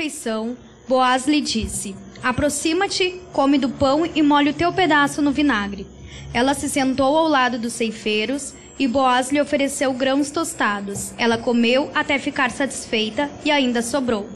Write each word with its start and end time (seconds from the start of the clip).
Refeição, 0.00 0.56
Boaz 0.88 1.26
lhe 1.26 1.42
disse: 1.42 1.94
Aproxima-te, 2.22 3.20
come 3.34 3.58
do 3.58 3.68
pão 3.68 4.06
e 4.06 4.22
molhe 4.22 4.48
o 4.48 4.54
teu 4.54 4.72
pedaço 4.72 5.20
no 5.20 5.30
vinagre. 5.30 5.86
Ela 6.32 6.54
se 6.54 6.70
sentou 6.70 7.18
ao 7.18 7.28
lado 7.28 7.58
dos 7.58 7.74
ceifeiros 7.74 8.54
e 8.78 8.88
Boaz 8.88 9.30
lhe 9.30 9.38
ofereceu 9.38 9.92
grãos 9.92 10.30
tostados. 10.30 11.12
Ela 11.18 11.36
comeu 11.36 11.90
até 11.94 12.18
ficar 12.18 12.50
satisfeita 12.50 13.28
e 13.44 13.50
ainda 13.50 13.82
sobrou. 13.82 14.26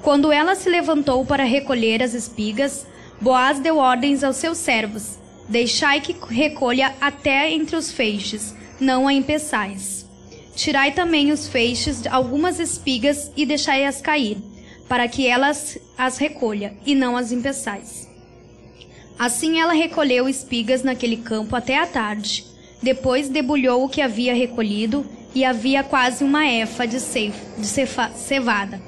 Quando 0.00 0.32
ela 0.32 0.54
se 0.54 0.70
levantou 0.70 1.26
para 1.26 1.44
recolher 1.44 2.02
as 2.02 2.14
espigas, 2.14 2.86
Boaz 3.20 3.58
deu 3.58 3.76
ordens 3.76 4.24
aos 4.24 4.36
seus 4.36 4.56
servos: 4.56 5.18
Deixai 5.46 6.00
que 6.00 6.16
recolha 6.30 6.94
até 7.02 7.50
entre 7.50 7.76
os 7.76 7.92
feixes, 7.92 8.56
não 8.80 9.06
a 9.06 9.12
empeçais. 9.12 10.06
Tirai 10.54 10.92
também 10.92 11.32
os 11.32 11.46
feixes 11.46 12.06
algumas 12.06 12.58
espigas 12.58 13.30
e 13.36 13.44
deixai-as 13.44 14.00
cair, 14.00 14.38
para 14.88 15.08
que 15.08 15.26
elas 15.26 15.78
as 15.96 16.18
recolha, 16.18 16.74
e 16.84 16.94
não 16.94 17.16
as 17.16 17.32
empeçais. 17.32 18.08
Assim 19.18 19.60
ela 19.60 19.72
recolheu 19.72 20.28
espigas 20.28 20.82
naquele 20.82 21.16
campo 21.16 21.56
até 21.56 21.78
a 21.78 21.86
tarde. 21.86 22.44
Depois 22.82 23.28
debulhou 23.28 23.84
o 23.84 23.88
que 23.88 24.02
havia 24.02 24.34
recolhido, 24.34 25.06
e 25.34 25.44
havia 25.44 25.84
quase 25.84 26.24
uma 26.24 26.46
efa 26.46 26.86
de, 26.86 26.96
de 26.96 27.66
cefa, 27.66 28.10
cevada. 28.14 28.80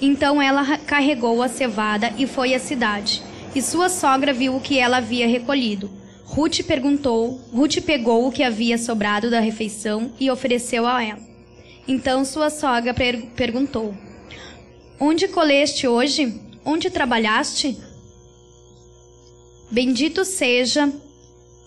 Então 0.00 0.42
ela 0.42 0.78
carregou 0.78 1.42
a 1.42 1.48
cevada 1.48 2.12
e 2.18 2.26
foi 2.26 2.54
à 2.54 2.58
cidade. 2.58 3.22
E 3.54 3.62
sua 3.62 3.88
sogra 3.88 4.32
viu 4.32 4.56
o 4.56 4.60
que 4.60 4.78
ela 4.78 4.96
havia 4.96 5.28
recolhido. 5.28 5.90
Ruth 6.24 6.62
perguntou, 6.66 7.40
Ruth 7.52 7.80
pegou 7.82 8.26
o 8.26 8.32
que 8.32 8.42
havia 8.42 8.76
sobrado 8.76 9.30
da 9.30 9.38
refeição 9.38 10.10
e 10.18 10.28
ofereceu 10.28 10.86
a 10.86 11.02
ela. 11.02 11.20
Então 11.86 12.24
sua 12.24 12.50
sogra 12.50 12.92
per 12.92 13.22
perguntou: 13.36 13.94
Onde 14.98 15.28
coleste 15.28 15.86
hoje? 15.86 16.40
Onde 16.64 16.88
trabalhaste? 16.88 17.76
Bendito 19.70 20.24
seja 20.24 20.90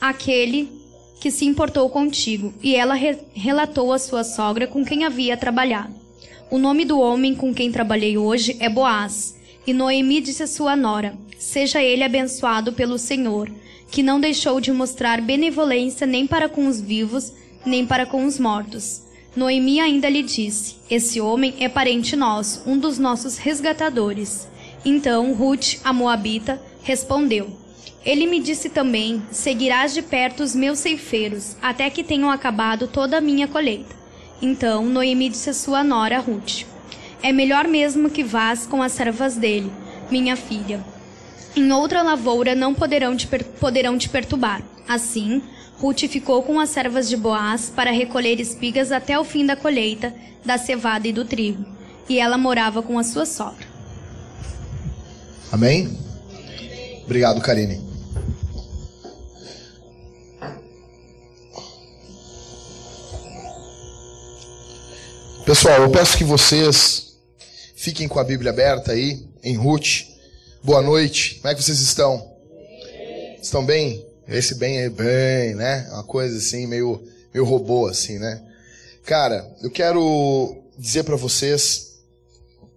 aquele 0.01 0.67
que 1.19 1.29
se 1.29 1.45
importou 1.45 1.87
contigo. 1.89 2.51
E 2.63 2.75
ela 2.75 2.95
re 2.95 3.17
relatou 3.35 3.93
à 3.93 3.99
sua 3.99 4.23
sogra 4.23 4.65
com 4.65 4.83
quem 4.83 5.05
havia 5.05 5.37
trabalhado. 5.37 5.93
O 6.49 6.57
nome 6.57 6.83
do 6.85 6.99
homem 6.99 7.35
com 7.35 7.53
quem 7.53 7.71
trabalhei 7.71 8.17
hoje 8.17 8.57
é 8.59 8.67
Boaz. 8.67 9.37
E 9.67 9.73
Noemi 9.73 10.21
disse 10.21 10.41
à 10.41 10.47
sua 10.47 10.75
nora: 10.75 11.15
Seja 11.37 11.83
ele 11.83 12.03
abençoado 12.03 12.73
pelo 12.73 12.97
Senhor, 12.97 13.51
que 13.91 14.01
não 14.01 14.19
deixou 14.19 14.59
de 14.59 14.71
mostrar 14.71 15.21
benevolência 15.21 16.07
nem 16.07 16.25
para 16.25 16.49
com 16.49 16.65
os 16.65 16.81
vivos, 16.81 17.31
nem 17.63 17.85
para 17.85 18.07
com 18.07 18.25
os 18.25 18.39
mortos. 18.39 19.03
Noemi 19.39 19.79
ainda 19.79 20.09
lhe 20.09 20.21
disse: 20.21 20.75
Esse 20.91 21.21
homem 21.21 21.53
é 21.61 21.69
parente 21.69 22.13
nosso, 22.13 22.61
um 22.65 22.77
dos 22.77 22.99
nossos 22.99 23.37
resgatadores. 23.37 24.49
Então 24.83 25.31
Ruth, 25.31 25.75
a 25.81 25.93
moabita, 25.93 26.61
respondeu: 26.83 27.49
Ele 28.05 28.27
me 28.27 28.41
disse 28.41 28.69
também: 28.69 29.23
Seguirás 29.31 29.93
de 29.93 30.01
perto 30.01 30.43
os 30.43 30.53
meus 30.53 30.79
ceifeiros, 30.79 31.55
até 31.61 31.89
que 31.89 32.03
tenham 32.03 32.29
acabado 32.29 32.85
toda 32.85 33.17
a 33.17 33.21
minha 33.21 33.47
colheita. 33.47 33.95
Então 34.41 34.85
Noemi 34.85 35.29
disse 35.29 35.51
à 35.51 35.53
sua 35.53 35.85
nora 35.85 36.19
Ruth: 36.19 36.63
É 37.23 37.31
melhor 37.31 37.65
mesmo 37.65 38.09
que 38.09 38.25
vás 38.25 38.67
com 38.67 38.83
as 38.83 38.91
servas 38.91 39.37
dele, 39.37 39.71
minha 40.11 40.35
filha. 40.35 40.83
Em 41.55 41.71
outra 41.71 42.01
lavoura 42.01 42.53
não 42.53 42.73
poderão 42.73 43.15
te, 43.15 43.25
poderão 43.57 43.97
te 43.97 44.09
perturbar. 44.09 44.61
Assim, 44.85 45.41
Ruth 45.79 46.07
ficou 46.09 46.43
com 46.43 46.59
as 46.59 46.69
servas 46.69 47.07
de 47.07 47.15
Boaz 47.15 47.71
para 47.73 47.89
recolher 47.89 48.39
espigas 48.39 48.91
até 48.91 49.17
o 49.17 49.23
fim 49.23 49.45
da 49.45 49.55
colheita 49.55 50.13
da 50.43 50.57
cevada 50.57 51.07
e 51.07 51.13
do 51.13 51.23
trigo. 51.23 51.65
E 52.07 52.19
ela 52.19 52.37
morava 52.37 52.81
com 52.81 52.99
a 52.99 53.03
sua 53.03 53.25
sogra. 53.25 53.65
Amém? 55.51 55.97
Obrigado, 57.05 57.41
Karine. 57.41 57.81
Pessoal, 65.45 65.81
eu 65.81 65.89
peço 65.89 66.17
que 66.17 66.23
vocês 66.23 67.17
fiquem 67.75 68.07
com 68.07 68.19
a 68.19 68.23
Bíblia 68.23 68.51
aberta 68.51 68.91
aí, 68.91 69.25
em 69.41 69.55
Ruth. 69.55 70.03
Boa 70.61 70.81
noite. 70.81 71.35
Como 71.35 71.47
é 71.47 71.55
que 71.55 71.63
vocês 71.63 71.79
estão? 71.79 72.33
Estão 73.41 73.65
bem? 73.65 74.08
Esse 74.29 74.53
bem 74.53 74.77
é 74.77 74.89
bem, 74.89 75.55
né? 75.55 75.89
Uma 75.91 76.03
coisa 76.03 76.37
assim, 76.37 76.67
meio, 76.67 77.01
meio 77.33 77.43
robô, 77.43 77.87
assim, 77.87 78.19
né? 78.19 78.39
Cara, 79.03 79.51
eu 79.59 79.71
quero 79.71 80.55
dizer 80.77 81.03
para 81.03 81.15
vocês, 81.15 81.95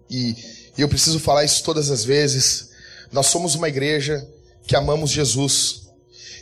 e, 0.09 0.35
e 0.75 0.81
eu 0.81 0.89
preciso 0.89 1.19
falar 1.19 1.45
isso 1.45 1.63
todas 1.63 1.91
as 1.91 2.03
vezes, 2.03 2.69
nós 3.11 3.27
somos 3.27 3.53
uma 3.53 3.69
igreja 3.69 4.27
que 4.65 4.75
amamos 4.75 5.11
Jesus. 5.11 5.83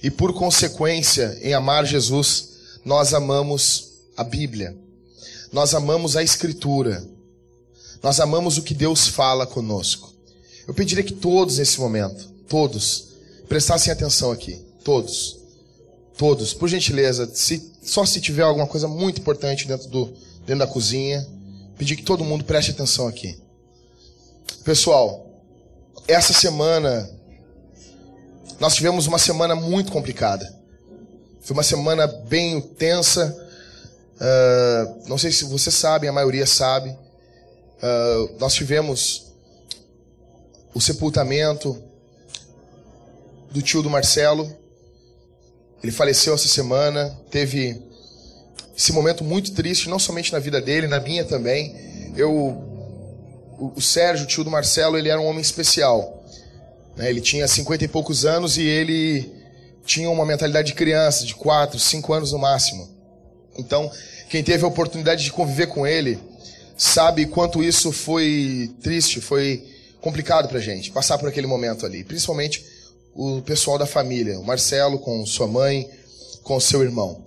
E 0.02 0.10
por 0.10 0.34
consequência, 0.34 1.38
em 1.42 1.54
amar 1.54 1.86
Jesus, 1.86 2.78
nós 2.86 3.14
amamos 3.14 3.90
a 4.16 4.24
Bíblia. 4.24 4.78
Nós 5.52 5.74
amamos 5.74 6.16
a 6.16 6.24
Escritura. 6.24 7.06
Nós 8.02 8.22
amamos 8.22 8.58
o 8.58 8.64
que 8.64 8.74
Deus 8.74 9.10
fala 9.10 9.46
conosco. 9.46 10.14
Eu 10.66 10.74
pediria 10.74 11.04
que 11.04 11.14
todos 11.14 11.58
nesse 11.58 11.82
momento, 11.82 12.30
todos, 12.48 13.10
prestassem 13.50 13.92
atenção 13.92 14.32
aqui. 14.32 14.71
Todos. 14.84 15.40
Todos. 16.18 16.54
Por 16.54 16.70
gentileza, 16.70 17.30
se, 17.34 17.72
só 17.82 18.06
se 18.06 18.22
tiver 18.22 18.44
alguma 18.44 18.68
coisa 18.68 18.88
muito 18.88 19.22
importante 19.22 19.68
dentro, 19.68 19.88
do, 19.90 20.06
dentro 20.46 20.60
da 20.60 20.68
cozinha, 20.68 21.28
pedir 21.78 21.96
que 21.96 22.04
todo 22.04 22.24
mundo 22.24 22.44
preste 22.44 22.72
atenção 22.72 23.08
aqui. 23.08 23.40
Pessoal, 24.64 25.28
essa 26.08 26.34
semana 26.34 27.10
nós 28.60 28.76
tivemos 28.76 29.08
uma 29.08 29.18
semana 29.18 29.56
muito 29.56 29.92
complicada. 29.92 30.56
Foi 31.42 31.56
uma 31.56 31.64
semana 31.64 32.06
bem 32.06 32.62
tensa. 32.62 33.36
Uh, 34.18 35.10
não 35.10 35.18
sei 35.18 35.32
se 35.32 35.46
vocês 35.46 35.74
sabem, 35.74 36.08
a 36.08 36.14
maioria 36.14 36.46
sabe. 36.46 36.92
Uh, 36.92 38.38
nós 38.38 38.54
tivemos 38.54 39.32
o 40.76 40.80
sepultamento 40.80 41.82
do 43.50 43.64
tio 43.64 43.82
do 43.82 43.90
Marcelo. 43.90 44.56
Ele 45.84 45.92
faleceu 45.92 46.34
essa 46.34 46.48
semana. 46.48 47.18
Teve 47.30 47.82
esse 48.76 48.92
momento 48.92 49.24
muito 49.24 49.54
triste, 49.54 49.90
não 49.90 50.00
somente 50.00 50.32
na 50.32 50.40
vida 50.40 50.62
dele, 50.62 50.88
na 50.88 51.00
minha 51.00 51.26
também. 51.26 52.14
Eu, 52.16 52.34
o, 53.76 53.82
Sérgio, 53.82 54.26
o 54.26 54.28
tio 54.28 54.44
do 54.44 54.52
Marcelo, 54.52 54.98
ele 54.98 55.10
era 55.10 55.20
um 55.20 55.26
homem 55.26 55.42
especial. 55.42 56.24
Né? 56.96 57.10
Ele 57.10 57.22
tinha 57.22 57.48
cinquenta 57.48 57.86
e 57.86 57.88
poucos 57.88 58.26
anos 58.26 58.58
e 58.58 58.64
ele 58.64 59.32
tinha 59.86 60.10
uma 60.10 60.26
mentalidade 60.26 60.68
de 60.68 60.74
criança, 60.74 61.26
de 61.26 61.36
quatro, 61.36 61.80
cinco 61.80 62.14
anos 62.14 62.32
no 62.32 62.40
máximo. 62.40 62.90
Então, 63.58 63.92
quem 64.30 64.44
teve 64.44 64.64
a 64.64 64.68
oportunidade 64.68 65.24
de 65.24 65.32
conviver 65.32 65.68
com 65.68 65.86
ele 65.86 66.20
sabe 66.78 67.26
quanto 67.26 67.64
isso 67.64 67.92
foi 67.92 68.72
triste, 68.82 69.20
foi 69.20 69.64
complicado 70.00 70.48
pra 70.48 70.60
gente 70.60 70.90
passar 70.92 71.18
por 71.18 71.30
aquele 71.30 71.46
momento 71.46 71.86
ali, 71.86 72.04
principalmente 72.04 72.66
o 73.14 73.42
pessoal 73.42 73.78
da 73.78 73.86
família, 73.86 74.40
o 74.40 74.44
Marcelo 74.44 75.00
com 75.00 75.26
sua 75.26 75.48
mãe, 75.48 75.90
com 76.44 76.60
seu 76.60 76.82
irmão, 76.82 77.24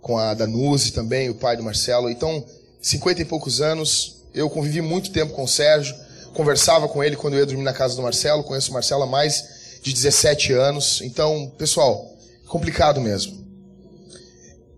com 0.00 0.18
a 0.18 0.34
Danuse 0.34 0.92
também, 0.92 1.30
o 1.30 1.34
pai 1.34 1.56
do 1.56 1.62
Marcelo. 1.62 2.10
Então, 2.10 2.44
cinquenta 2.80 3.22
e 3.22 3.24
poucos 3.24 3.60
anos, 3.60 4.22
eu 4.34 4.48
convivi 4.48 4.80
muito 4.80 5.10
tempo 5.10 5.32
com 5.32 5.44
o 5.44 5.48
Sérgio, 5.48 5.94
conversava 6.34 6.88
com 6.88 7.02
ele 7.02 7.16
quando 7.16 7.34
eu 7.34 7.40
ia 7.40 7.46
dormir 7.46 7.64
na 7.64 7.72
casa 7.72 7.94
do 7.94 8.02
Marcelo, 8.02 8.42
conheço 8.44 8.70
o 8.70 8.74
Marcelo 8.74 9.02
há 9.02 9.06
mais 9.06 9.78
de 9.82 9.92
17 9.92 10.52
anos. 10.52 11.00
Então, 11.02 11.52
pessoal, 11.58 12.10
complicado 12.46 13.00
mesmo. 13.00 13.42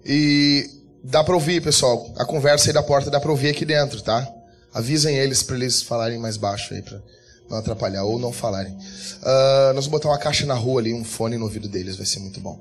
E 0.05 0.69
dá 1.03 1.23
para 1.23 1.35
ouvir, 1.35 1.63
pessoal, 1.63 2.13
a 2.17 2.25
conversa 2.25 2.69
aí 2.69 2.73
da 2.73 2.83
porta 2.83 3.11
dá 3.11 3.21
para 3.21 3.31
ouvir 3.31 3.49
aqui 3.49 3.65
dentro, 3.65 4.03
tá? 4.03 4.27
Avisem 4.73 5.17
eles 5.17 5.43
para 5.43 5.57
eles 5.57 5.83
falarem 5.83 6.19
mais 6.19 6.37
baixo 6.37 6.75
aí, 6.75 6.83
para 6.83 7.01
não 7.49 7.59
atrapalhar 7.59 8.05
ou 8.05 8.19
não 8.19 8.33
falarem. 8.33 8.73
Uh, 8.73 9.75
nós 9.75 9.87
vamos 9.87 9.89
botar 9.89 10.09
uma 10.09 10.19
caixa 10.19 10.47
na 10.47 10.55
rua 10.55 10.81
ali, 10.81 10.93
um 10.93 11.05
fone 11.05 11.37
no 11.37 11.45
ouvido 11.45 11.69
deles, 11.69 11.97
vai 11.97 12.07
ser 12.07 12.21
muito 12.21 12.41
bom. 12.41 12.61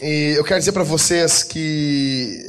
E 0.00 0.34
eu 0.36 0.44
quero 0.44 0.60
dizer 0.60 0.72
para 0.72 0.84
vocês 0.84 1.42
que 1.42 2.42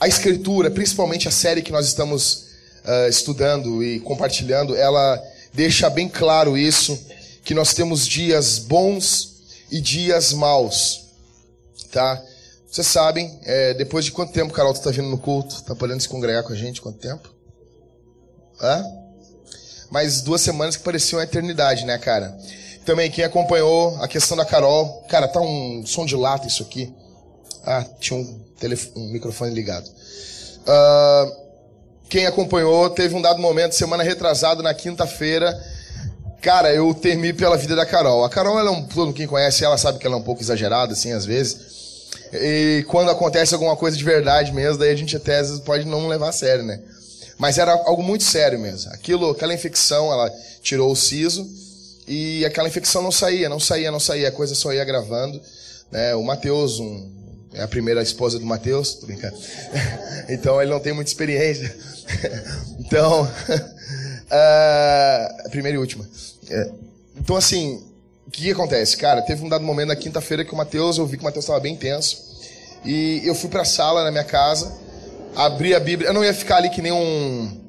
a 0.00 0.08
escritura, 0.08 0.70
principalmente 0.70 1.28
a 1.28 1.30
série 1.30 1.62
que 1.62 1.70
nós 1.70 1.86
estamos 1.86 2.46
uh, 2.84 3.08
estudando 3.08 3.84
e 3.84 4.00
compartilhando, 4.00 4.74
ela 4.74 5.22
deixa 5.52 5.90
bem 5.90 6.08
claro 6.08 6.56
isso, 6.56 6.98
que 7.44 7.54
nós 7.54 7.74
temos 7.74 8.06
dias 8.06 8.58
bons 8.58 9.42
e 9.70 9.80
dias 9.80 10.32
maus, 10.32 11.06
tá? 11.92 12.22
Vocês 12.70 12.86
sabem, 12.86 13.38
é, 13.42 13.74
depois 13.74 14.04
de 14.04 14.12
quanto 14.12 14.32
tempo, 14.32 14.52
Carol, 14.52 14.72
tu 14.72 14.80
tá 14.80 14.90
vindo 14.90 15.08
no 15.08 15.18
culto? 15.18 15.60
Tá 15.64 15.74
podendo 15.74 16.00
se 16.00 16.08
congregar 16.08 16.44
com 16.44 16.52
a 16.52 16.56
gente? 16.56 16.80
Quanto 16.80 16.98
tempo? 16.98 17.28
Hã? 18.60 18.84
Mais 19.90 20.20
duas 20.20 20.40
semanas 20.40 20.76
que 20.76 20.82
pareciam 20.82 21.18
uma 21.18 21.24
eternidade, 21.24 21.84
né, 21.84 21.98
cara? 21.98 22.36
Também 22.84 23.10
quem 23.10 23.24
acompanhou 23.24 23.96
a 24.00 24.08
questão 24.08 24.36
da 24.36 24.44
Carol. 24.44 25.04
Cara, 25.08 25.28
tá 25.28 25.40
um 25.40 25.84
som 25.84 26.06
de 26.06 26.16
lata 26.16 26.46
isso 26.46 26.62
aqui. 26.62 26.92
Ah, 27.64 27.84
tinha 27.98 28.18
um, 28.18 28.40
telefone, 28.58 28.92
um 28.96 29.12
microfone 29.12 29.52
ligado. 29.52 29.86
Uh, 29.88 31.50
quem 32.08 32.26
acompanhou, 32.26 32.90
teve 32.90 33.14
um 33.14 33.22
dado 33.22 33.40
momento, 33.40 33.74
semana 33.74 34.02
retrasada, 34.02 34.62
na 34.62 34.74
quinta-feira, 34.74 35.56
cara, 36.40 36.72
eu 36.72 36.92
temi 36.94 37.32
pela 37.32 37.56
vida 37.56 37.76
da 37.76 37.86
Carol. 37.86 38.24
A 38.24 38.30
Carol, 38.30 38.58
ela 38.58 38.70
é 38.70 38.72
um, 38.72 38.82
todo 38.82 39.12
quem 39.12 39.26
conhece 39.26 39.64
ela 39.64 39.78
sabe 39.78 39.98
que 39.98 40.06
ela 40.06 40.16
é 40.16 40.18
um 40.18 40.22
pouco 40.22 40.42
exagerada, 40.42 40.92
assim, 40.92 41.12
às 41.12 41.24
vezes. 41.24 41.58
E 42.32 42.84
quando 42.88 43.10
acontece 43.10 43.54
alguma 43.54 43.76
coisa 43.76 43.96
de 43.96 44.04
verdade 44.04 44.52
mesmo, 44.52 44.78
daí 44.78 44.90
a 44.90 44.96
gente 44.96 45.16
até 45.16 45.38
às 45.38 45.48
vezes 45.48 45.62
pode 45.62 45.84
não 45.84 46.08
levar 46.08 46.28
a 46.28 46.32
sério, 46.32 46.64
né? 46.64 46.80
Mas 47.40 47.56
era 47.56 47.72
algo 47.72 48.02
muito 48.02 48.22
sério 48.22 48.58
mesmo. 48.58 48.92
Aquilo, 48.92 49.30
aquela 49.30 49.54
infecção, 49.54 50.12
ela 50.12 50.30
tirou 50.62 50.92
o 50.92 50.94
siso 50.94 51.48
e 52.06 52.44
aquela 52.44 52.68
infecção 52.68 53.02
não 53.02 53.10
saía, 53.10 53.48
não 53.48 53.58
saía, 53.58 53.90
não 53.90 53.98
saía, 53.98 54.28
a 54.28 54.32
coisa 54.32 54.54
só 54.54 54.70
ia 54.74 54.84
gravando. 54.84 55.40
Né? 55.90 56.14
O 56.14 56.22
Matheus, 56.22 56.78
um, 56.78 57.10
é 57.54 57.62
a 57.62 57.68
primeira 57.68 58.02
esposa 58.02 58.38
do 58.38 58.44
Matheus, 58.44 58.92
tô 58.92 59.06
brincando. 59.06 59.38
então 60.28 60.60
ele 60.60 60.70
não 60.70 60.80
tem 60.80 60.92
muita 60.92 61.10
experiência. 61.10 61.74
então, 62.78 63.22
uh, 64.28 65.48
primeira 65.48 65.76
e 65.76 65.80
última. 65.80 66.06
É, 66.50 66.70
então 67.16 67.36
assim, 67.36 67.82
o 68.26 68.30
que, 68.30 68.50
acontece? 68.50 68.98
Cara, 68.98 69.22
teve 69.22 69.42
um 69.42 69.48
dado 69.48 69.64
momento 69.64 69.88
na 69.88 69.96
quinta-feira 69.96 70.44
que 70.44 70.52
o 70.52 70.56
Matheus, 70.56 70.98
eu 70.98 71.06
vi 71.06 71.16
que 71.16 71.22
o 71.22 71.24
Matheus 71.24 71.46
estava 71.46 71.58
bem 71.58 71.74
tenso. 71.74 72.18
E 72.84 73.22
eu 73.24 73.34
fui 73.34 73.48
para 73.48 73.62
a 73.62 73.64
sala 73.64 74.04
na 74.04 74.10
minha 74.10 74.24
casa, 74.24 74.70
abri 75.34 75.74
a 75.74 75.80
Bíblia. 75.80 76.10
Eu 76.10 76.14
não 76.14 76.24
ia 76.24 76.34
ficar 76.34 76.56
ali 76.56 76.70
que 76.70 76.82
nem 76.82 76.92
um 76.92 77.60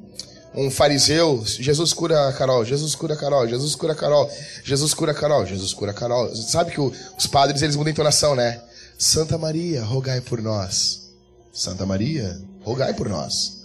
um 0.54 0.70
fariseu, 0.70 1.42
Jesus 1.46 1.92
cura 1.92 2.28
a 2.28 2.32
Carol, 2.32 2.64
Jesus 2.64 2.94
cura 2.94 3.14
a 3.14 3.16
Carol, 3.16 3.48
Jesus 3.48 3.74
cura 3.74 3.92
a 3.94 3.96
Carol, 3.96 4.30
Jesus 4.62 4.92
cura 4.92 5.12
a 5.12 5.14
Carol, 5.14 5.46
Jesus 5.46 5.72
cura 5.72 5.92
a 5.92 5.94
Carol. 5.94 6.34
Sabe 6.36 6.72
que 6.72 6.80
o, 6.80 6.92
os 7.16 7.26
padres 7.26 7.62
eles 7.62 7.74
mudam 7.74 7.88
a 7.88 7.92
entonação, 7.92 8.34
né? 8.34 8.60
Santa 8.98 9.38
Maria, 9.38 9.82
rogai 9.82 10.20
por 10.20 10.42
nós. 10.42 11.10
Santa 11.52 11.86
Maria, 11.86 12.38
rogai 12.62 12.92
por 12.92 13.08
nós. 13.08 13.62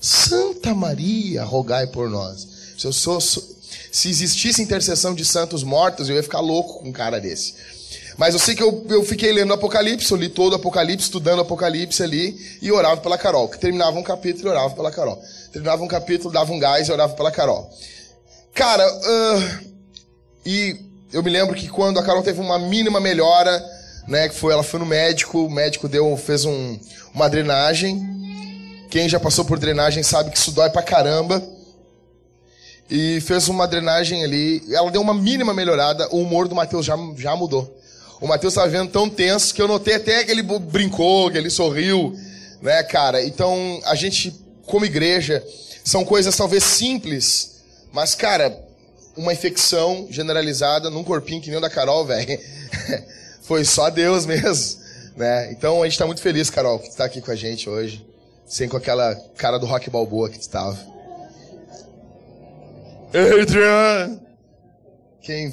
Santa 0.00 0.74
Maria, 0.74 1.44
rogai 1.44 1.86
por 1.86 2.08
nós. 2.08 2.48
Se 2.78 2.86
eu 2.86 2.92
sou, 2.92 3.20
se 3.20 4.08
existisse 4.08 4.62
intercessão 4.62 5.14
de 5.14 5.24
santos 5.24 5.62
mortos, 5.62 6.08
eu 6.08 6.16
ia 6.16 6.22
ficar 6.22 6.40
louco 6.40 6.80
com 6.80 6.88
um 6.88 6.92
cara 6.92 7.20
desse. 7.20 7.54
Mas 8.16 8.34
eu 8.34 8.40
sei 8.40 8.54
que 8.54 8.62
eu, 8.62 8.86
eu 8.88 9.04
fiquei 9.04 9.30
lendo 9.30 9.52
Apocalipse, 9.52 10.10
eu 10.10 10.16
li 10.16 10.28
todo 10.28 10.54
o 10.54 10.56
Apocalipse, 10.56 11.04
estudando 11.04 11.40
Apocalipse 11.40 12.02
ali, 12.02 12.36
e 12.62 12.72
orava 12.72 13.00
pela 13.00 13.18
Carol. 13.18 13.48
Que 13.48 13.58
terminava 13.58 13.98
um 13.98 14.02
capítulo 14.02 14.48
e 14.48 14.50
orava 14.50 14.74
pela 14.74 14.90
Carol. 14.90 15.22
Terminava 15.52 15.82
um 15.82 15.88
capítulo, 15.88 16.32
dava 16.32 16.52
um 16.52 16.58
gás 16.58 16.88
e 16.88 16.92
orava 16.92 17.14
pela 17.14 17.30
Carol. 17.30 17.70
Cara, 18.54 18.86
uh, 18.90 19.66
e 20.46 20.76
eu 21.12 21.22
me 21.22 21.30
lembro 21.30 21.54
que 21.54 21.68
quando 21.68 21.98
a 21.98 22.02
Carol 22.02 22.22
teve 22.22 22.40
uma 22.40 22.58
mínima 22.58 23.00
melhora, 23.00 23.62
né, 24.08 24.28
que 24.28 24.34
foi, 24.34 24.52
ela 24.52 24.62
foi 24.62 24.80
no 24.80 24.86
médico, 24.86 25.44
o 25.44 25.50
médico 25.50 25.88
deu, 25.88 26.16
fez 26.16 26.46
um, 26.46 26.78
uma 27.12 27.28
drenagem. 27.28 28.00
Quem 28.90 29.08
já 29.08 29.20
passou 29.20 29.44
por 29.44 29.58
drenagem 29.58 30.02
sabe 30.02 30.30
que 30.30 30.38
isso 30.38 30.52
dói 30.52 30.70
pra 30.70 30.82
caramba. 30.82 31.42
E 32.88 33.20
fez 33.20 33.48
uma 33.48 33.66
drenagem 33.66 34.24
ali, 34.24 34.62
ela 34.72 34.90
deu 34.90 35.02
uma 35.02 35.12
mínima 35.12 35.52
melhorada, 35.52 36.08
o 36.12 36.20
humor 36.20 36.46
do 36.46 36.54
Matheus 36.54 36.86
já, 36.86 36.96
já 37.16 37.34
mudou. 37.34 37.75
O 38.20 38.26
Matheus 38.26 38.54
estava 38.54 38.68
vendo 38.68 38.90
tão 38.90 39.08
tenso 39.10 39.54
que 39.54 39.60
eu 39.60 39.68
notei 39.68 39.94
até 39.94 40.24
que 40.24 40.30
ele 40.30 40.42
brincou, 40.42 41.30
que 41.30 41.36
ele 41.36 41.50
sorriu, 41.50 42.16
né, 42.62 42.82
cara? 42.82 43.22
Então, 43.22 43.80
a 43.84 43.94
gente, 43.94 44.34
como 44.64 44.84
igreja, 44.84 45.44
são 45.84 46.04
coisas 46.04 46.34
talvez 46.34 46.64
simples, 46.64 47.62
mas, 47.92 48.14
cara, 48.14 48.58
uma 49.16 49.32
infecção 49.32 50.06
generalizada 50.10 50.90
num 50.90 51.04
corpinho 51.04 51.40
que 51.40 51.48
nem 51.48 51.58
o 51.58 51.60
da 51.60 51.70
Carol, 51.70 52.04
velho. 52.06 52.40
Foi 53.42 53.64
só 53.64 53.90
Deus 53.90 54.26
mesmo, 54.26 54.82
né? 55.16 55.52
Então, 55.52 55.82
a 55.82 55.84
gente 55.84 55.92
está 55.92 56.06
muito 56.06 56.20
feliz, 56.20 56.50
Carol, 56.50 56.78
que 56.78 56.88
está 56.88 57.04
aqui 57.04 57.20
com 57.20 57.30
a 57.30 57.36
gente 57.36 57.68
hoje. 57.68 58.04
Sem 58.46 58.68
com 58.68 58.76
aquela 58.76 59.14
cara 59.36 59.58
do 59.58 59.66
rock 59.66 59.90
balboa 59.90 60.30
que 60.30 60.38
tu 60.38 60.42
estava. 60.42 60.78
Adrian! 63.42 64.20
Quem 65.20 65.52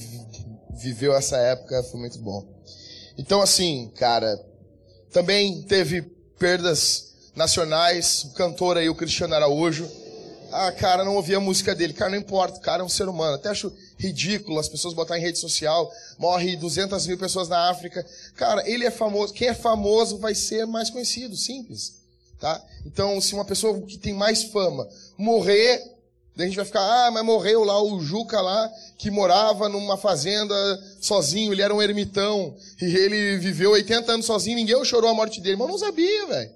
viveu 0.72 1.16
essa 1.16 1.38
época 1.38 1.82
foi 1.84 2.00
muito 2.00 2.20
bom. 2.20 2.53
Então, 3.18 3.42
assim, 3.42 3.92
cara, 3.96 4.40
também 5.12 5.62
teve 5.64 6.02
perdas 6.40 7.14
nacionais. 7.36 8.24
O 8.26 8.34
cantor 8.34 8.78
aí, 8.78 8.90
o 8.90 8.96
Cristiano 8.96 9.36
Araújo. 9.36 9.90
Ah, 10.52 10.72
cara, 10.72 11.04
não 11.04 11.16
ouvia 11.16 11.38
a 11.38 11.40
música 11.40 11.74
dele. 11.74 11.94
Cara, 11.94 12.12
não 12.12 12.18
importa, 12.18 12.60
cara 12.60 12.84
é 12.84 12.86
um 12.86 12.90
ser 12.90 13.08
humano. 13.08 13.36
Até 13.36 13.50
acho 13.50 13.74
ridículo 13.98 14.60
as 14.60 14.70
pessoas 14.70 14.94
botarem 14.94 15.24
em 15.24 15.26
rede 15.26 15.40
social. 15.40 15.92
Morre 16.18 16.56
200 16.56 17.08
mil 17.08 17.18
pessoas 17.18 17.50
na 17.50 17.70
África. 17.70 18.06
Cara, 18.36 18.68
ele 18.70 18.86
é 18.86 18.92
famoso. 18.92 19.34
Quem 19.34 19.48
é 19.48 19.54
famoso 19.54 20.20
vai 20.20 20.36
ser 20.36 20.66
mais 20.68 20.90
conhecido, 20.90 21.36
simples. 21.36 21.96
Tá? 22.40 22.62
Então, 22.86 23.20
se 23.22 23.34
uma 23.34 23.46
pessoa 23.46 23.82
que 23.82 23.98
tem 23.98 24.14
mais 24.14 24.44
fama 24.44 24.88
morrer, 25.18 25.82
Daí 26.36 26.46
a 26.46 26.48
gente 26.48 26.56
vai 26.56 26.66
ficar, 26.66 26.82
ah, 26.82 27.12
mas 27.12 27.24
morreu 27.24 27.64
lá 27.64 27.82
o 27.82 28.00
Juca 28.00 28.42
lá, 28.42 28.72
que 28.98 29.12
morava 29.12 29.70
numa 29.70 29.98
fazenda 29.98 30.56
sozinho, 31.00 31.54
ele 31.54 31.62
era 31.62 31.74
um 31.74 31.82
ermitão, 31.82 32.56
e 32.82 32.86
ele 32.86 33.38
viveu 33.38 33.72
80 33.72 34.12
anos 34.12 34.26
sozinho, 34.26 34.56
ninguém 34.56 34.84
chorou 34.84 35.10
a 35.10 35.14
morte 35.14 35.40
dele, 35.40 35.58
mas 35.58 35.68
eu 35.68 35.72
não 35.72 35.78
sabia, 35.78 36.26
velho. 36.26 36.52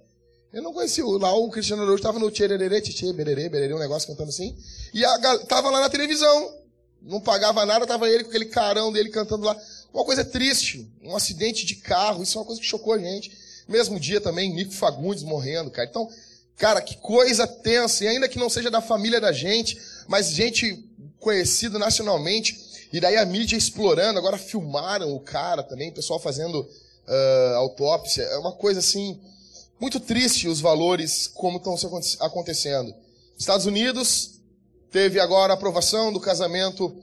Eu 0.52 0.64
não 0.64 0.74
conhecia, 0.74 1.06
lá 1.06 1.32
o 1.36 1.50
Cristiano 1.52 1.84
Ronaldo 1.84 2.00
estava 2.00 2.18
no 2.18 2.32
tchererê, 2.32 2.82
tchê, 2.82 3.14
bererê, 3.14 3.50
bererê, 3.50 3.74
um 3.74 3.80
negócio 3.80 4.08
cantando 4.08 4.30
assim, 4.30 4.58
e 4.94 5.06
a, 5.06 5.40
tava 5.46 5.70
lá 5.70 5.82
na 5.82 5.90
televisão, 5.90 6.58
não 7.02 7.22
pagava 7.22 7.66
nada, 7.66 7.86
tava 7.86 8.10
ele 8.10 8.24
com 8.24 8.30
aquele 8.30 8.46
carão 8.46 8.92
dele 8.92 9.10
cantando 9.10 9.46
lá. 9.46 9.56
Uma 9.94 10.04
coisa 10.04 10.26
triste, 10.26 10.92
um 11.04 11.16
acidente 11.16 11.66
de 11.66 11.76
carro, 11.76 12.24
isso 12.24 12.38
é 12.38 12.42
uma 12.42 12.46
coisa 12.46 12.60
que 12.60 12.68
chocou 12.68 12.94
a 12.94 12.98
gente. 12.98 13.32
Mesmo 13.68 14.00
dia 14.00 14.20
também, 14.20 14.54
Nico 14.54 14.74
Fagundes 14.74 15.24
morrendo, 15.24 15.70
cara. 15.70 15.88
Então, 15.88 16.10
Cara, 16.58 16.82
que 16.82 16.98
coisa 16.98 17.46
tensa, 17.46 18.04
e 18.04 18.08
ainda 18.08 18.28
que 18.28 18.40
não 18.40 18.50
seja 18.50 18.72
da 18.72 18.82
família 18.82 19.22
da 19.22 19.32
gente, 19.32 19.80
mas 20.08 20.32
gente 20.32 20.84
conhecida 21.20 21.78
nacionalmente, 21.78 22.90
e 22.92 23.00
daí 23.00 23.16
a 23.16 23.26
mídia 23.26 23.56
explorando, 23.56 24.18
agora 24.18 24.38
filmaram 24.38 25.14
o 25.14 25.20
cara 25.20 25.62
também, 25.62 25.90
o 25.90 25.94
pessoal 25.94 26.20
fazendo 26.20 26.62
uh, 26.62 27.56
autópsia, 27.58 28.24
é 28.24 28.38
uma 28.38 28.54
coisa 28.54 28.80
assim, 28.80 29.20
muito 29.80 30.00
triste 30.00 30.48
os 30.48 30.60
valores 30.60 31.28
como 31.28 31.58
estão 31.58 31.76
acontecendo. 32.20 32.94
Estados 33.38 33.68
Unidos 33.68 34.40
teve 34.92 35.20
agora 35.20 35.54
a 35.54 35.56
aprovação 35.56 36.12
do 36.12 36.20
casamento 36.20 36.96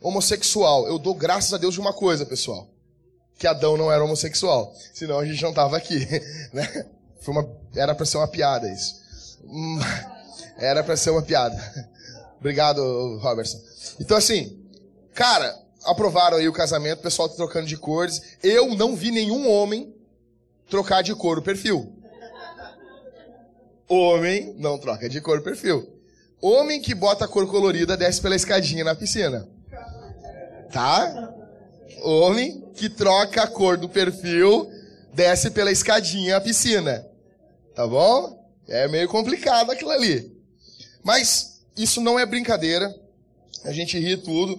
homossexual. 0.00 0.88
Eu 0.88 0.98
dou 0.98 1.14
graças 1.14 1.52
a 1.54 1.58
Deus 1.58 1.74
de 1.74 1.80
uma 1.80 1.92
coisa, 1.92 2.26
pessoal. 2.26 2.68
Que 3.38 3.46
Adão 3.46 3.76
não 3.76 3.92
era 3.92 4.02
homossexual. 4.02 4.74
Senão 4.92 5.20
a 5.20 5.24
gente 5.24 5.40
não 5.42 5.52
tava 5.52 5.76
aqui, 5.76 6.06
né? 6.52 6.86
Foi 7.26 7.34
uma, 7.34 7.50
era 7.74 7.92
para 7.92 8.06
ser 8.06 8.18
uma 8.18 8.28
piada 8.28 8.70
isso. 8.70 9.02
Hum, 9.44 9.80
era 10.56 10.84
para 10.84 10.96
ser 10.96 11.10
uma 11.10 11.22
piada. 11.22 11.56
Obrigado, 12.38 13.18
Robertson. 13.18 13.60
Então 13.98 14.16
assim, 14.16 14.56
cara, 15.12 15.58
aprovaram 15.84 16.36
aí 16.36 16.48
o 16.48 16.52
casamento, 16.52 17.00
o 17.00 17.02
pessoal 17.02 17.28
tá 17.28 17.34
trocando 17.34 17.66
de 17.66 17.76
cores. 17.76 18.36
Eu 18.44 18.76
não 18.76 18.94
vi 18.94 19.10
nenhum 19.10 19.50
homem 19.50 19.92
trocar 20.70 21.02
de 21.02 21.16
cor 21.16 21.38
o 21.38 21.42
perfil. 21.42 21.92
Homem 23.88 24.54
não 24.56 24.78
troca 24.78 25.08
de 25.08 25.20
cor 25.20 25.38
o 25.38 25.42
perfil. 25.42 25.84
Homem 26.40 26.80
que 26.80 26.94
bota 26.94 27.26
cor 27.26 27.48
colorida 27.48 27.96
desce 27.96 28.22
pela 28.22 28.36
escadinha 28.36 28.84
na 28.84 28.94
piscina. 28.94 29.48
Tá? 30.70 31.34
Homem 32.02 32.70
que 32.72 32.88
troca 32.88 33.42
a 33.42 33.48
cor 33.48 33.76
do 33.76 33.88
perfil 33.88 34.70
desce 35.12 35.50
pela 35.50 35.72
escadinha 35.72 36.34
na 36.34 36.40
piscina. 36.40 37.04
Tá 37.76 37.86
bom? 37.86 38.42
É 38.66 38.88
meio 38.88 39.06
complicado 39.06 39.70
aquilo 39.70 39.90
ali. 39.90 40.34
Mas 41.04 41.60
isso 41.76 42.00
não 42.00 42.18
é 42.18 42.24
brincadeira. 42.24 42.92
A 43.64 43.70
gente 43.70 43.98
ri 43.98 44.16
tudo. 44.16 44.58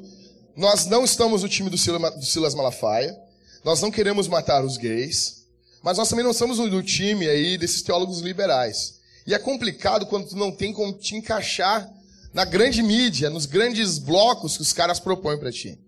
Nós 0.56 0.86
não 0.86 1.04
estamos 1.04 1.42
no 1.42 1.50
time 1.50 1.68
do 1.68 1.78
Silas 1.78 2.54
Malafaia. 2.54 3.18
Nós 3.64 3.82
não 3.82 3.90
queremos 3.90 4.28
matar 4.28 4.64
os 4.64 4.78
gays. 4.78 5.48
Mas 5.82 5.98
nós 5.98 6.08
também 6.08 6.24
não 6.24 6.32
somos 6.32 6.58
do 6.58 6.84
time 6.84 7.28
aí 7.28 7.58
desses 7.58 7.82
teólogos 7.82 8.20
liberais. 8.20 9.00
E 9.26 9.34
é 9.34 9.40
complicado 9.40 10.06
quando 10.06 10.30
tu 10.30 10.38
não 10.38 10.52
tem 10.52 10.72
como 10.72 10.94
te 10.94 11.16
encaixar 11.16 11.92
na 12.32 12.46
grande 12.46 12.84
mídia, 12.84 13.32
nos 13.32 13.48
grandes 13.48 13.98
blocos 13.98 14.58
que 14.58 14.62
os 14.62 14.74
caras 14.74 15.00
propõem 15.00 15.40
para 15.40 15.52
ti. 15.52 15.80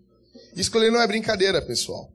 Isso 0.56 0.72
não 0.80 1.00
é 1.00 1.06
brincadeira, 1.06 1.62
pessoal. 1.62 2.12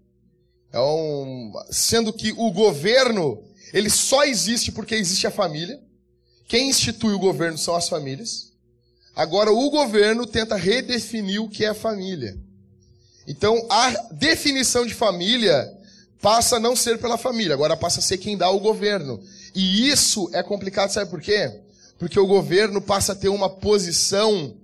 É 0.73 0.81
um... 0.81 1.53
Sendo 1.71 2.13
que 2.13 2.33
o 2.33 2.51
governo 2.51 3.45
ele 3.75 3.91
só 3.91 4.23
existe 4.23 4.71
porque 4.71 4.95
existe 4.95 5.27
a 5.27 5.33
família. 5.33 5.83
Quem 6.47 6.69
institui 6.69 7.13
o 7.13 7.19
governo 7.19 7.59
são 7.59 7.75
as 7.75 7.89
famílias. 7.89 8.53
Agora, 9.17 9.51
o 9.51 9.69
governo 9.69 10.29
tenta 10.29 10.55
redefinir 10.55 11.43
o 11.43 11.49
que 11.49 11.65
é 11.65 11.75
família. 11.75 12.39
Então, 13.27 13.67
a 13.69 13.91
definição 14.13 14.87
de 14.87 14.95
família 14.95 15.77
passa 16.21 16.57
a 16.57 16.61
não 16.61 16.77
ser 16.77 16.99
pela 16.99 17.19
família, 17.19 17.53
agora 17.55 17.77
passa 17.77 17.99
a 17.99 18.03
ser 18.03 18.19
quem 18.19 18.37
dá 18.37 18.49
o 18.49 18.61
governo. 18.61 19.21
E 19.53 19.89
isso 19.89 20.31
é 20.33 20.43
complicado, 20.43 20.91
sabe 20.91 21.11
por 21.11 21.21
quê? 21.21 21.61
Porque 21.99 22.19
o 22.19 22.29
governo 22.29 22.81
passa 22.81 23.11
a 23.13 23.17
ter 23.17 23.29
uma 23.29 23.51
posição 23.51 24.55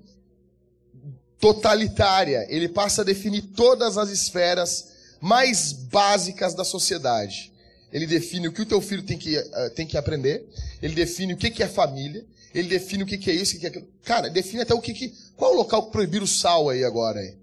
totalitária. 1.41 2.47
Ele 2.49 2.69
passa 2.69 3.03
a 3.03 3.05
definir 3.05 3.43
todas 3.43 3.99
as 3.99 4.09
esferas 4.11 4.93
mais 5.21 5.73
básicas 5.73 6.55
da 6.55 6.65
sociedade. 6.65 7.50
Ele 7.93 8.07
define 8.07 8.49
o 8.49 8.53
que 8.53 8.63
o 8.63 8.67
teu 8.67 8.81
filho 8.81 9.03
tem 9.03 9.19
que, 9.19 9.37
uh, 9.37 9.71
tem 9.75 9.87
que 9.87 9.97
aprender, 9.97 10.49
ele 10.81 10.95
define 10.95 11.35
o 11.35 11.37
que, 11.37 11.51
que 11.51 11.63
é 11.63 11.69
família, 11.69 12.25
ele 12.55 12.69
define 12.69 13.03
o 13.03 13.07
que, 13.07 13.19
que 13.19 13.31
é 13.31 13.35
isso, 13.35 13.53
o 13.53 13.55
que, 13.55 13.61
que 13.61 13.67
é 13.67 13.69
aquilo. 13.69 13.89
Cara, 14.05 14.29
define 14.29 14.63
até 14.63 14.75
o 14.75 14.81
que, 14.81 14.93
que. 14.93 15.15
Qual 15.37 15.53
é 15.53 15.55
o 15.55 15.59
local 15.59 15.85
que 15.85 15.93
proibir 15.93 16.23
o 16.23 16.27
sal 16.27 16.69
aí 16.69 16.85
agora? 16.85 17.21
Aí? 17.21 17.37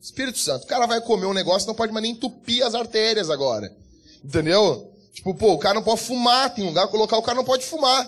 Espírito 0.00 0.38
Santo. 0.38 0.64
O 0.64 0.66
cara 0.66 0.86
vai 0.86 1.00
comer 1.00 1.26
um 1.26 1.32
negócio, 1.32 1.66
não 1.66 1.74
pode 1.74 1.92
mais 1.92 2.02
nem 2.02 2.12
entupir 2.12 2.64
as 2.64 2.74
artérias 2.74 3.30
agora. 3.30 3.74
Entendeu? 4.22 4.92
Tipo, 5.12 5.34
pô, 5.34 5.52
o 5.52 5.58
cara 5.58 5.74
não 5.74 5.82
pode 5.82 6.00
fumar, 6.02 6.52
tem 6.52 6.64
um 6.64 6.68
lugar 6.68 6.88
colocar, 6.88 7.16
o 7.16 7.22
cara 7.22 7.36
não 7.36 7.44
pode 7.44 7.64
fumar. 7.64 8.06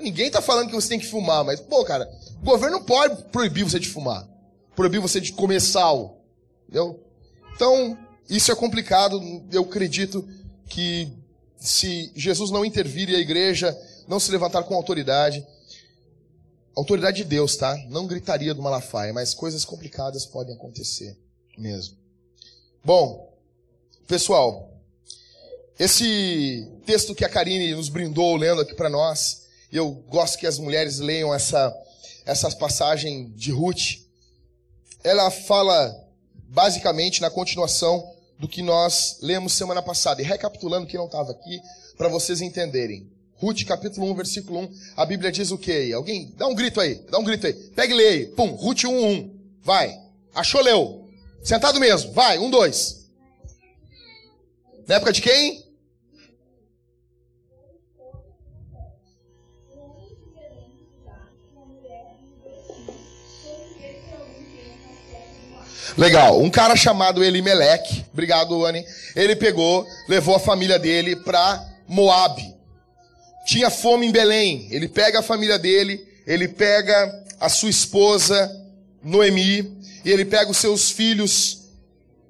Ninguém 0.00 0.30
tá 0.30 0.40
falando 0.40 0.68
que 0.68 0.74
você 0.74 0.88
tem 0.88 0.98
que 0.98 1.06
fumar, 1.06 1.44
mas, 1.44 1.60
pô, 1.60 1.84
cara, 1.84 2.10
o 2.40 2.44
governo 2.44 2.78
não 2.78 2.84
pode 2.84 3.22
proibir 3.24 3.62
você 3.62 3.78
de 3.78 3.88
fumar. 3.88 4.26
Proibir 4.74 5.00
você 5.00 5.20
de 5.20 5.32
comer 5.32 5.60
sal. 5.60 6.18
Entendeu? 6.64 6.98
Então, 7.54 7.96
isso 8.28 8.50
é 8.50 8.54
complicado. 8.56 9.20
Eu 9.52 9.62
acredito 9.62 10.26
que 10.68 11.12
se 11.56 12.10
Jesus 12.14 12.50
não 12.50 12.64
intervir 12.64 13.08
e 13.08 13.14
a 13.14 13.20
igreja 13.20 13.76
não 14.08 14.18
se 14.18 14.30
levantar 14.30 14.64
com 14.64 14.74
autoridade, 14.74 15.46
autoridade 16.74 17.18
de 17.18 17.24
Deus, 17.24 17.56
tá? 17.56 17.76
Não 17.88 18.06
gritaria 18.06 18.54
do 18.54 18.62
Malafaia, 18.62 19.12
mas 19.12 19.34
coisas 19.34 19.64
complicadas 19.64 20.26
podem 20.26 20.54
acontecer 20.54 21.16
mesmo. 21.56 21.96
Bom, 22.84 23.32
pessoal, 24.08 24.72
esse 25.78 26.68
texto 26.84 27.14
que 27.14 27.24
a 27.24 27.28
Karine 27.28 27.74
nos 27.74 27.88
brindou 27.88 28.36
lendo 28.36 28.60
aqui 28.60 28.74
para 28.74 28.90
nós, 28.90 29.42
eu 29.70 29.90
gosto 30.08 30.38
que 30.38 30.46
as 30.46 30.58
mulheres 30.58 30.98
leiam 30.98 31.32
essa, 31.34 31.74
essa 32.26 32.50
passagem 32.50 33.30
de 33.30 33.50
Ruth. 33.52 34.00
Ela 35.02 35.30
fala 35.30 35.96
basicamente 36.48 37.20
na 37.20 37.30
continuação 37.30 38.11
do 38.42 38.48
que 38.48 38.60
nós 38.60 39.18
lemos 39.22 39.52
semana 39.52 39.80
passada. 39.80 40.20
E 40.20 40.24
recapitulando 40.24 40.88
quem 40.88 40.98
não 40.98 41.06
estava 41.06 41.30
aqui, 41.30 41.62
para 41.96 42.08
vocês 42.08 42.40
entenderem. 42.40 43.08
Ruth 43.36 43.64
capítulo 43.64 44.10
1, 44.10 44.14
versículo 44.16 44.58
1, 44.62 44.72
a 44.96 45.06
Bíblia 45.06 45.30
diz 45.30 45.52
o 45.52 45.58
que 45.58 45.92
Alguém, 45.92 46.34
dá 46.36 46.48
um 46.48 46.54
grito 46.54 46.80
aí, 46.80 46.96
dá 47.08 47.18
um 47.18 47.24
grito 47.24 47.46
aí. 47.46 47.52
Pegue 47.52 47.92
e 47.92 47.96
leia 47.96 48.10
aí. 48.10 48.26
Pum, 48.26 48.50
Ruth 48.50 48.82
1, 48.82 48.90
1. 48.90 49.40
Vai. 49.62 49.96
Achou, 50.34 50.60
leu. 50.60 51.08
Sentado 51.44 51.78
mesmo. 51.78 52.12
Vai, 52.12 52.36
1, 52.40 52.50
2. 52.50 53.06
Na 54.88 54.96
época 54.96 55.12
de 55.12 55.22
quem? 55.22 55.61
Legal. 65.96 66.40
Um 66.40 66.50
cara 66.50 66.74
chamado 66.74 67.22
Elimelech, 67.22 68.06
obrigado, 68.12 68.64
Anne. 68.64 68.84
Ele 69.14 69.36
pegou, 69.36 69.86
levou 70.08 70.34
a 70.34 70.40
família 70.40 70.78
dele 70.78 71.16
para 71.16 71.62
Moab. 71.86 72.42
Tinha 73.46 73.70
fome 73.70 74.06
em 74.06 74.12
Belém. 74.12 74.68
Ele 74.70 74.88
pega 74.88 75.18
a 75.18 75.22
família 75.22 75.58
dele, 75.58 76.02
ele 76.26 76.48
pega 76.48 77.24
a 77.38 77.48
sua 77.48 77.70
esposa, 77.70 78.50
Noemi, 79.02 79.76
e 80.04 80.10
ele 80.10 80.24
pega 80.24 80.50
os 80.50 80.56
seus 80.56 80.90
filhos 80.90 81.62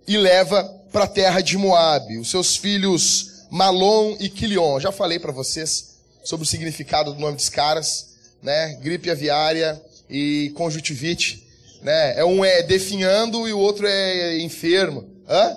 e 0.09 0.17
leva 0.17 0.65
para 0.91 1.05
a 1.05 1.09
terra 1.09 1.41
de 1.41 1.57
Moab. 1.57 2.19
Os 2.19 2.31
seus 2.31 2.57
filhos 2.57 3.47
Malom 3.51 4.17
e 4.19 4.29
Quilion. 4.29 4.81
Já 4.81 4.91
falei 4.91 5.19
para 5.19 5.31
vocês 5.31 5.99
sobre 6.25 6.45
o 6.45 6.49
significado 6.49 7.13
do 7.13 7.21
nome 7.21 7.37
dos 7.37 7.49
caras, 7.49 8.15
né? 8.43 8.75
Gripe 8.83 9.11
aviária 9.11 9.81
e 10.09 10.51
conjuntivite 10.57 11.47
né? 11.83 12.19
É 12.19 12.25
um 12.25 12.45
é 12.45 12.63
definhando 12.63 13.49
e 13.49 13.53
o 13.53 13.59
outro 13.59 13.87
é 13.87 14.39
enfermo. 14.39 15.11
Hã? 15.29 15.57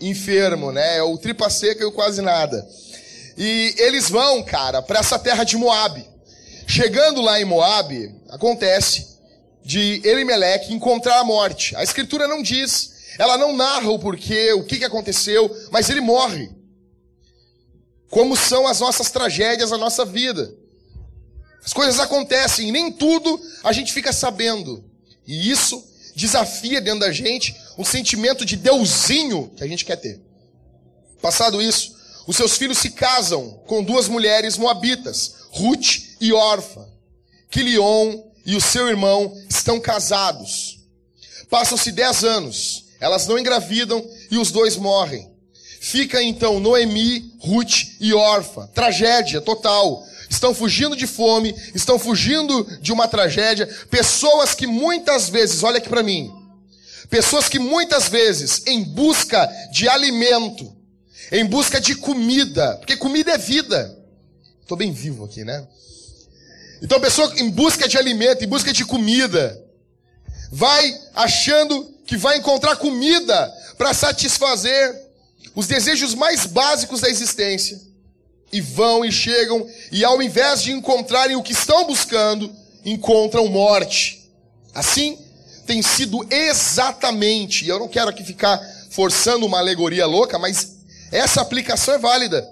Enfermo, 0.00 0.72
né? 0.72 0.98
É 0.98 1.02
o 1.02 1.16
tripa 1.16 1.48
seca 1.48 1.82
e 1.82 1.86
o 1.86 1.92
quase 1.92 2.20
nada. 2.20 2.66
E 3.36 3.74
eles 3.78 4.10
vão, 4.10 4.42
cara, 4.42 4.82
para 4.82 4.98
essa 4.98 5.18
terra 5.18 5.44
de 5.44 5.56
Moab. 5.56 6.04
Chegando 6.66 7.20
lá 7.20 7.40
em 7.40 7.44
Moab, 7.44 8.14
acontece 8.28 9.18
de 9.64 10.00
Elimelech 10.04 10.72
encontrar 10.72 11.20
a 11.20 11.24
morte. 11.24 11.74
A 11.76 11.82
escritura 11.82 12.26
não 12.26 12.42
diz, 12.42 13.14
ela 13.18 13.38
não 13.38 13.56
narra 13.56 13.90
o 13.90 13.98
porquê, 13.98 14.52
o 14.52 14.64
que, 14.64 14.78
que 14.78 14.84
aconteceu, 14.84 15.54
mas 15.70 15.88
ele 15.88 16.00
morre. 16.00 16.50
Como 18.10 18.36
são 18.36 18.66
as 18.66 18.80
nossas 18.80 19.10
tragédias 19.10 19.70
na 19.70 19.78
nossa 19.78 20.04
vida. 20.04 20.52
As 21.64 21.72
coisas 21.72 22.00
acontecem, 22.00 22.68
e 22.68 22.72
nem 22.72 22.90
tudo 22.90 23.40
a 23.62 23.72
gente 23.72 23.92
fica 23.92 24.12
sabendo. 24.12 24.91
E 25.26 25.50
isso 25.50 25.82
desafia 26.14 26.80
dentro 26.80 27.00
da 27.00 27.12
gente 27.12 27.54
um 27.78 27.84
sentimento 27.84 28.44
de 28.44 28.56
deusinho 28.56 29.50
que 29.56 29.64
a 29.64 29.66
gente 29.66 29.84
quer 29.84 29.96
ter. 29.96 30.20
Passado 31.20 31.62
isso, 31.62 31.94
os 32.26 32.36
seus 32.36 32.56
filhos 32.56 32.78
se 32.78 32.90
casam 32.90 33.60
com 33.66 33.82
duas 33.82 34.08
mulheres 34.08 34.56
moabitas, 34.56 35.34
Ruth 35.50 36.00
e 36.20 36.32
Orfa. 36.32 36.88
Quilion 37.50 38.22
e 38.44 38.56
o 38.56 38.60
seu 38.60 38.88
irmão 38.88 39.36
estão 39.48 39.80
casados. 39.80 40.80
Passam-se 41.48 41.92
dez 41.92 42.24
anos, 42.24 42.86
elas 42.98 43.26
não 43.26 43.38
engravidam 43.38 44.04
e 44.30 44.38
os 44.38 44.50
dois 44.50 44.76
morrem. 44.76 45.30
Fica 45.80 46.22
então 46.22 46.60
Noemi, 46.60 47.34
Ruth 47.40 47.88
e 48.00 48.14
Orfa. 48.14 48.68
Tragédia 48.68 49.40
total 49.40 50.06
estão 50.32 50.54
fugindo 50.54 50.96
de 50.96 51.06
fome, 51.06 51.54
estão 51.74 51.98
fugindo 51.98 52.64
de 52.80 52.90
uma 52.90 53.06
tragédia, 53.06 53.66
pessoas 53.90 54.54
que 54.54 54.66
muitas 54.66 55.28
vezes, 55.28 55.62
olha 55.62 55.76
aqui 55.76 55.90
para 55.90 56.02
mim, 56.02 56.32
pessoas 57.10 57.48
que 57.50 57.58
muitas 57.58 58.08
vezes 58.08 58.62
em 58.66 58.82
busca 58.82 59.46
de 59.70 59.86
alimento, 59.88 60.74
em 61.30 61.44
busca 61.44 61.78
de 61.78 61.94
comida, 61.94 62.76
porque 62.78 62.96
comida 62.96 63.32
é 63.32 63.38
vida. 63.38 63.98
Estou 64.62 64.76
bem 64.76 64.90
vivo 64.90 65.24
aqui, 65.24 65.44
né? 65.44 65.66
Então, 66.80 66.98
pessoa 66.98 67.32
em 67.36 67.50
busca 67.50 67.86
de 67.86 67.98
alimento, 67.98 68.42
em 68.42 68.48
busca 68.48 68.72
de 68.72 68.84
comida, 68.84 69.62
vai 70.50 70.98
achando 71.14 71.94
que 72.06 72.16
vai 72.16 72.38
encontrar 72.38 72.76
comida 72.76 73.52
para 73.76 73.92
satisfazer 73.92 74.98
os 75.54 75.66
desejos 75.66 76.14
mais 76.14 76.46
básicos 76.46 77.02
da 77.02 77.10
existência 77.10 77.91
e 78.52 78.60
vão 78.60 79.04
e 79.04 79.10
chegam, 79.10 79.66
e 79.90 80.04
ao 80.04 80.22
invés 80.22 80.62
de 80.62 80.72
encontrarem 80.72 81.36
o 81.36 81.42
que 81.42 81.52
estão 81.52 81.86
buscando, 81.86 82.54
encontram 82.84 83.48
morte. 83.48 84.30
Assim 84.74 85.18
tem 85.66 85.80
sido 85.80 86.26
exatamente, 86.30 87.64
e 87.64 87.68
eu 87.68 87.78
não 87.78 87.88
quero 87.88 88.10
aqui 88.10 88.22
ficar 88.22 88.60
forçando 88.90 89.46
uma 89.46 89.58
alegoria 89.58 90.06
louca, 90.06 90.38
mas 90.38 90.76
essa 91.10 91.40
aplicação 91.40 91.94
é 91.94 91.98
válida. 91.98 92.46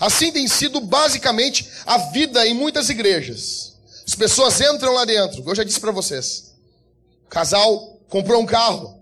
Assim 0.00 0.32
tem 0.32 0.48
sido 0.48 0.80
basicamente 0.80 1.68
a 1.84 1.98
vida 1.98 2.46
em 2.46 2.54
muitas 2.54 2.88
igrejas. 2.88 3.74
As 4.06 4.14
pessoas 4.14 4.60
entram 4.60 4.92
lá 4.92 5.04
dentro, 5.04 5.42
eu 5.46 5.54
já 5.54 5.64
disse 5.64 5.80
para 5.80 5.92
vocês. 5.92 6.54
O 7.26 7.28
casal 7.28 7.98
comprou 8.08 8.40
um 8.40 8.46
carro. 8.46 9.00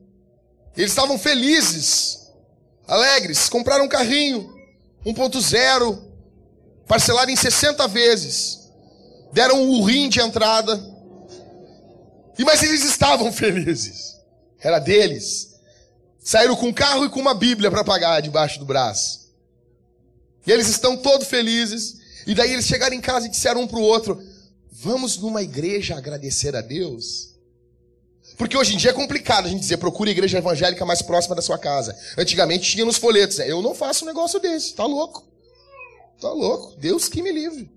Eles 0.76 0.90
estavam 0.90 1.18
felizes, 1.18 2.30
alegres, 2.86 3.48
compraram 3.48 3.84
um 3.84 3.88
carrinho 3.88 4.52
1.0, 5.04 6.11
parcelado 6.92 7.30
em 7.30 7.36
60 7.36 7.88
vezes, 7.88 8.68
deram 9.32 9.62
um 9.62 9.82
rim 9.82 10.10
de 10.10 10.20
entrada, 10.20 10.78
e 12.38 12.44
mas 12.44 12.62
eles 12.62 12.84
estavam 12.84 13.32
felizes, 13.32 14.18
era 14.60 14.78
deles. 14.78 15.54
Saíram 16.22 16.54
com 16.54 16.66
um 16.66 16.72
carro 16.72 17.06
e 17.06 17.08
com 17.08 17.18
uma 17.18 17.32
Bíblia 17.32 17.70
para 17.70 17.82
pagar 17.82 18.20
debaixo 18.20 18.58
do 18.58 18.66
braço. 18.66 19.32
E 20.46 20.52
eles 20.52 20.68
estão 20.68 20.94
todos 20.94 21.28
felizes. 21.28 21.96
E 22.26 22.34
daí 22.34 22.52
eles 22.52 22.66
chegaram 22.66 22.94
em 22.94 23.00
casa 23.00 23.26
e 23.26 23.30
disseram 23.30 23.62
um 23.62 23.66
para 23.66 23.78
o 23.78 23.82
outro: 23.82 24.22
Vamos 24.70 25.16
numa 25.16 25.42
igreja 25.42 25.96
agradecer 25.96 26.54
a 26.54 26.60
Deus? 26.60 27.30
Porque 28.36 28.56
hoje 28.56 28.74
em 28.74 28.76
dia 28.76 28.90
é 28.90 28.94
complicado 28.94 29.46
a 29.46 29.48
gente 29.48 29.60
dizer 29.60 29.78
procure 29.78 30.10
a 30.10 30.12
igreja 30.12 30.38
evangélica 30.38 30.84
mais 30.84 31.00
próxima 31.00 31.34
da 31.34 31.40
sua 31.40 31.58
casa. 31.58 31.96
Antigamente 32.18 32.70
tinha 32.70 32.84
nos 32.84 32.98
folhetos. 32.98 33.38
Né? 33.38 33.50
Eu 33.50 33.62
não 33.62 33.74
faço 33.74 34.04
um 34.04 34.08
negócio 34.08 34.38
desse, 34.38 34.74
tá 34.74 34.84
louco? 34.84 35.31
Tá 36.22 36.30
louco, 36.30 36.76
Deus 36.76 37.08
que 37.08 37.20
me 37.20 37.32
livre. 37.32 37.68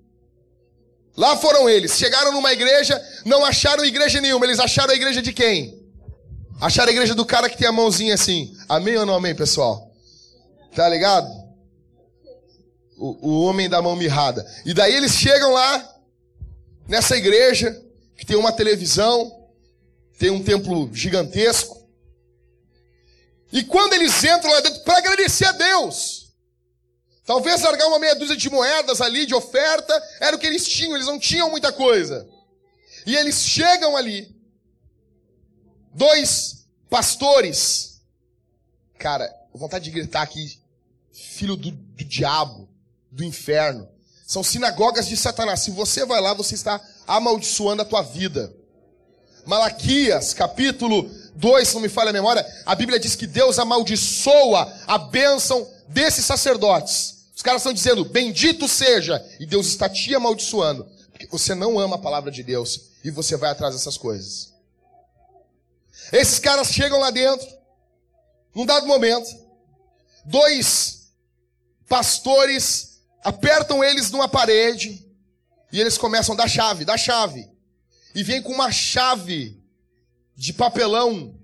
Lá 1.18 1.36
foram 1.36 1.68
eles, 1.68 1.98
chegaram 1.98 2.32
numa 2.32 2.54
igreja, 2.54 3.02
não 3.26 3.44
acharam 3.44 3.84
igreja 3.84 4.22
nenhuma, 4.22 4.46
eles 4.46 4.60
acharam 4.60 4.94
a 4.94 4.96
igreja 4.96 5.20
de 5.20 5.34
quem? 5.34 5.84
Acharam 6.62 6.90
a 6.90 6.92
igreja 6.92 7.16
do 7.16 7.26
cara 7.26 7.50
que 7.50 7.58
tem 7.58 7.68
a 7.68 7.72
mãozinha 7.72 8.14
assim. 8.14 8.56
Amém 8.70 8.98
ou 8.98 9.06
não 9.06 9.16
amém, 9.16 9.34
pessoal? 9.34 9.92
Tá 10.76 10.88
ligado? 10.88 11.28
O, 12.96 13.30
o 13.30 13.42
homem 13.46 13.68
da 13.68 13.82
mão 13.82 13.96
mirrada. 13.96 14.46
E 14.64 14.76
daí 14.76 14.94
eles 14.94 15.14
chegam 15.14 15.52
lá, 15.52 15.96
nessa 16.88 17.18
igreja, 17.18 17.82
que 18.16 18.28
tem 18.28 18.38
uma 18.38 18.52
televisão, 18.52 19.50
tem 20.20 20.30
um 20.30 20.44
templo 20.44 20.92
gigantesco. 20.94 21.84
E 23.52 23.64
quando 23.64 23.94
eles 23.94 24.24
entram 24.24 24.52
lá 24.52 24.60
dentro, 24.60 24.84
para 24.84 25.00
agradecer 25.00 25.46
a 25.46 25.52
Deus, 25.52 26.15
Talvez 27.26 27.62
largar 27.64 27.88
uma 27.88 27.98
meia 27.98 28.16
dúzia 28.16 28.38
de 28.38 28.50
moedas 28.50 29.02
ali 29.02 29.26
de 29.26 29.34
oferta 29.34 29.94
era 30.20 30.36
o 30.36 30.40
que 30.40 30.46
eles 30.46 30.68
tinham, 30.68 30.96
eles 30.96 31.08
não 31.08 31.18
tinham 31.18 31.50
muita 31.50 31.72
coisa. 31.72 32.28
E 33.06 33.16
eles 33.16 33.42
chegam 33.42 33.98
ali. 33.98 34.36
Dois 35.94 36.68
pastores. 36.90 38.02
Cara, 39.00 39.34
vontade 39.54 39.86
de 39.86 39.92
gritar 39.92 40.22
aqui, 40.22 40.60
filho 41.12 41.56
do, 41.56 41.72
do 41.72 42.04
diabo, 42.06 42.70
do 43.12 43.24
inferno. 43.24 43.90
São 44.28 44.44
sinagogas 44.44 45.08
de 45.08 45.18
Satanás. 45.18 45.62
Se 45.62 45.72
você 45.72 46.06
vai 46.06 46.22
lá, 46.22 46.34
você 46.34 46.54
está 46.54 46.80
amaldiçoando 47.08 47.82
a 47.82 47.86
tua 47.86 48.02
vida. 48.02 48.54
Malaquias, 49.46 50.34
capítulo 50.34 51.10
2, 51.36 51.68
se 51.68 51.74
não 51.76 51.82
me 51.82 51.90
falha 51.90 52.10
a 52.10 52.14
memória, 52.14 52.46
a 52.66 52.76
Bíblia 52.76 53.00
diz 53.00 53.16
que 53.16 53.28
Deus 53.28 53.60
amaldiçoa 53.60 54.74
a 54.88 54.98
bênção 54.98 55.68
desses 55.88 56.26
sacerdotes. 56.26 57.15
Caras 57.46 57.62
estão 57.62 57.74
dizendo, 57.74 58.04
bendito 58.04 58.68
seja, 58.68 59.24
e 59.40 59.46
Deus 59.46 59.68
está 59.68 59.88
te 59.88 60.16
amaldiçoando, 60.16 60.84
porque 61.12 61.28
você 61.28 61.54
não 61.54 61.78
ama 61.78 61.96
a 61.96 62.00
palavra 62.00 62.32
de 62.32 62.42
Deus 62.42 62.90
e 63.04 63.12
você 63.12 63.38
vai 63.38 63.52
atrás 63.52 63.76
dessas 63.76 64.00
coisas. 64.00 64.52
Esses 66.12 66.40
caras 66.40 66.70
chegam 66.70 67.00
lá 67.00 67.12
dentro, 67.12 67.48
num 68.56 68.66
dado 68.66 68.88
momento, 68.88 69.30
dois 70.26 71.12
pastores 71.88 73.00
apertam 73.24 73.84
eles 73.84 74.10
numa 74.10 74.28
parede 74.28 75.08
e 75.72 75.80
eles 75.80 76.00
começam 76.00 76.34
a 76.34 76.40
dar 76.40 76.48
chave, 76.48 76.84
dar 76.84 76.98
chave. 76.98 77.48
E 78.16 78.24
vem 78.24 78.42
com 78.42 78.54
uma 78.54 78.72
chave 78.72 79.64
de 80.36 80.52
papelão 80.52 81.40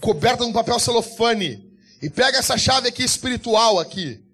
coberta 0.00 0.44
de 0.44 0.48
um 0.48 0.54
papel 0.54 0.80
celofane 0.80 1.76
e 2.00 2.08
pega 2.08 2.38
essa 2.38 2.56
chave 2.56 2.88
aqui 2.88 3.02
espiritual 3.02 3.78
aqui. 3.78 4.24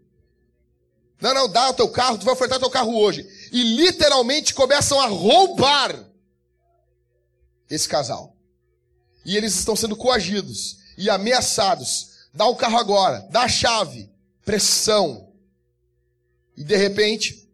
Não, 1.23 1.33
não, 1.33 1.49
dá 1.49 1.71
o 1.71 1.75
teu 1.75 1.89
carro, 1.89 2.19
tu 2.19 2.25
vai 2.25 2.35
ofertar 2.35 2.59
teu 2.59 2.69
carro 2.69 2.99
hoje. 2.99 3.25
E 3.53 3.63
literalmente 3.63 4.53
começam 4.53 5.01
a 5.01 5.07
roubar 5.07 6.05
esse 7.71 7.89
casal. 7.89 8.37
E 9.25 9.37
eles 9.37 9.55
estão 9.55 9.77
sendo 9.77 9.95
coagidos 9.95 10.79
e 10.99 11.09
ameaçados. 11.09 12.09
Dá 12.35 12.45
o 12.47 12.57
carro 12.57 12.77
agora, 12.77 13.25
dá 13.31 13.43
a 13.43 13.49
chave, 13.49 14.11
pressão. 14.45 15.33
E 16.57 16.65
de 16.65 16.75
repente, 16.75 17.49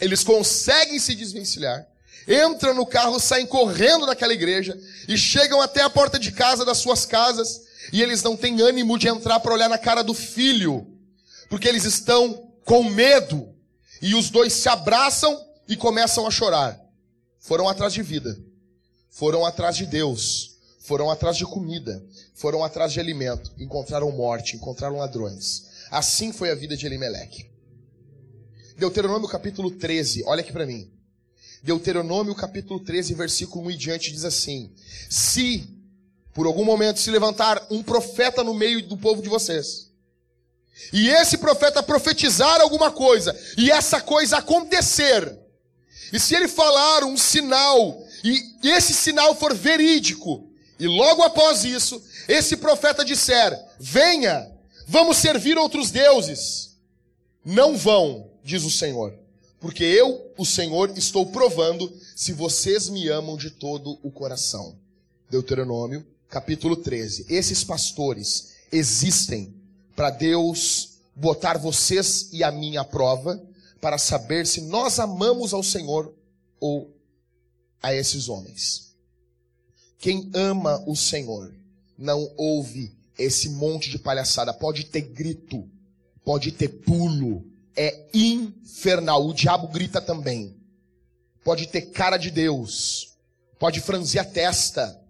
eles 0.00 0.24
conseguem 0.24 0.98
se 0.98 1.14
desvencilhar, 1.14 1.86
entram 2.26 2.74
no 2.74 2.84
carro, 2.84 3.20
saem 3.20 3.46
correndo 3.46 4.04
daquela 4.04 4.34
igreja 4.34 4.76
e 5.06 5.16
chegam 5.16 5.60
até 5.60 5.80
a 5.80 5.88
porta 5.88 6.18
de 6.18 6.32
casa 6.32 6.64
das 6.64 6.78
suas 6.78 7.06
casas 7.06 7.62
e 7.92 8.02
eles 8.02 8.20
não 8.24 8.36
têm 8.36 8.60
ânimo 8.60 8.98
de 8.98 9.06
entrar 9.06 9.38
para 9.38 9.54
olhar 9.54 9.68
na 9.68 9.78
cara 9.78 10.02
do 10.02 10.12
filho, 10.12 10.84
porque 11.48 11.68
eles 11.68 11.84
estão 11.84 12.45
com 12.66 12.82
medo. 12.84 13.54
E 14.02 14.14
os 14.14 14.28
dois 14.28 14.52
se 14.52 14.68
abraçam 14.68 15.42
e 15.66 15.74
começam 15.74 16.26
a 16.26 16.30
chorar. 16.30 16.78
Foram 17.38 17.66
atrás 17.66 17.94
de 17.94 18.02
vida, 18.02 18.38
foram 19.08 19.46
atrás 19.46 19.76
de 19.76 19.86
Deus, 19.86 20.58
foram 20.80 21.10
atrás 21.10 21.36
de 21.36 21.46
comida, 21.46 22.04
foram 22.34 22.62
atrás 22.62 22.92
de 22.92 23.00
alimento, 23.00 23.52
encontraram 23.56 24.10
morte, 24.10 24.56
encontraram 24.56 24.96
ladrões. 24.96 25.64
Assim 25.90 26.32
foi 26.32 26.50
a 26.50 26.54
vida 26.54 26.76
de 26.76 26.84
Elimeleque. 26.84 27.48
Deuteronômio 28.76 29.28
capítulo 29.28 29.70
13, 29.70 30.24
olha 30.26 30.40
aqui 30.40 30.52
para 30.52 30.66
mim. 30.66 30.90
Deuteronômio 31.62 32.34
capítulo 32.34 32.80
13, 32.80 33.14
versículo 33.14 33.66
1 33.66 33.70
e 33.70 33.76
diante 33.76 34.12
diz 34.12 34.24
assim: 34.24 34.72
Se 35.08 35.66
por 36.34 36.46
algum 36.46 36.64
momento 36.64 37.00
se 37.00 37.10
levantar 37.10 37.64
um 37.70 37.82
profeta 37.82 38.44
no 38.44 38.52
meio 38.52 38.86
do 38.86 38.96
povo 38.96 39.22
de 39.22 39.28
vocês, 39.28 39.85
e 40.92 41.08
esse 41.08 41.38
profeta 41.38 41.82
profetizar 41.82 42.60
alguma 42.60 42.90
coisa, 42.90 43.36
e 43.56 43.70
essa 43.70 44.00
coisa 44.00 44.38
acontecer, 44.38 45.36
e 46.12 46.20
se 46.20 46.34
ele 46.34 46.48
falar 46.48 47.04
um 47.04 47.16
sinal, 47.16 48.04
e 48.22 48.68
esse 48.68 48.94
sinal 48.94 49.34
for 49.34 49.54
verídico, 49.54 50.48
e 50.78 50.86
logo 50.86 51.22
após 51.22 51.64
isso, 51.64 52.02
esse 52.28 52.56
profeta 52.56 53.04
disser: 53.04 53.58
Venha, 53.78 54.50
vamos 54.86 55.16
servir 55.16 55.56
outros 55.56 55.90
deuses. 55.90 56.76
Não 57.44 57.76
vão, 57.76 58.30
diz 58.44 58.64
o 58.64 58.70
Senhor, 58.70 59.14
porque 59.60 59.84
eu, 59.84 60.32
o 60.36 60.44
Senhor, 60.44 60.96
estou 60.96 61.26
provando 61.26 61.92
se 62.14 62.32
vocês 62.32 62.88
me 62.88 63.08
amam 63.08 63.36
de 63.36 63.50
todo 63.50 63.98
o 64.02 64.10
coração. 64.10 64.76
Deuteronômio, 65.30 66.06
capítulo 66.28 66.76
13. 66.76 67.26
Esses 67.28 67.64
pastores 67.64 68.54
existem 68.70 69.54
para 69.96 70.10
Deus 70.10 70.98
botar 71.16 71.56
vocês 71.56 72.28
e 72.32 72.44
a 72.44 72.52
à 72.78 72.84
prova, 72.84 73.42
para 73.80 73.96
saber 73.96 74.46
se 74.46 74.60
nós 74.60 74.98
amamos 74.98 75.54
ao 75.54 75.62
Senhor 75.62 76.14
ou 76.60 76.94
a 77.82 77.94
esses 77.94 78.28
homens. 78.28 78.94
Quem 79.98 80.30
ama 80.34 80.82
o 80.86 80.94
Senhor 80.94 81.54
não 81.96 82.30
ouve 82.36 82.94
esse 83.18 83.48
monte 83.48 83.90
de 83.90 83.98
palhaçada. 83.98 84.52
Pode 84.52 84.84
ter 84.86 85.00
grito, 85.00 85.68
pode 86.22 86.52
ter 86.52 86.68
pulo. 86.68 87.44
É 87.74 88.06
infernal. 88.12 89.26
O 89.26 89.34
diabo 89.34 89.68
grita 89.68 90.00
também. 90.00 90.54
Pode 91.42 91.68
ter 91.68 91.82
cara 91.82 92.16
de 92.16 92.30
Deus. 92.30 93.16
Pode 93.58 93.80
franzir 93.80 94.20
a 94.20 94.24
testa. 94.24 95.00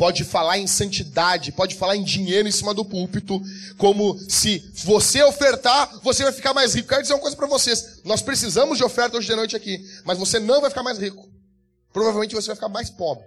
Pode 0.00 0.24
falar 0.24 0.56
em 0.56 0.66
santidade, 0.66 1.52
pode 1.52 1.74
falar 1.74 1.94
em 1.94 2.02
dinheiro 2.02 2.48
em 2.48 2.50
cima 2.50 2.72
do 2.72 2.86
púlpito, 2.86 3.38
como 3.76 4.18
se 4.30 4.72
você 4.82 5.22
ofertar, 5.22 6.00
você 6.02 6.22
vai 6.22 6.32
ficar 6.32 6.54
mais 6.54 6.74
rico. 6.74 6.88
Quero 6.88 7.02
dizer 7.02 7.12
uma 7.12 7.20
coisa 7.20 7.36
para 7.36 7.46
vocês: 7.46 8.00
nós 8.02 8.22
precisamos 8.22 8.78
de 8.78 8.82
oferta 8.82 9.18
hoje 9.18 9.26
de 9.26 9.36
noite 9.36 9.54
aqui, 9.54 9.78
mas 10.02 10.16
você 10.16 10.38
não 10.38 10.62
vai 10.62 10.70
ficar 10.70 10.82
mais 10.82 10.96
rico. 10.96 11.28
Provavelmente 11.92 12.34
você 12.34 12.46
vai 12.46 12.54
ficar 12.54 12.70
mais 12.70 12.88
pobre. 12.88 13.26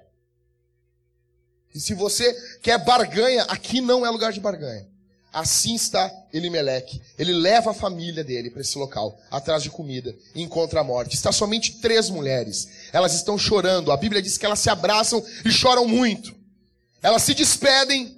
E 1.76 1.80
se 1.80 1.94
você 1.94 2.34
quer 2.64 2.84
barganha, 2.84 3.44
aqui 3.44 3.80
não 3.80 4.04
é 4.04 4.10
lugar 4.10 4.34
de 4.34 4.40
barganha. 4.40 4.88
Assim 5.32 5.76
está 5.76 6.12
Elimeleque. 6.34 7.00
Ele 7.20 7.34
leva 7.34 7.70
a 7.70 7.76
família 7.76 8.24
dele 8.24 8.50
para 8.50 8.62
esse 8.62 8.80
local, 8.80 9.16
atrás 9.30 9.62
de 9.62 9.70
comida, 9.70 10.16
e 10.34 10.42
encontra 10.42 10.80
a 10.80 10.84
morte. 10.84 11.14
Está 11.14 11.32
somente 11.32 11.74
três 11.74 12.10
mulheres. 12.10 12.68
Elas 12.92 13.14
estão 13.14 13.38
chorando. 13.38 13.92
A 13.92 13.98
Bíblia 13.98 14.24
diz 14.24 14.40
que 14.40 14.46
elas 14.48 14.58
se 14.58 14.72
abraçam 14.72 15.24
e 15.46 15.52
choram 15.52 15.88
muito. 15.88 16.42
Elas 17.04 17.22
se 17.24 17.34
despedem. 17.34 18.18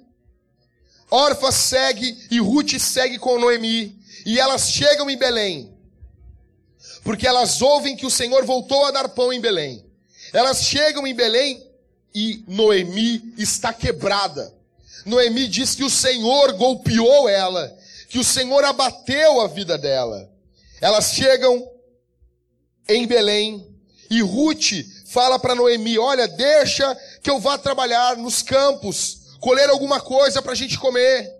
Orfa 1.10 1.50
segue 1.50 2.16
e 2.30 2.38
Ruth 2.38 2.78
segue 2.78 3.18
com 3.18 3.38
Noemi. 3.38 3.98
E 4.24 4.38
elas 4.38 4.70
chegam 4.70 5.10
em 5.10 5.18
Belém. 5.18 5.76
Porque 7.02 7.26
elas 7.26 7.60
ouvem 7.60 7.96
que 7.96 8.06
o 8.06 8.10
Senhor 8.10 8.44
voltou 8.44 8.84
a 8.86 8.92
dar 8.92 9.08
pão 9.08 9.32
em 9.32 9.40
Belém. 9.40 9.84
Elas 10.32 10.64
chegam 10.64 11.06
em 11.06 11.14
Belém 11.14 11.64
e 12.14 12.44
Noemi 12.46 13.34
está 13.36 13.72
quebrada. 13.72 14.54
Noemi 15.04 15.46
diz 15.46 15.74
que 15.74 15.84
o 15.84 15.90
Senhor 15.90 16.52
golpeou 16.54 17.28
ela, 17.28 17.76
que 18.08 18.18
o 18.18 18.24
Senhor 18.24 18.64
abateu 18.64 19.40
a 19.40 19.46
vida 19.46 19.76
dela. 19.78 20.28
Elas 20.80 21.12
chegam 21.12 21.70
em 22.88 23.06
Belém 23.06 23.66
e 24.10 24.20
Ruth 24.22 24.72
fala 25.16 25.38
para 25.38 25.54
Noemi: 25.54 25.98
Olha, 25.98 26.28
deixa 26.28 26.94
que 27.22 27.30
eu 27.30 27.40
vá 27.40 27.56
trabalhar 27.56 28.18
nos 28.18 28.42
campos, 28.42 29.38
colher 29.40 29.70
alguma 29.70 29.98
coisa 29.98 30.42
para 30.42 30.52
a 30.52 30.54
gente 30.54 30.78
comer. 30.78 31.34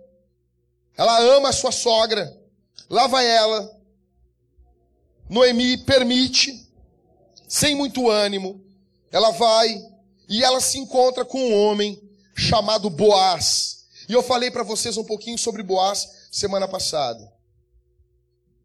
Ela 0.97 1.19
ama 1.19 1.49
a 1.49 1.53
sua 1.53 1.71
sogra, 1.71 2.35
lá 2.89 3.05
vai 3.05 3.27
ela. 3.27 3.71
Noemi 5.29 5.77
permite, 5.77 6.67
sem 7.47 7.75
muito 7.75 8.09
ânimo, 8.09 8.65
ela 9.11 9.29
vai, 9.29 9.79
e 10.27 10.43
ela 10.43 10.59
se 10.59 10.79
encontra 10.79 11.23
com 11.23 11.39
um 11.39 11.53
homem 11.53 12.01
chamado 12.35 12.89
Boaz. 12.89 13.85
E 14.09 14.13
eu 14.13 14.23
falei 14.23 14.49
para 14.49 14.63
vocês 14.63 14.97
um 14.97 15.03
pouquinho 15.03 15.37
sobre 15.37 15.61
Boaz 15.61 16.29
semana 16.31 16.67
passada. 16.67 17.31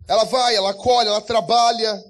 Ela 0.09 0.25
vai, 0.25 0.57
ela 0.57 0.72
colhe, 0.72 1.09
ela 1.09 1.20
trabalha. 1.20 2.03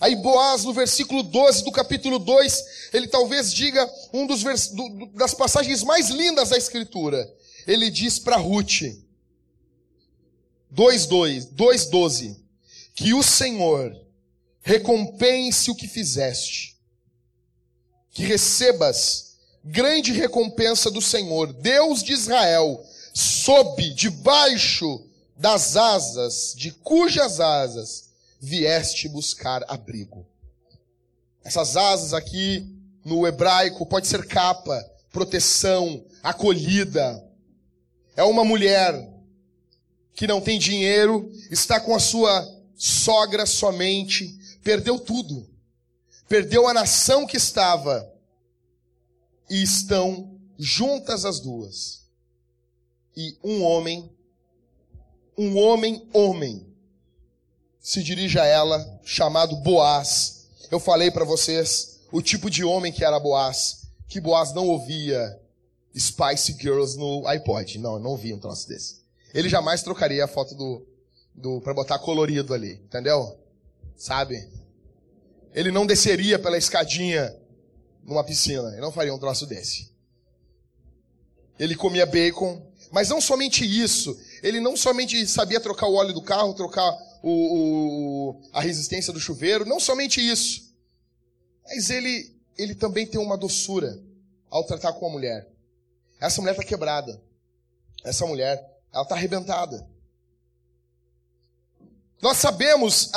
Aí 0.00 0.14
Boaz, 0.16 0.64
no 0.64 0.72
versículo 0.72 1.22
12 1.22 1.64
do 1.64 1.72
capítulo 1.72 2.18
2, 2.18 2.64
ele 2.92 3.08
talvez 3.08 3.52
diga 3.52 3.88
um 4.12 4.26
dos 4.26 4.42
vers... 4.42 4.68
do, 4.68 5.06
das 5.14 5.34
passagens 5.34 5.82
mais 5.82 6.08
lindas 6.08 6.50
da 6.50 6.56
Escritura. 6.56 7.28
Ele 7.66 7.90
diz 7.90 8.18
para 8.18 8.36
Ruth, 8.36 8.82
2,12, 10.72 12.36
que 12.94 13.14
o 13.14 13.22
Senhor 13.22 13.94
recompense 14.62 15.70
o 15.70 15.74
que 15.74 15.88
fizeste 15.88 16.78
que 18.18 18.24
recebas 18.24 19.36
grande 19.62 20.12
recompensa 20.12 20.90
do 20.90 21.00
Senhor, 21.00 21.52
Deus 21.52 22.02
de 22.02 22.12
Israel, 22.12 22.84
sob, 23.14 23.94
debaixo 23.94 25.06
das 25.36 25.76
asas, 25.76 26.52
de 26.56 26.72
cujas 26.72 27.38
asas 27.38 28.07
vieste 28.40 29.08
buscar 29.08 29.64
abrigo. 29.68 30.26
Essas 31.44 31.76
asas 31.76 32.14
aqui 32.14 32.66
no 33.04 33.26
hebraico 33.26 33.86
pode 33.86 34.06
ser 34.06 34.26
capa, 34.26 34.78
proteção, 35.10 36.04
acolhida. 36.22 37.24
É 38.16 38.22
uma 38.22 38.44
mulher 38.44 39.12
que 40.14 40.26
não 40.26 40.40
tem 40.40 40.58
dinheiro, 40.58 41.30
está 41.50 41.80
com 41.80 41.94
a 41.94 42.00
sua 42.00 42.46
sogra 42.76 43.46
somente, 43.46 44.36
perdeu 44.62 44.98
tudo 44.98 45.48
perdeu 46.28 46.68
a 46.68 46.74
nação 46.74 47.26
que 47.26 47.38
estava 47.38 48.12
e 49.48 49.62
estão 49.62 50.38
juntas 50.58 51.24
as 51.24 51.40
duas. 51.40 52.06
E 53.16 53.36
um 53.42 53.62
homem 53.64 54.12
um 55.36 55.56
homem 55.56 56.06
homem 56.12 56.66
se 57.80 58.02
dirige 58.02 58.38
a 58.38 58.44
ela, 58.44 59.00
chamado 59.04 59.56
Boaz. 59.56 60.46
Eu 60.70 60.78
falei 60.80 61.10
para 61.10 61.24
vocês 61.24 62.00
o 62.12 62.20
tipo 62.20 62.50
de 62.50 62.64
homem 62.64 62.92
que 62.92 63.04
era 63.04 63.18
Boaz, 63.18 63.88
que 64.08 64.20
Boaz 64.20 64.52
não 64.52 64.66
ouvia 64.66 65.38
Spice 65.96 66.56
Girls 66.58 66.96
no 66.96 67.26
iPod. 67.26 67.78
Não, 67.78 67.98
não 67.98 68.10
ouvia 68.10 68.34
um 68.34 68.40
troço 68.40 68.68
desse. 68.68 69.02
Ele 69.34 69.48
jamais 69.48 69.82
trocaria 69.82 70.24
a 70.24 70.28
foto 70.28 70.54
do, 70.54 70.86
do 71.34 71.60
para 71.60 71.74
botar 71.74 71.98
colorido 71.98 72.54
ali, 72.54 72.72
entendeu? 72.72 73.38
Sabe? 73.96 74.48
Ele 75.52 75.70
não 75.70 75.86
desceria 75.86 76.38
pela 76.38 76.56
escadinha 76.56 77.34
numa 78.02 78.24
piscina. 78.24 78.68
Ele 78.72 78.80
não 78.80 78.92
faria 78.92 79.14
um 79.14 79.18
troço 79.18 79.46
desse. 79.46 79.90
Ele 81.58 81.74
comia 81.74 82.06
bacon, 82.06 82.62
mas 82.90 83.08
não 83.08 83.20
somente 83.20 83.64
isso. 83.64 84.18
Ele 84.42 84.60
não 84.60 84.76
somente 84.76 85.26
sabia 85.26 85.60
trocar 85.60 85.88
o 85.88 85.94
óleo 85.94 86.14
do 86.14 86.22
carro, 86.22 86.54
trocar 86.54 86.96
o, 87.22 87.30
o, 87.30 88.50
a 88.52 88.60
resistência 88.60 89.12
do 89.12 89.20
chuveiro, 89.20 89.64
não 89.64 89.80
somente 89.80 90.20
isso. 90.20 90.74
Mas 91.64 91.90
ele, 91.90 92.34
ele 92.56 92.74
também 92.74 93.06
tem 93.06 93.20
uma 93.20 93.36
doçura 93.36 94.02
ao 94.50 94.64
tratar 94.64 94.92
com 94.94 95.06
a 95.06 95.10
mulher. 95.10 95.48
Essa 96.20 96.40
mulher 96.40 96.52
está 96.52 96.64
quebrada. 96.64 97.20
Essa 98.04 98.26
mulher, 98.26 98.58
ela 98.92 99.02
está 99.02 99.14
arrebentada. 99.14 99.86
Nós 102.20 102.38
sabemos, 102.38 103.10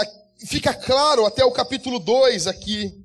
fica 0.46 0.74
claro 0.74 1.26
até 1.26 1.44
o 1.44 1.52
capítulo 1.52 2.00
2 2.00 2.48
aqui, 2.48 3.04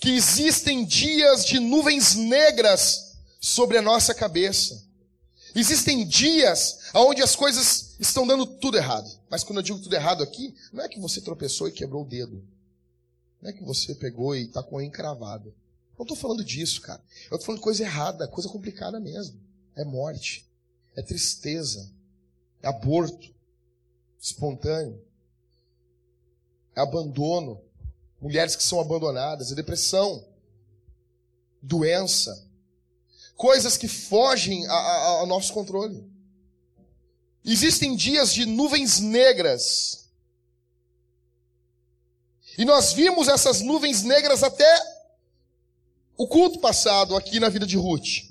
que 0.00 0.10
existem 0.10 0.84
dias 0.84 1.46
de 1.46 1.60
nuvens 1.60 2.14
negras 2.14 3.16
sobre 3.40 3.78
a 3.78 3.82
nossa 3.82 4.12
cabeça. 4.14 4.84
Existem 5.54 6.06
dias 6.06 6.90
onde 6.94 7.22
as 7.22 7.36
coisas 7.36 7.96
estão 8.00 8.26
dando 8.26 8.46
tudo 8.46 8.76
errado. 8.76 9.10
Mas 9.30 9.44
quando 9.44 9.58
eu 9.58 9.62
digo 9.62 9.78
tudo 9.78 9.94
errado 9.94 10.22
aqui, 10.22 10.54
não 10.72 10.82
é 10.82 10.88
que 10.88 11.00
você 11.00 11.20
tropeçou 11.20 11.68
e 11.68 11.72
quebrou 11.72 12.02
o 12.02 12.08
dedo. 12.08 12.42
Não 13.40 13.50
é 13.50 13.52
que 13.52 13.64
você 13.64 13.94
pegou 13.94 14.34
e 14.34 14.44
está 14.44 14.62
com 14.62 14.78
a 14.78 14.84
encravada. 14.84 15.52
Não 15.98 16.04
estou 16.04 16.16
falando 16.16 16.44
disso, 16.44 16.80
cara. 16.80 17.02
Eu 17.30 17.36
estou 17.36 17.46
falando 17.46 17.60
coisa 17.60 17.82
errada, 17.82 18.28
coisa 18.28 18.48
complicada 18.48 18.98
mesmo. 18.98 19.38
É 19.76 19.84
morte, 19.84 20.48
é 20.96 21.02
tristeza, 21.02 21.90
é 22.62 22.68
aborto 22.68 23.32
espontâneo, 24.20 25.02
é 26.76 26.80
abandono, 26.80 27.60
mulheres 28.20 28.54
que 28.54 28.62
são 28.62 28.80
abandonadas, 28.80 29.50
é 29.50 29.54
depressão, 29.56 30.24
doença, 31.60 32.48
coisas 33.42 33.76
que 33.76 33.88
fogem 33.88 34.64
ao 34.68 35.26
nosso 35.26 35.52
controle. 35.52 36.08
Existem 37.44 37.96
dias 37.96 38.32
de 38.32 38.46
nuvens 38.46 39.00
negras. 39.00 40.08
E 42.56 42.64
nós 42.64 42.92
vimos 42.92 43.26
essas 43.26 43.60
nuvens 43.60 44.04
negras 44.04 44.44
até 44.44 44.80
o 46.16 46.28
culto 46.28 46.60
passado 46.60 47.16
aqui 47.16 47.40
na 47.40 47.48
vida 47.48 47.66
de 47.66 47.76
Ruth. 47.76 48.30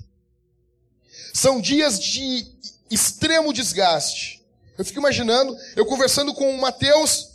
São 1.34 1.60
dias 1.60 2.00
de 2.00 2.50
extremo 2.90 3.52
desgaste. 3.52 4.42
Eu 4.78 4.84
fico 4.86 4.98
imaginando, 4.98 5.54
eu 5.76 5.84
conversando 5.84 6.32
com 6.32 6.50
o 6.50 6.58
Mateus, 6.58 7.32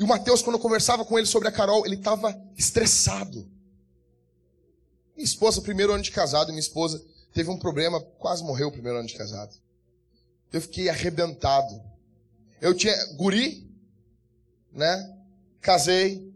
e 0.00 0.02
o 0.02 0.08
Mateus, 0.08 0.42
quando 0.42 0.56
eu 0.56 0.60
conversava 0.60 1.04
com 1.04 1.16
ele 1.16 1.28
sobre 1.28 1.46
a 1.46 1.52
Carol, 1.52 1.86
ele 1.86 1.94
estava 1.94 2.36
estressado. 2.56 3.53
Minha 5.16 5.24
esposa, 5.24 5.62
primeiro 5.62 5.92
ano 5.92 6.02
de 6.02 6.10
casado, 6.10 6.48
minha 6.48 6.60
esposa 6.60 7.04
teve 7.32 7.50
um 7.50 7.58
problema, 7.58 8.00
quase 8.18 8.42
morreu 8.42 8.68
o 8.68 8.72
primeiro 8.72 8.98
ano 8.98 9.08
de 9.08 9.14
casado. 9.14 9.54
Eu 10.52 10.60
fiquei 10.60 10.88
arrebentado. 10.88 11.82
Eu 12.60 12.74
tinha 12.74 12.94
guri, 13.16 13.68
né? 14.72 15.16
Casei. 15.60 16.32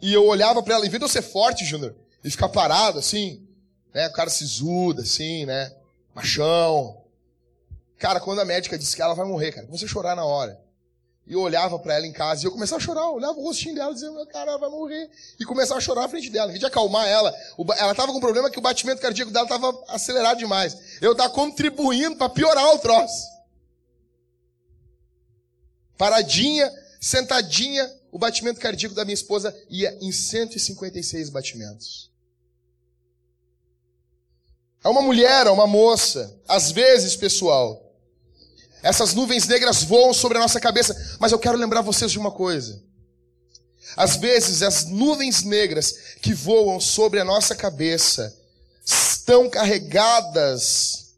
E 0.00 0.12
eu 0.12 0.26
olhava 0.26 0.62
para 0.62 0.74
ela, 0.74 0.86
em 0.86 0.88
vez 0.88 0.98
de 0.98 1.04
eu 1.04 1.08
ser 1.08 1.22
forte, 1.22 1.64
Júnior, 1.64 1.96
e 2.22 2.30
ficar 2.30 2.48
parado 2.48 2.98
assim, 2.98 3.46
né? 3.92 4.08
O 4.08 4.12
cara 4.12 4.30
sisuda, 4.30 5.02
assim, 5.02 5.46
né? 5.46 5.74
Machão. 6.14 7.02
Cara, 7.98 8.20
quando 8.20 8.40
a 8.40 8.44
médica 8.44 8.78
disse 8.78 8.94
que 8.94 9.02
ela 9.02 9.14
vai 9.14 9.26
morrer, 9.26 9.52
cara, 9.52 9.66
comecei 9.66 9.86
a 9.86 9.90
chorar 9.90 10.14
na 10.14 10.24
hora. 10.24 10.60
E 11.26 11.32
eu 11.32 11.40
olhava 11.40 11.78
para 11.78 11.94
ela 11.94 12.06
em 12.06 12.12
casa 12.12 12.42
e 12.42 12.46
eu 12.46 12.52
começava 12.52 12.82
a 12.82 12.84
chorar, 12.84 13.00
eu 13.02 13.14
olhava 13.14 13.38
o 13.38 13.42
rostinho 13.42 13.74
dela 13.74 13.94
dizia, 13.94 14.10
meu 14.10 14.26
cara, 14.26 14.58
vai 14.58 14.68
morrer. 14.68 15.10
E 15.40 15.44
começava 15.44 15.78
a 15.78 15.80
chorar 15.80 16.02
na 16.02 16.08
frente 16.08 16.28
dela. 16.28 16.48
Em 16.48 16.52
vez 16.52 16.60
de 16.60 16.66
acalmar 16.66 17.08
ela, 17.08 17.34
ela 17.78 17.94
tava 17.94 18.12
com 18.12 18.18
um 18.18 18.20
problema 18.20 18.50
que 18.50 18.58
o 18.58 18.62
batimento 18.62 19.00
cardíaco 19.00 19.32
dela 19.32 19.46
tava 19.46 19.84
acelerado 19.88 20.38
demais. 20.38 20.76
Eu 21.00 21.14
tava 21.14 21.30
contribuindo 21.30 22.16
para 22.16 22.28
piorar 22.28 22.74
o 22.74 22.78
troço. 22.78 23.24
Paradinha, 25.96 26.70
sentadinha, 27.00 27.90
o 28.12 28.18
batimento 28.18 28.60
cardíaco 28.60 28.94
da 28.94 29.04
minha 29.04 29.14
esposa 29.14 29.56
ia 29.70 29.96
em 30.02 30.12
156 30.12 31.30
batimentos. 31.30 32.10
É 34.84 34.88
uma 34.88 35.00
mulher, 35.00 35.46
é 35.46 35.50
uma 35.50 35.66
moça. 35.66 36.38
Às 36.46 36.70
vezes, 36.70 37.16
pessoal, 37.16 37.83
essas 38.84 39.14
nuvens 39.14 39.48
negras 39.48 39.82
voam 39.82 40.12
sobre 40.12 40.36
a 40.36 40.42
nossa 40.42 40.60
cabeça, 40.60 41.16
mas 41.18 41.32
eu 41.32 41.38
quero 41.38 41.56
lembrar 41.56 41.80
vocês 41.80 42.12
de 42.12 42.18
uma 42.18 42.30
coisa. 42.30 42.82
Às 43.96 44.16
vezes, 44.16 44.62
as 44.62 44.84
nuvens 44.84 45.42
negras 45.42 46.16
que 46.20 46.34
voam 46.34 46.78
sobre 46.78 47.18
a 47.18 47.24
nossa 47.24 47.54
cabeça 47.54 48.38
estão 48.84 49.48
carregadas 49.48 51.14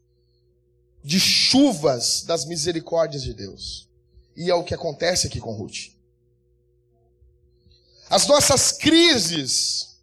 de 1.03 1.19
chuvas 1.19 2.23
das 2.23 2.45
misericórdias 2.45 3.21
de 3.21 3.33
Deus. 3.33 3.89
E 4.33 4.49
é 4.49 4.55
o 4.55 4.63
que 4.63 4.73
acontece 4.73 5.27
aqui 5.27 5.41
com 5.41 5.51
Ruth. 5.51 5.91
As 8.09 8.25
nossas 8.27 8.71
crises 8.71 9.97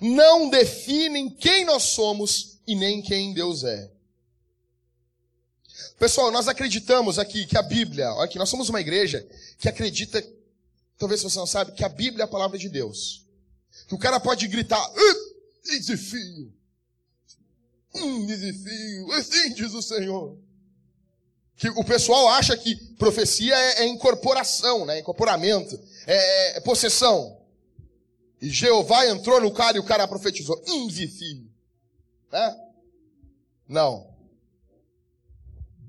não 0.00 0.48
definem 0.48 1.28
quem 1.28 1.64
nós 1.64 1.82
somos 1.82 2.60
e 2.68 2.76
nem 2.76 3.02
quem 3.02 3.34
Deus 3.34 3.64
é. 3.64 3.90
Pessoal, 5.98 6.30
nós 6.30 6.48
acreditamos 6.48 7.18
aqui 7.18 7.46
que 7.46 7.56
a 7.56 7.62
Bíblia, 7.62 8.12
olha 8.12 8.24
aqui, 8.24 8.38
nós 8.38 8.48
somos 8.48 8.68
uma 8.68 8.80
igreja 8.80 9.26
que 9.58 9.68
acredita, 9.68 10.24
talvez 10.98 11.22
você 11.22 11.38
não 11.38 11.46
sabe, 11.46 11.72
que 11.72 11.84
a 11.84 11.88
Bíblia 11.88 12.22
é 12.22 12.26
a 12.26 12.28
palavra 12.28 12.58
de 12.58 12.68
Deus. 12.68 13.24
Que 13.88 13.94
o 13.94 13.98
cara 13.98 14.20
pode 14.20 14.46
gritar, 14.46 14.84
desafio, 15.64 16.52
um 17.94 18.26
desafio, 18.26 19.12
assim 19.12 19.54
diz 19.54 19.72
o 19.72 19.82
Senhor. 19.82 20.38
Que 21.56 21.68
o 21.70 21.84
pessoal 21.84 22.28
acha 22.28 22.56
que 22.56 22.74
profecia 22.96 23.54
é, 23.54 23.82
é 23.82 23.86
incorporação, 23.86 24.84
né? 24.84 24.98
Incorporamento, 24.98 25.80
é, 26.06 26.56
é, 26.56 26.60
possessão. 26.60 27.40
E 28.40 28.50
Jeová 28.50 29.06
entrou 29.06 29.40
no 29.40 29.52
cara 29.52 29.76
e 29.76 29.80
o 29.80 29.84
cara 29.84 30.08
profetizou, 30.08 30.60
um 30.66 30.88
desafio. 30.88 31.48
Né? 32.32 32.56
Não. 33.68 34.13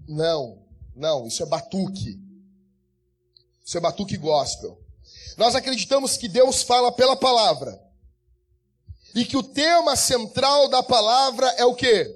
Não, 0.07 0.63
não, 0.95 1.27
isso 1.27 1.43
é 1.43 1.45
batuque. 1.45 2.19
Isso 3.63 3.77
é 3.77 3.81
batuque 3.81 4.17
gospel. 4.17 4.79
Nós 5.37 5.55
acreditamos 5.55 6.17
que 6.17 6.27
Deus 6.27 6.61
fala 6.61 6.91
pela 6.91 7.15
palavra. 7.15 7.81
E 9.13 9.25
que 9.25 9.37
o 9.37 9.43
tema 9.43 9.95
central 9.95 10.67
da 10.67 10.83
palavra 10.83 11.47
é 11.51 11.65
o 11.65 11.73
quê? 11.73 12.13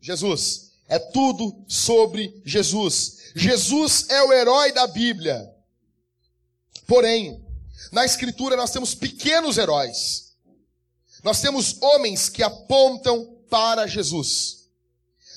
Jesus. 0.00 0.72
É 0.88 0.98
tudo 0.98 1.64
sobre 1.68 2.40
Jesus. 2.44 3.32
Jesus 3.34 4.08
é 4.08 4.22
o 4.22 4.32
herói 4.32 4.72
da 4.72 4.86
Bíblia. 4.86 5.52
Porém, 6.86 7.44
na 7.90 8.04
Escritura 8.04 8.56
nós 8.56 8.70
temos 8.70 8.94
pequenos 8.94 9.58
heróis. 9.58 10.36
Nós 11.24 11.40
temos 11.40 11.82
homens 11.82 12.28
que 12.28 12.42
apontam 12.42 13.36
para 13.50 13.86
Jesus. 13.86 14.65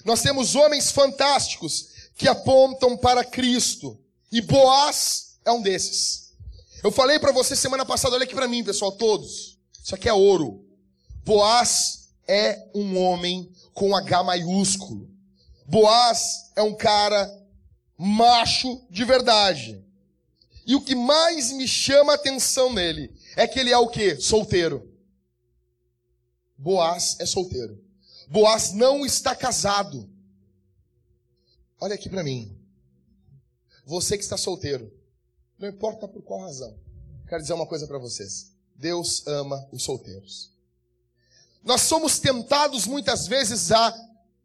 Nós 0.05 0.21
temos 0.21 0.55
homens 0.55 0.91
fantásticos 0.91 1.89
que 2.15 2.27
apontam 2.27 2.97
para 2.97 3.23
Cristo. 3.23 3.99
E 4.31 4.41
Boaz 4.41 5.39
é 5.45 5.51
um 5.51 5.61
desses. 5.61 6.33
Eu 6.83 6.91
falei 6.91 7.19
para 7.19 7.31
você 7.31 7.55
semana 7.55 7.85
passada, 7.85 8.15
olha 8.15 8.23
aqui 8.23 8.35
para 8.35 8.47
mim, 8.47 8.63
pessoal, 8.63 8.91
todos. 8.91 9.57
Isso 9.83 9.95
aqui 9.95 10.07
é 10.07 10.13
ouro. 10.13 10.65
Boaz 11.25 12.09
é 12.27 12.69
um 12.73 12.97
homem 12.97 13.51
com 13.73 13.95
H 13.95 14.23
maiúsculo. 14.23 15.09
Boaz 15.65 16.51
é 16.55 16.61
um 16.61 16.75
cara 16.75 17.29
macho 17.97 18.81
de 18.89 19.03
verdade. 19.03 19.83
E 20.65 20.75
o 20.75 20.81
que 20.81 20.95
mais 20.95 21.51
me 21.51 21.67
chama 21.67 22.11
a 22.11 22.15
atenção 22.15 22.71
nele 22.71 23.11
é 23.35 23.47
que 23.47 23.59
ele 23.59 23.71
é 23.71 23.77
o 23.77 23.87
quê? 23.87 24.15
Solteiro. 24.19 24.87
Boaz 26.57 27.17
é 27.19 27.25
solteiro. 27.25 27.81
Boaz 28.29 28.73
não 28.73 29.03
está 29.03 29.35
casado. 29.35 30.07
Olha 31.79 31.95
aqui 31.95 32.07
para 32.07 32.23
mim. 32.23 32.55
Você 33.85 34.15
que 34.15 34.23
está 34.23 34.37
solteiro, 34.37 34.93
não 35.57 35.67
importa 35.67 36.07
por 36.07 36.21
qual 36.21 36.41
razão. 36.41 36.77
Quero 37.27 37.41
dizer 37.41 37.53
uma 37.53 37.65
coisa 37.65 37.87
para 37.87 37.97
vocês. 37.97 38.53
Deus 38.75 39.25
ama 39.25 39.67
os 39.71 39.81
solteiros. 39.83 40.51
Nós 41.63 41.81
somos 41.81 42.19
tentados 42.19 42.85
muitas 42.85 43.25
vezes 43.27 43.71
a 43.71 43.93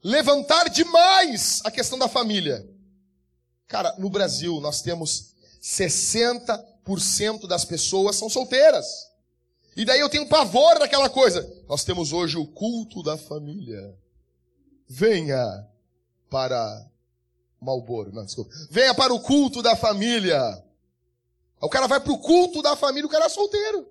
levantar 0.03 0.71
demais 0.71 1.61
a 1.65 1.71
questão 1.71 1.99
da 1.99 2.09
família. 2.09 2.67
Cara, 3.69 3.95
no 3.99 4.09
Brasil 4.09 4.61
nós 4.61 4.81
temos 4.81 5.35
60% 5.63 7.47
das 7.47 7.67
pessoas 7.67 8.17
são 8.17 8.31
solteiras. 8.31 9.14
E 9.77 9.85
daí 9.85 10.01
eu 10.01 10.09
tenho 10.09 10.29
pavor 10.29 10.79
daquela 10.79 11.11
coisa. 11.11 11.43
Nós 11.69 11.85
temos 11.85 12.13
hoje 12.13 12.37
o 12.37 12.47
culto 12.47 13.03
da 13.03 13.17
família. 13.17 13.97
Venha 14.89 15.69
para 16.31 16.89
Malboro, 17.61 18.13
não, 18.13 18.25
desculpa. 18.25 18.51
Venha 18.71 18.95
para 18.95 19.13
o 19.13 19.21
culto 19.21 19.63
da 19.63 19.75
família. 19.75 20.41
O 21.61 21.69
cara 21.69 21.87
vai 21.87 21.99
para 21.99 22.13
o 22.13 22.19
culto 22.19 22.61
da 22.61 22.77
família, 22.77 23.07
o 23.07 23.11
cara 23.11 23.25
é 23.25 23.29
solteiro. 23.29 23.89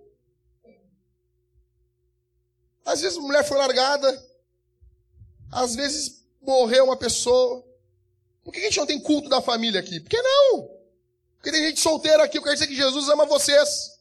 Às 2.85 3.01
vezes 3.01 3.17
a 3.17 3.21
mulher 3.21 3.43
foi 3.43 3.57
largada. 3.57 4.29
Às 5.51 5.75
vezes 5.75 6.23
morreu 6.41 6.85
uma 6.85 6.97
pessoa. 6.97 7.65
Por 8.43 8.53
que 8.53 8.59
a 8.59 8.63
gente 8.63 8.77
não 8.77 8.85
tem 8.85 8.99
culto 8.99 9.29
da 9.29 9.41
família 9.41 9.79
aqui? 9.79 9.99
Por 9.99 10.09
que 10.09 10.21
não? 10.21 10.69
Porque 11.35 11.51
tem 11.51 11.63
gente 11.65 11.79
solteira 11.79 12.23
aqui. 12.23 12.37
Eu 12.37 12.43
quero 12.43 12.55
dizer 12.55 12.67
que 12.67 12.75
Jesus 12.75 13.09
ama 13.09 13.25
vocês. 13.25 13.92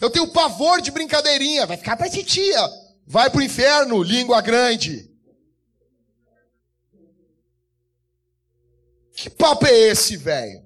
Eu 0.00 0.10
tenho 0.10 0.28
pavor 0.28 0.80
de 0.80 0.90
brincadeirinha. 0.90 1.66
Vai 1.66 1.76
ficar 1.76 1.96
pra 1.96 2.08
titia. 2.08 2.60
Vai 3.06 3.28
pro 3.28 3.42
inferno, 3.42 4.02
língua 4.02 4.40
grande. 4.40 5.10
Que 9.14 9.28
papo 9.28 9.66
é 9.66 9.72
esse, 9.72 10.16
velho? 10.16 10.64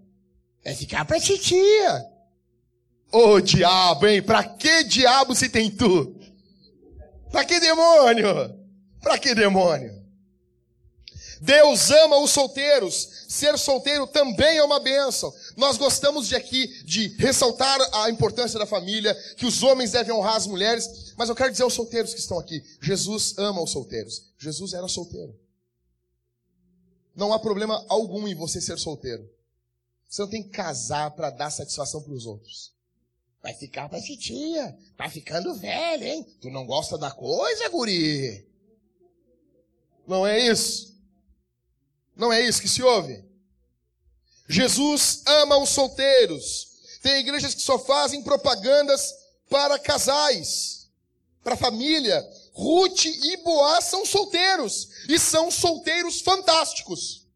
É 0.64 0.74
ficar 0.74 1.04
pra 1.04 1.18
titia. 1.18 2.06
Ô 3.12 3.34
oh, 3.34 3.40
diabo, 3.40 4.06
hein? 4.06 4.22
Pra 4.22 4.44
que 4.44 4.84
diabo 4.84 5.34
se 5.34 5.48
tem 5.48 5.70
tu? 5.70 6.14
Pra 7.30 7.44
que 7.44 7.58
demônio? 7.58 8.26
Pra 9.00 9.18
que 9.18 9.34
demônio? 9.34 10.04
Deus 11.40 11.90
ama 11.90 12.18
os 12.18 12.30
solteiros. 12.30 13.26
Ser 13.28 13.58
solteiro 13.58 14.06
também 14.06 14.58
é 14.58 14.64
uma 14.64 14.80
bênção. 14.80 15.32
Nós 15.56 15.76
gostamos 15.76 16.26
de 16.26 16.34
aqui 16.34 16.66
de 16.84 17.08
ressaltar 17.16 17.78
a 17.94 18.10
importância 18.10 18.58
da 18.58 18.66
família, 18.66 19.14
que 19.36 19.46
os 19.46 19.62
homens 19.62 19.92
devem 19.92 20.12
honrar 20.12 20.36
as 20.36 20.46
mulheres, 20.46 21.12
mas 21.16 21.28
eu 21.28 21.34
quero 21.34 21.50
dizer 21.50 21.62
aos 21.62 21.74
solteiros 21.74 22.12
que 22.12 22.20
estão 22.20 22.38
aqui, 22.38 22.62
Jesus 22.80 23.34
ama 23.38 23.62
os 23.62 23.70
solteiros. 23.70 24.32
Jesus 24.38 24.72
era 24.72 24.88
solteiro. 24.88 25.38
Não 27.14 27.32
há 27.32 27.38
problema 27.38 27.84
algum 27.88 28.26
em 28.26 28.34
você 28.34 28.60
ser 28.60 28.78
solteiro. 28.78 29.28
Você 30.08 30.22
não 30.22 30.28
tem 30.28 30.42
que 30.42 30.50
casar 30.50 31.10
para 31.12 31.30
dar 31.30 31.50
satisfação 31.50 32.02
para 32.02 32.12
os 32.12 32.26
outros. 32.26 32.72
Vai 33.42 33.54
ficar 33.54 33.88
pra 33.88 34.00
titia. 34.00 34.76
Tá 34.96 35.08
ficando 35.08 35.54
velho, 35.54 36.04
hein? 36.04 36.26
Tu 36.40 36.50
não 36.50 36.66
gosta 36.66 36.96
da 36.96 37.10
coisa, 37.10 37.68
guri? 37.68 38.48
Não 40.06 40.26
é 40.26 40.38
isso? 40.38 40.94
Não 42.16 42.32
é 42.32 42.40
isso 42.40 42.60
que 42.60 42.68
se 42.68 42.82
ouve? 42.82 43.24
Jesus 44.48 45.22
ama 45.26 45.57
os 45.59 45.70
solteiros. 45.70 46.68
Tem 47.02 47.20
igrejas 47.20 47.54
que 47.54 47.62
só 47.62 47.78
fazem 47.78 48.22
propagandas 48.22 49.14
para 49.48 49.78
casais, 49.78 50.90
para 51.42 51.57
família. 51.57 52.26
Ruth 52.52 53.04
e 53.04 53.37
Boaz 53.38 53.85
são 53.85 54.07
solteiros 54.07 54.88
e 55.09 55.18
são 55.18 55.50
solteiros 55.50 56.20
fantásticos. 56.20 57.26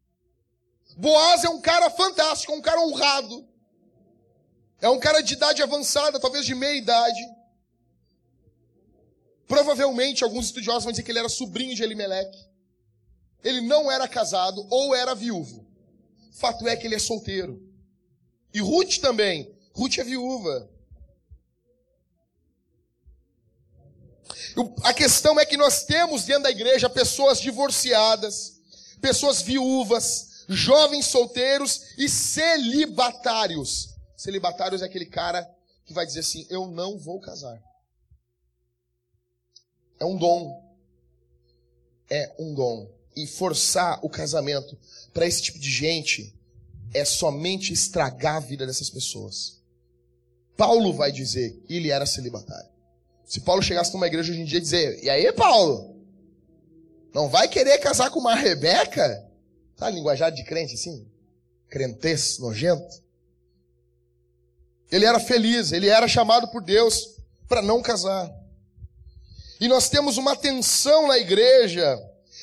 Boaz 0.96 1.44
é 1.44 1.48
um 1.48 1.60
cara 1.60 1.90
fantástico, 1.90 2.52
um 2.52 2.60
cara 2.60 2.80
honrado. 2.80 3.46
É 4.80 4.88
um 4.88 4.98
cara 4.98 5.20
de 5.20 5.34
idade 5.34 5.62
avançada, 5.62 6.20
talvez 6.20 6.46
de 6.46 6.54
meia 6.54 6.76
idade. 6.76 7.20
Provavelmente 9.46 10.22
alguns 10.22 10.46
estudiosos 10.46 10.84
vão 10.84 10.92
dizer 10.92 11.02
que 11.02 11.10
ele 11.10 11.18
era 11.18 11.28
sobrinho 11.28 11.74
de 11.74 11.82
Elimelech 11.82 12.48
ele 13.42 13.60
não 13.60 13.90
era 13.90 14.08
casado 14.08 14.66
ou 14.70 14.94
era 14.94 15.14
viúvo. 15.14 15.66
Fato 16.38 16.68
é 16.68 16.76
que 16.76 16.86
ele 16.86 16.94
é 16.94 17.00
solteiro. 17.00 17.60
E 18.54 18.60
Ruth 18.60 18.98
também. 18.98 19.52
Ruth 19.74 19.98
é 19.98 20.04
viúva. 20.04 20.70
A 24.84 24.94
questão 24.94 25.38
é 25.38 25.44
que 25.44 25.56
nós 25.56 25.84
temos 25.84 26.24
dentro 26.24 26.44
da 26.44 26.50
igreja 26.50 26.88
pessoas 26.88 27.40
divorciadas, 27.40 28.60
pessoas 29.00 29.42
viúvas, 29.42 30.44
jovens 30.48 31.06
solteiros 31.06 31.98
e 31.98 32.08
celibatários. 32.08 33.96
Celibatários 34.16 34.80
é 34.80 34.84
aquele 34.84 35.06
cara 35.06 35.48
que 35.84 35.92
vai 35.92 36.06
dizer 36.06 36.20
assim: 36.20 36.46
Eu 36.48 36.68
não 36.68 36.96
vou 36.96 37.18
casar. 37.18 37.60
É 39.98 40.04
um 40.04 40.16
dom. 40.16 40.64
É 42.08 42.32
um 42.38 42.54
dom 42.54 42.98
e 43.18 43.26
forçar 43.26 43.98
o 44.04 44.08
casamento 44.08 44.78
para 45.18 45.26
esse 45.26 45.42
tipo 45.42 45.58
de 45.58 45.68
gente 45.68 46.32
é 46.94 47.04
somente 47.04 47.72
estragar 47.72 48.36
a 48.36 48.40
vida 48.40 48.64
dessas 48.64 48.88
pessoas. 48.88 49.58
Paulo 50.56 50.92
vai 50.92 51.10
dizer, 51.10 51.60
ele 51.68 51.90
era 51.90 52.06
celibatário. 52.06 52.70
Se 53.26 53.40
Paulo 53.40 53.60
chegasse 53.60 53.92
numa 53.92 54.06
igreja 54.06 54.30
hoje 54.30 54.40
em 54.40 54.44
dia 54.44 54.58
e 54.58 54.62
dizer, 54.62 55.02
e 55.02 55.10
aí, 55.10 55.32
Paulo? 55.32 55.96
Não 57.12 57.28
vai 57.28 57.48
querer 57.48 57.78
casar 57.78 58.10
com 58.10 58.20
uma 58.20 58.36
Rebeca? 58.36 59.28
Sabe, 59.76 59.96
linguajar 59.96 60.30
de 60.30 60.44
crente 60.44 60.74
assim? 60.74 61.04
Crentez, 61.68 62.38
nojento. 62.38 63.02
Ele 64.88 65.04
era 65.04 65.18
feliz, 65.18 65.72
ele 65.72 65.88
era 65.88 66.06
chamado 66.06 66.46
por 66.46 66.62
Deus 66.62 67.16
para 67.48 67.60
não 67.60 67.82
casar. 67.82 68.32
E 69.60 69.66
nós 69.66 69.88
temos 69.88 70.16
uma 70.16 70.36
tensão 70.36 71.08
na 71.08 71.18
igreja 71.18 72.00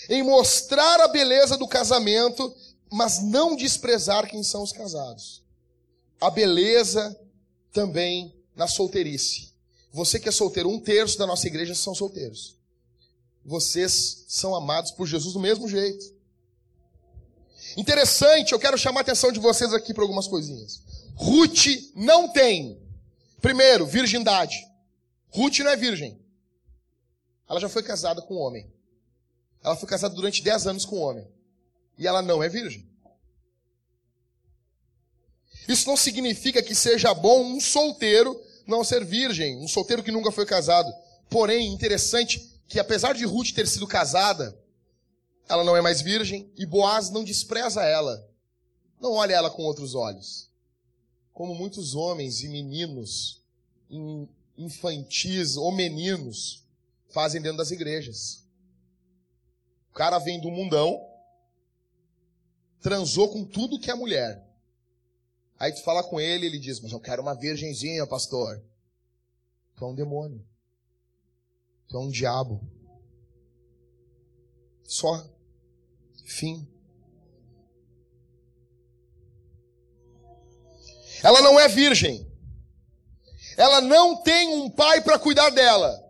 em 0.09 0.23
mostrar 0.23 1.01
a 1.01 1.07
beleza 1.07 1.57
do 1.57 1.67
casamento, 1.67 2.53
mas 2.95 3.21
não 3.21 3.57
desprezar 3.57 4.25
quem 4.25 4.41
são 4.41 4.63
os 4.63 4.71
casados. 4.71 5.43
A 6.21 6.29
beleza 6.29 7.19
também 7.73 8.33
na 8.55 8.69
solteirice. 8.69 9.51
Você 9.91 10.17
que 10.17 10.29
é 10.29 10.31
solteiro, 10.31 10.69
um 10.69 10.79
terço 10.79 11.17
da 11.17 11.27
nossa 11.27 11.45
igreja 11.45 11.75
são 11.75 11.93
solteiros. 11.93 12.55
Vocês 13.43 14.23
são 14.29 14.55
amados 14.55 14.91
por 14.91 15.05
Jesus 15.05 15.33
do 15.33 15.41
mesmo 15.41 15.67
jeito. 15.67 16.15
Interessante, 17.75 18.53
eu 18.53 18.59
quero 18.59 18.77
chamar 18.77 19.01
a 19.01 19.01
atenção 19.01 19.29
de 19.29 19.41
vocês 19.41 19.73
aqui 19.73 19.93
para 19.93 20.03
algumas 20.03 20.25
coisinhas. 20.25 20.81
Ruth 21.15 21.65
não 21.93 22.29
tem, 22.29 22.81
primeiro, 23.41 23.85
virgindade. 23.85 24.55
Ruth 25.31 25.59
não 25.59 25.71
é 25.71 25.75
virgem. 25.75 26.17
Ela 27.49 27.59
já 27.59 27.67
foi 27.67 27.83
casada 27.83 28.21
com 28.21 28.35
um 28.35 28.39
homem. 28.39 28.71
Ela 29.61 29.75
foi 29.75 29.89
casada 29.89 30.15
durante 30.15 30.41
10 30.41 30.67
anos 30.67 30.85
com 30.85 30.95
um 30.95 31.01
homem. 31.01 31.34
E 31.97 32.07
ela 32.07 32.21
não 32.21 32.43
é 32.43 32.49
virgem. 32.49 32.87
Isso 35.67 35.87
não 35.87 35.97
significa 35.97 36.61
que 36.61 36.75
seja 36.75 37.13
bom 37.13 37.43
um 37.43 37.59
solteiro 37.59 38.39
não 38.67 38.83
ser 38.83 39.03
virgem, 39.05 39.57
um 39.57 39.67
solteiro 39.67 40.03
que 40.03 40.11
nunca 40.11 40.31
foi 40.31 40.45
casado. 40.45 40.91
Porém, 41.29 41.73
interessante 41.73 42.51
que 42.67 42.79
apesar 42.79 43.13
de 43.13 43.25
Ruth 43.25 43.51
ter 43.51 43.67
sido 43.67 43.87
casada, 43.87 44.57
ela 45.47 45.63
não 45.63 45.75
é 45.75 45.81
mais 45.81 46.01
virgem 46.01 46.51
e 46.55 46.65
Boaz 46.65 47.09
não 47.09 47.23
despreza 47.23 47.83
ela. 47.83 48.27
Não 48.99 49.13
olha 49.13 49.33
ela 49.33 49.49
com 49.49 49.63
outros 49.63 49.93
olhos. 49.93 50.49
Como 51.33 51.53
muitos 51.53 51.95
homens 51.95 52.43
e 52.43 52.47
meninos 52.47 53.41
infantis 54.57 55.57
ou 55.57 55.71
meninos 55.71 56.63
fazem 57.09 57.41
dentro 57.41 57.57
das 57.57 57.71
igrejas. 57.71 58.43
O 59.91 59.93
cara 59.93 60.17
vem 60.17 60.39
do 60.39 60.49
mundão, 60.49 61.05
transou 62.85 63.29
com 63.29 63.43
tudo 63.43 63.79
que 63.79 63.89
é 63.89 63.95
mulher. 63.95 64.47
Aí 65.57 65.73
tu 65.73 65.81
fala 65.81 66.03
com 66.03 66.21
ele, 66.21 66.45
ele 66.45 66.59
diz, 66.59 66.79
mas 66.79 66.91
eu 66.91 66.99
quero 66.99 67.19
uma 67.19 67.33
virgenzinha, 67.33 68.05
pastor. 68.05 68.63
Tu 69.75 69.83
é 69.83 69.87
um 69.87 69.95
demônio. 69.95 70.45
Tu 71.87 71.97
é 71.97 71.99
um 71.99 72.11
diabo. 72.11 72.61
Só. 74.83 75.27
Fim. 76.27 76.67
Ela 81.23 81.41
não 81.41 81.59
é 81.59 81.67
virgem. 81.67 82.31
Ela 83.57 83.81
não 83.81 84.21
tem 84.21 84.47
um 84.49 84.69
pai 84.69 85.01
para 85.01 85.17
cuidar 85.17 85.49
dela. 85.49 86.07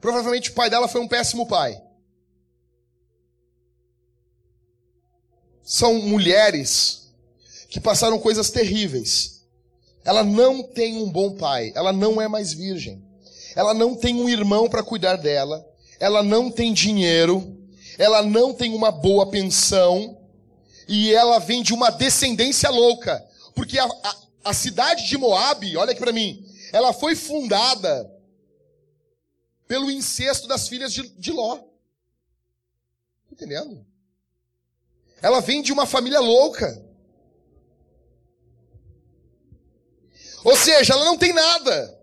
Provavelmente 0.00 0.50
o 0.50 0.54
pai 0.54 0.68
dela 0.68 0.88
foi 0.88 1.00
um 1.00 1.06
péssimo 1.06 1.46
pai. 1.46 1.80
São 5.70 6.02
mulheres 6.02 7.12
que 7.68 7.78
passaram 7.78 8.18
coisas 8.18 8.50
terríveis. 8.50 9.44
Ela 10.04 10.24
não 10.24 10.64
tem 10.64 11.00
um 11.00 11.08
bom 11.08 11.36
pai, 11.36 11.70
ela 11.76 11.92
não 11.92 12.20
é 12.20 12.26
mais 12.26 12.52
virgem. 12.52 13.00
Ela 13.54 13.72
não 13.72 13.94
tem 13.94 14.16
um 14.16 14.28
irmão 14.28 14.68
para 14.68 14.82
cuidar 14.82 15.14
dela, 15.14 15.64
ela 16.00 16.24
não 16.24 16.50
tem 16.50 16.72
dinheiro, 16.72 17.56
ela 17.96 18.20
não 18.20 18.52
tem 18.52 18.74
uma 18.74 18.90
boa 18.90 19.30
pensão 19.30 20.18
e 20.88 21.14
ela 21.14 21.38
vem 21.38 21.62
de 21.62 21.72
uma 21.72 21.90
descendência 21.90 22.68
louca, 22.68 23.24
porque 23.54 23.78
a, 23.78 23.84
a, 23.84 24.16
a 24.46 24.52
cidade 24.52 25.06
de 25.06 25.16
Moabe, 25.16 25.76
olha 25.76 25.92
aqui 25.92 26.00
para 26.00 26.12
mim, 26.12 26.44
ela 26.72 26.92
foi 26.92 27.14
fundada 27.14 28.12
pelo 29.68 29.88
incesto 29.88 30.48
das 30.48 30.66
filhas 30.66 30.92
de, 30.92 31.08
de 31.10 31.30
Ló. 31.30 31.60
Entendendo? 33.30 33.86
Ela 35.22 35.40
vem 35.40 35.62
de 35.62 35.72
uma 35.72 35.86
família 35.86 36.20
louca. 36.20 36.82
Ou 40.44 40.56
seja, 40.56 40.94
ela 40.94 41.04
não 41.04 41.18
tem 41.18 41.32
nada. 41.32 41.98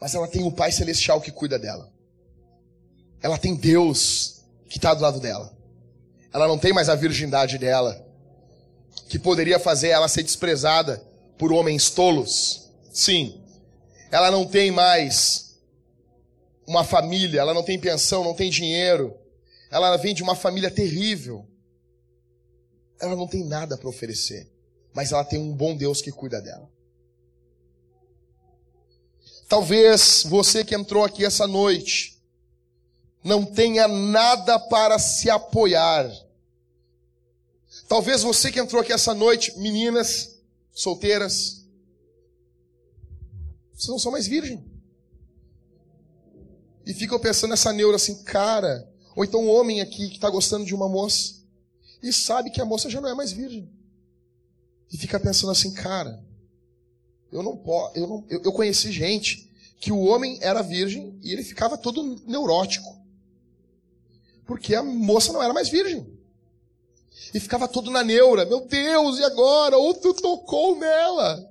Mas 0.00 0.14
ela 0.14 0.28
tem 0.28 0.42
o 0.42 0.48
um 0.48 0.50
Pai 0.50 0.70
Celestial 0.70 1.20
que 1.20 1.32
cuida 1.32 1.58
dela. 1.58 1.90
Ela 3.22 3.38
tem 3.38 3.54
Deus 3.54 4.44
que 4.68 4.76
está 4.76 4.92
do 4.92 5.02
lado 5.02 5.18
dela. 5.18 5.56
Ela 6.32 6.46
não 6.46 6.58
tem 6.58 6.72
mais 6.72 6.88
a 6.88 6.94
virgindade 6.94 7.56
dela, 7.58 8.04
que 9.08 9.18
poderia 9.18 9.58
fazer 9.58 9.88
ela 9.88 10.08
ser 10.08 10.24
desprezada 10.24 11.02
por 11.38 11.52
homens 11.52 11.90
tolos. 11.90 12.70
Sim, 12.92 13.40
ela 14.10 14.30
não 14.30 14.44
tem 14.44 14.70
mais 14.70 15.56
uma 16.66 16.84
família, 16.84 17.40
ela 17.40 17.54
não 17.54 17.62
tem 17.62 17.78
pensão, 17.78 18.24
não 18.24 18.34
tem 18.34 18.50
dinheiro. 18.50 19.16
Ela 19.74 19.96
vem 19.96 20.14
de 20.14 20.22
uma 20.22 20.36
família 20.36 20.70
terrível. 20.70 21.44
Ela 23.00 23.16
não 23.16 23.26
tem 23.26 23.42
nada 23.44 23.76
para 23.76 23.88
oferecer, 23.88 24.48
mas 24.94 25.10
ela 25.10 25.24
tem 25.24 25.36
um 25.36 25.52
bom 25.52 25.76
Deus 25.76 26.00
que 26.00 26.12
cuida 26.12 26.40
dela. 26.40 26.70
Talvez 29.48 30.22
você 30.22 30.64
que 30.64 30.76
entrou 30.76 31.02
aqui 31.02 31.24
essa 31.24 31.48
noite 31.48 32.22
não 33.24 33.44
tenha 33.44 33.88
nada 33.88 34.60
para 34.60 34.96
se 34.96 35.28
apoiar. 35.28 36.08
Talvez 37.88 38.22
você 38.22 38.52
que 38.52 38.60
entrou 38.60 38.80
aqui 38.80 38.92
essa 38.92 39.12
noite, 39.12 39.58
meninas 39.58 40.38
solteiras, 40.70 41.66
vocês 43.72 43.88
não 43.88 43.98
são 43.98 44.12
mais 44.12 44.28
virgem. 44.28 44.64
E 46.86 46.94
ficam 46.94 47.18
pensando 47.18 47.50
nessa 47.50 47.72
neura 47.72 47.96
assim, 47.96 48.22
cara, 48.22 48.88
ou 49.14 49.24
então 49.24 49.44
um 49.44 49.50
homem 49.50 49.80
aqui 49.80 50.08
que 50.08 50.16
está 50.16 50.28
gostando 50.28 50.64
de 50.64 50.74
uma 50.74 50.88
moça 50.88 51.42
e 52.02 52.12
sabe 52.12 52.50
que 52.50 52.60
a 52.60 52.64
moça 52.64 52.90
já 52.90 53.00
não 53.00 53.08
é 53.08 53.14
mais 53.14 53.32
virgem. 53.32 53.70
E 54.92 54.98
fica 54.98 55.18
pensando 55.18 55.50
assim, 55.50 55.72
cara, 55.72 56.22
eu 57.32 57.42
não 57.42 57.56
posso, 57.56 57.96
eu, 57.98 58.06
não, 58.06 58.24
eu, 58.28 58.42
eu 58.42 58.52
conheci 58.52 58.92
gente 58.92 59.50
que 59.78 59.90
o 59.92 60.00
homem 60.00 60.38
era 60.40 60.62
virgem 60.62 61.18
e 61.22 61.32
ele 61.32 61.42
ficava 61.42 61.76
todo 61.76 62.22
neurótico. 62.26 63.02
Porque 64.46 64.74
a 64.74 64.82
moça 64.82 65.32
não 65.32 65.42
era 65.42 65.52
mais 65.52 65.68
virgem. 65.68 66.06
E 67.32 67.40
ficava 67.40 67.66
todo 67.66 67.90
na 67.90 68.04
neura. 68.04 68.44
Meu 68.44 68.60
Deus, 68.66 69.18
e 69.18 69.24
agora? 69.24 69.76
Outro 69.76 70.14
tocou 70.14 70.78
nela. 70.78 71.50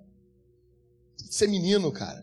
Ser 1.30 1.48
menino, 1.48 1.92
cara. 1.92 2.23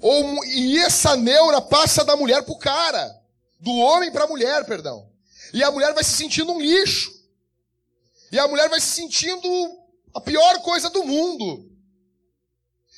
Ou, 0.00 0.44
e 0.44 0.78
essa 0.78 1.16
neura 1.16 1.60
passa 1.60 2.04
da 2.04 2.16
mulher 2.16 2.42
pro 2.42 2.58
cara. 2.58 3.16
Do 3.60 3.72
homem 3.72 4.12
para 4.12 4.24
a 4.24 4.28
mulher, 4.28 4.64
perdão. 4.64 5.08
E 5.52 5.62
a 5.62 5.70
mulher 5.70 5.92
vai 5.94 6.04
se 6.04 6.12
sentindo 6.16 6.52
um 6.52 6.60
lixo. 6.60 7.12
E 8.30 8.38
a 8.38 8.46
mulher 8.46 8.68
vai 8.68 8.80
se 8.80 8.88
sentindo 8.88 9.48
a 10.14 10.20
pior 10.20 10.60
coisa 10.62 10.90
do 10.90 11.04
mundo. 11.04 11.68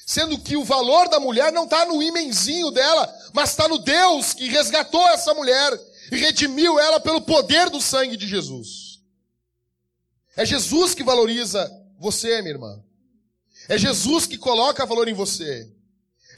Sendo 0.06 0.38
que 0.38 0.56
o 0.56 0.64
valor 0.64 1.08
da 1.08 1.20
mulher 1.20 1.52
não 1.52 1.64
está 1.64 1.86
no 1.86 2.02
imenzinho 2.02 2.70
dela, 2.70 3.12
mas 3.32 3.50
está 3.50 3.68
no 3.68 3.78
Deus 3.78 4.34
que 4.34 4.48
resgatou 4.48 5.06
essa 5.08 5.32
mulher 5.32 5.78
e 6.10 6.16
redimiu 6.16 6.78
ela 6.78 6.98
pelo 6.98 7.22
poder 7.22 7.70
do 7.70 7.80
sangue 7.80 8.16
de 8.16 8.26
Jesus. 8.26 9.00
É 10.36 10.44
Jesus 10.44 10.94
que 10.94 11.04
valoriza 11.04 11.70
você, 11.98 12.42
minha 12.42 12.54
irmã. 12.54 12.82
É 13.68 13.78
Jesus 13.78 14.26
que 14.26 14.36
coloca 14.36 14.86
valor 14.86 15.06
em 15.06 15.14
você. 15.14 15.70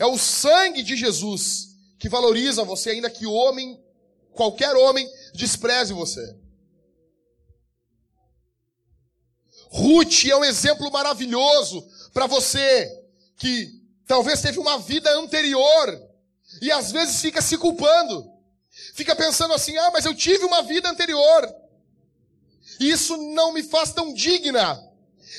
É 0.03 0.07
o 0.07 0.19
sangue 0.19 0.83
de 0.83 0.97
Jesus 0.97 1.77
que 1.97 2.09
valoriza 2.09 2.65
você, 2.65 2.91
ainda 2.91 3.09
que 3.09 3.25
homem, 3.25 3.81
qualquer 4.33 4.75
homem, 4.75 5.09
despreze 5.33 5.93
você. 5.93 6.37
Ruth 9.71 10.25
é 10.25 10.37
um 10.37 10.45
exemplo 10.45 10.91
maravilhoso 10.91 11.89
para 12.13 12.27
você 12.27 12.91
que 13.37 13.81
talvez 14.05 14.43
teve 14.43 14.59
uma 14.59 14.77
vida 14.77 15.09
anterior 15.17 16.11
e 16.61 16.73
às 16.73 16.91
vezes 16.91 17.21
fica 17.21 17.41
se 17.41 17.57
culpando. 17.57 18.29
Fica 18.95 19.15
pensando 19.15 19.55
assim: 19.55 19.77
"Ah, 19.77 19.93
mas 19.93 20.05
eu 20.05 20.17
tive 20.17 20.45
uma 20.45 20.65
vida 20.65 20.91
anterior. 20.91 21.49
Isso 22.81 23.17
não 23.17 23.53
me 23.53 23.63
faz 23.63 23.93
tão 23.93 24.13
digna. 24.13 24.83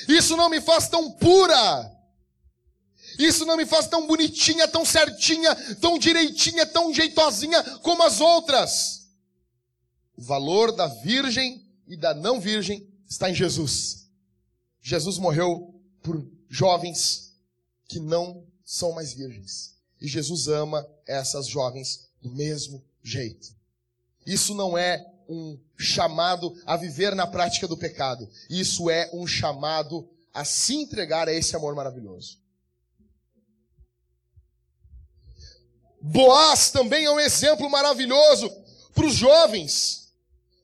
Isso 0.08 0.38
não 0.38 0.47
me 0.47 0.62
faz 0.62 0.88
tão 0.88 1.12
pura. 1.12 1.93
Isso 3.17 3.45
não 3.45 3.58
me 3.58 3.65
faz 3.65 3.88
tão 3.88 4.08
bonitinha, 4.08 4.67
tão 4.67 4.86
certinha, 4.86 5.56
tão 5.76 5.97
direitinha, 5.97 6.65
tão 6.65 6.93
jeitosinha 6.93 7.62
como 7.80 8.04
as 8.04 8.19
outras. 8.19 9.08
O 10.15 10.21
valor 10.21 10.71
da 10.71 10.88
virgem 10.88 11.65
e 11.88 11.97
da 11.97 12.13
não 12.13 12.39
virgem 12.39 12.88
está 13.08 13.30
em 13.30 13.36
Jesus. 13.36 14.08
Jesus 14.82 15.17
morreu 15.17 15.73
por 16.02 16.26
jovens 16.49 17.34
que 17.88 17.99
não 17.99 18.45
são 18.63 18.91
mais 18.91 19.13
virgens. 19.13 19.76
E 19.99 20.08
Jesus 20.08 20.47
ama 20.47 20.86
essas 21.08 21.47
jovens 21.47 22.10
do 22.21 22.32
mesmo 22.32 22.84
jeito. 23.02 23.56
Isso 24.26 24.54
não 24.54 24.78
é 24.78 25.06
um 25.28 25.58
chamado 25.78 26.54
a 26.65 26.76
viver 26.76 27.15
na 27.15 27.26
prática 27.26 27.67
do 27.67 27.78
pecado. 27.78 28.30
Isso 28.49 28.89
é 28.89 29.10
um 29.13 29.26
chamado 29.26 30.10
a 30.34 30.43
se 30.43 30.76
entregar 30.76 31.28
a 31.28 31.34
esse 31.34 31.56
amor 31.56 31.76
maravilhoso. 31.76 32.42
Boaz 36.05 36.69
também 36.69 37.05
é 37.05 37.09
um 37.09 37.19
exemplo 37.19 37.69
maravilhoso 37.69 38.53
para 38.93 39.05
os 39.05 39.15
jovens, 39.15 40.11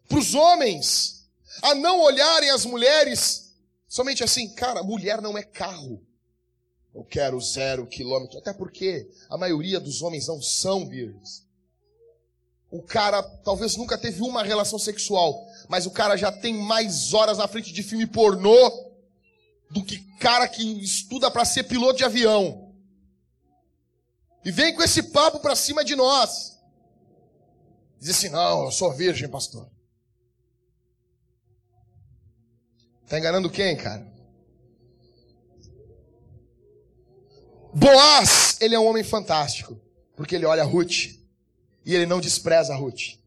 para 0.10 0.19
os 0.19 0.36
homens, 0.36 1.25
a 1.62 1.73
não 1.73 2.02
olharem 2.02 2.49
as 2.49 2.65
mulheres 2.65 3.54
somente 3.88 4.21
assim, 4.21 4.49
cara, 4.49 4.84
mulher 4.84 5.21
não 5.21 5.38
é 5.38 5.41
carro. 5.41 6.06
Eu 6.93 7.06
quero 7.06 7.39
zero 7.39 7.88
quilômetro, 7.88 8.38
até 8.38 8.52
porque 8.52 9.10
a 9.30 9.38
maioria 9.38 9.80
dos 9.80 10.02
homens 10.02 10.28
não 10.28 10.41
são 10.41 10.86
virgens. 10.86 11.45
O 12.69 12.82
cara 12.82 13.23
talvez 13.23 13.78
nunca 13.78 13.97
teve 13.97 14.21
uma 14.21 14.43
relação 14.43 14.78
sexual, 14.78 15.47
mas 15.69 15.86
o 15.86 15.91
cara 15.91 16.17
já 16.17 16.34
tem 16.34 16.54
mais 16.54 17.13
horas 17.13 17.38
na 17.38 17.47
frente 17.47 17.71
de 17.71 17.82
filme 17.82 18.06
pornô 18.06 18.91
do 19.71 19.86
que 19.86 19.99
cara 20.19 20.49
que 20.49 20.84
estuda 20.84 21.32
para 21.32 21.45
ser 21.45 21.63
piloto 21.63 21.99
de 21.99 22.04
avião. 22.04 22.68
E 24.43 24.52
vem 24.52 24.73
com 24.73 24.82
esse 24.82 25.04
papo 25.04 25.39
para 25.39 25.56
cima 25.56 25.84
de 25.84 25.95
nós. 25.95 26.58
Diz 27.99 28.12
assim: 28.12 28.30
não, 28.30 28.65
eu 28.65 28.71
sou 28.71 28.93
virgem, 28.93 29.28
pastor. 29.28 29.69
Está 33.04 33.17
enganando 33.17 33.49
quem, 33.49 33.75
cara? 33.75 34.08
Boaz, 37.73 38.58
ele 38.62 38.75
é 38.75 38.80
um 38.80 38.86
homem 38.86 39.04
fantástico, 39.04 39.80
porque 40.15 40.36
ele 40.36 40.45
olha 40.45 40.63
a 40.63 40.65
Ruth 40.65 41.19
e 41.86 41.95
ele 41.95 42.06
não 42.06 42.19
despreza 42.19 42.73
a 42.73 42.78
Ruth. 42.78 43.19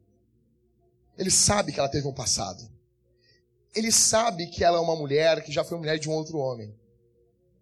Ele 1.16 1.30
sabe 1.30 1.72
que 1.72 1.78
ela 1.78 1.88
teve 1.88 2.06
um 2.06 2.12
passado. 2.12 2.70
Ele 3.74 3.90
sabe 3.90 4.46
que 4.48 4.64
ela 4.64 4.78
é 4.78 4.80
uma 4.80 4.96
mulher 4.96 5.42
que 5.42 5.52
já 5.52 5.64
foi 5.64 5.78
mulher 5.78 5.98
de 5.98 6.08
um 6.08 6.12
outro 6.12 6.38
homem. 6.38 6.74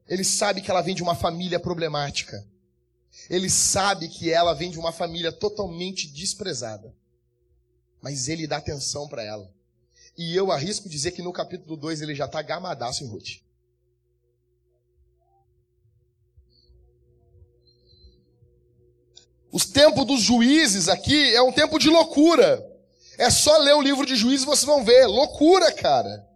Ele 0.06 0.24
sabe 0.24 0.60
que 0.60 0.70
ela 0.70 0.82
vem 0.82 0.94
de 0.94 1.02
uma 1.02 1.14
família 1.14 1.60
problemática. 1.60 2.44
Ele 3.28 3.50
sabe 3.50 4.08
que 4.08 4.30
ela 4.32 4.54
vem 4.54 4.70
de 4.70 4.78
uma 4.78 4.92
família 4.92 5.30
totalmente 5.30 6.08
desprezada. 6.08 6.94
Mas 8.00 8.28
ele 8.28 8.46
dá 8.46 8.56
atenção 8.56 9.08
para 9.08 9.22
ela. 9.22 9.52
E 10.16 10.34
eu 10.34 10.50
arrisco 10.50 10.88
dizer 10.88 11.12
que 11.12 11.22
no 11.22 11.32
capítulo 11.32 11.76
2 11.76 12.00
ele 12.00 12.14
já 12.14 12.26
está 12.26 12.42
gamadaço 12.42 13.04
em 13.04 13.06
Ruth. 13.06 13.40
Os 19.52 19.66
tempos 19.66 20.06
dos 20.06 20.20
juízes 20.20 20.88
aqui 20.88 21.34
é 21.34 21.42
um 21.42 21.52
tempo 21.52 21.78
de 21.78 21.88
loucura. 21.88 22.64
É 23.18 23.28
só 23.30 23.58
ler 23.58 23.74
o 23.74 23.82
livro 23.82 24.06
de 24.06 24.16
juízes 24.16 24.42
e 24.42 24.46
vocês 24.46 24.64
vão 24.64 24.84
ver. 24.84 25.06
Loucura, 25.06 25.72
cara. 25.72 26.26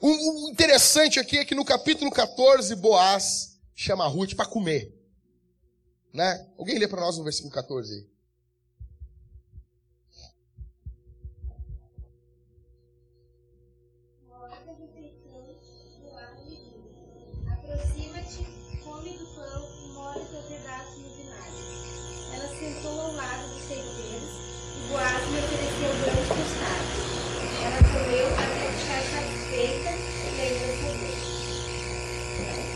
O 0.00 0.50
interessante 0.50 1.20
aqui 1.20 1.38
é 1.38 1.44
que 1.44 1.54
no 1.54 1.64
capítulo 1.64 2.10
14, 2.10 2.74
Boaz 2.74 3.58
chama 3.74 4.06
Ruth 4.06 4.34
para 4.34 4.46
comer. 4.46 4.92
Né? 6.12 6.46
Alguém 6.58 6.78
lê 6.78 6.86
para 6.86 7.00
nós 7.00 7.18
o 7.18 7.24
versículo 7.24 7.52
14 7.52 7.94
aí. 7.94 8.12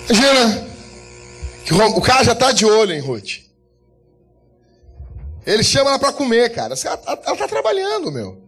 E. 0.09 0.13
Imagina, 0.13 0.66
o 1.75 2.01
cara 2.01 2.25
já 2.25 2.33
está 2.33 2.53
de 2.53 2.65
olho 2.65 2.93
em 2.93 3.01
Ruth. 3.01 3.41
Ele 5.45 5.63
chama 5.63 5.91
ela 5.91 5.99
para 5.99 6.13
comer, 6.13 6.51
cara. 6.51 6.75
Ela, 6.75 7.01
ela, 7.07 7.23
ela 7.27 7.37
tá 7.37 7.49
trabalhando, 7.49 8.11
meu. 8.11 8.39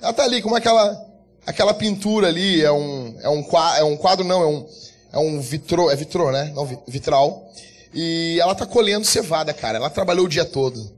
Ela 0.00 0.12
tá 0.12 0.24
ali, 0.24 0.42
como 0.42 0.56
aquela, 0.56 1.06
aquela 1.46 1.72
pintura 1.72 2.28
ali, 2.28 2.62
é 2.62 2.70
um, 2.70 3.16
é 3.20 3.28
um, 3.28 3.44
é 3.78 3.84
um 3.84 3.96
quadro, 3.96 4.24
não, 4.24 4.42
é 4.42 4.46
um, 4.46 4.68
é 5.12 5.18
um 5.18 5.40
vitrô, 5.40 5.90
é 5.90 5.96
vitrô, 5.96 6.30
né? 6.30 6.52
Não, 6.54 6.66
vitral. 6.86 7.48
E 7.94 8.38
ela 8.40 8.54
tá 8.54 8.66
colhendo 8.66 9.06
cevada, 9.06 9.54
cara. 9.54 9.78
Ela 9.78 9.88
trabalhou 9.88 10.26
o 10.26 10.28
dia 10.28 10.44
todo. 10.44 10.94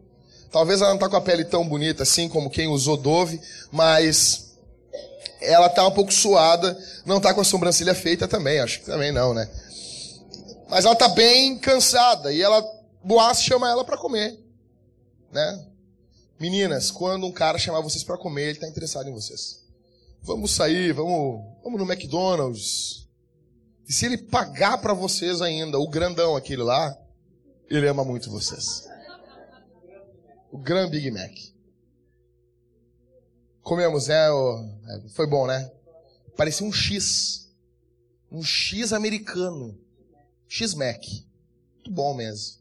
Talvez 0.51 0.81
ela 0.81 0.91
não 0.91 0.99
tá 0.99 1.09
com 1.09 1.17
a 1.17 1.21
pele 1.21 1.45
tão 1.45 1.67
bonita 1.67 2.03
assim 2.03 2.29
como 2.29 2.49
quem 2.51 2.69
usou 2.69 2.97
Dove, 2.97 3.39
mas 3.71 4.57
ela 5.41 5.69
tá 5.69 5.87
um 5.87 5.91
pouco 5.91 6.13
suada, 6.13 6.77
não 7.05 7.21
tá 7.21 7.35
com 7.35 7.41
a 7.41 7.45
sobrancelha 7.45 7.95
feita 7.95 8.27
também, 8.27 8.59
acho 8.61 8.81
que 8.81 8.87
também 8.87 9.13
não, 9.13 9.35
né? 9.35 9.49
Mas 10.69 10.85
ela 10.85 10.95
tá 10.95 11.09
bem 11.09 11.59
cansada 11.59 12.33
e 12.33 12.41
ela 12.43 12.63
Boaz 13.03 13.43
chama 13.43 13.71
ela 13.71 13.85
para 13.85 13.97
comer, 13.97 14.39
né? 15.33 15.67
Meninas, 16.39 16.91
quando 16.91 17.27
um 17.27 17.33
cara 17.33 17.59
chamar 17.59 17.81
vocês 17.81 18.05
para 18.05 18.19
comer, 18.19 18.51
ele 18.51 18.59
tá 18.59 18.69
interessado 18.69 19.09
em 19.09 19.13
vocês. 19.13 19.65
Vamos 20.23 20.51
sair, 20.51 20.93
vamos, 20.93 21.43
vamos 21.65 21.81
no 21.81 21.91
McDonald's. 21.91 23.09
E 23.89 23.93
se 23.93 24.05
ele 24.05 24.19
pagar 24.19 24.79
para 24.79 24.93
vocês 24.93 25.41
ainda, 25.41 25.79
o 25.79 25.89
grandão 25.89 26.37
aquele 26.37 26.63
lá, 26.63 26.97
ele 27.71 27.89
ama 27.89 28.05
muito 28.05 28.31
vocês. 28.31 28.87
O 30.51 30.59
Grand 30.59 30.91
Big 30.91 31.11
Mac. 31.11 31.33
Comemos, 33.63 34.09
né? 34.09 34.29
Foi 35.15 35.27
bom, 35.27 35.47
né? 35.47 35.71
Parecia 36.37 36.67
um 36.67 36.73
X. 36.73 37.51
Um 38.31 38.43
X 38.43 38.93
americano. 38.93 39.79
X-Mac. 40.49 41.05
Muito 41.75 41.91
bom 41.91 42.15
mesmo. 42.15 42.59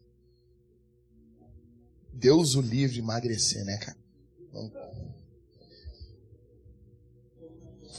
Deus 2.12 2.54
o 2.54 2.60
livre 2.60 2.98
emagrecer, 2.98 3.64
né, 3.64 3.78
cara? 3.78 3.96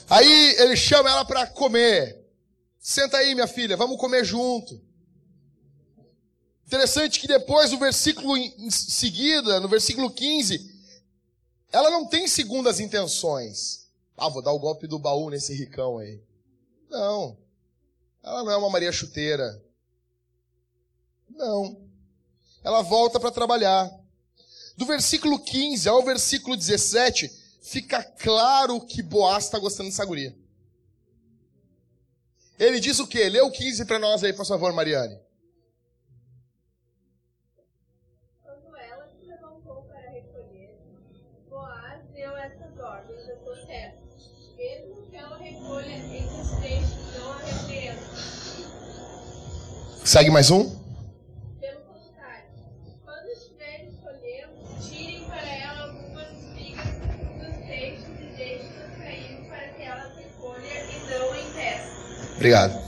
Aí 0.09 0.55
ele 0.57 0.75
chama 0.75 1.09
ela 1.09 1.23
para 1.23 1.47
comer. 1.47 2.19
Senta 2.79 3.17
aí, 3.17 3.33
minha 3.33 3.47
filha, 3.47 3.77
vamos 3.77 3.97
comer 3.97 4.25
junto. 4.25 4.81
Interessante 6.65 7.19
que 7.19 7.27
depois, 7.27 7.71
no 7.71 7.79
versículo 7.79 8.37
em 8.37 8.69
seguida, 8.69 9.59
no 9.59 9.67
versículo 9.67 10.11
15, 10.11 10.79
ela 11.71 11.89
não 11.89 12.07
tem 12.07 12.27
segundas 12.27 12.79
intenções. 12.79 13.89
Ah, 14.17 14.29
vou 14.29 14.41
dar 14.41 14.51
o 14.51 14.59
golpe 14.59 14.85
do 14.85 14.99
baú 14.99 15.29
nesse 15.29 15.53
ricão 15.53 15.97
aí. 15.97 16.21
Não. 16.89 17.37
Ela 18.23 18.43
não 18.43 18.51
é 18.51 18.57
uma 18.57 18.69
Maria 18.69 18.91
Chuteira. 18.91 19.63
Não. 21.39 21.81
Ela 22.61 22.81
volta 22.81 23.17
para 23.17 23.31
trabalhar. 23.31 23.89
Do 24.75 24.85
versículo 24.85 25.39
15 25.39 25.87
ao 25.87 26.03
versículo 26.03 26.57
17, 26.57 27.31
fica 27.61 28.03
claro 28.03 28.81
que 28.81 29.01
Boaz 29.01 29.45
está 29.45 29.57
gostando 29.57 29.89
dessa 29.89 30.03
guria. 30.03 30.35
Ele 32.59 32.77
diz 32.81 32.99
o 32.99 33.07
quê? 33.07 33.29
Lê 33.29 33.39
o 33.39 33.49
15 33.49 33.85
para 33.85 33.97
nós 33.97 34.21
aí, 34.21 34.33
por 34.33 34.45
favor, 34.45 34.73
Mariane. 34.73 35.17
Segue 50.03 50.31
mais 50.31 50.49
um. 50.49 50.78
Obrigado. 62.39 62.81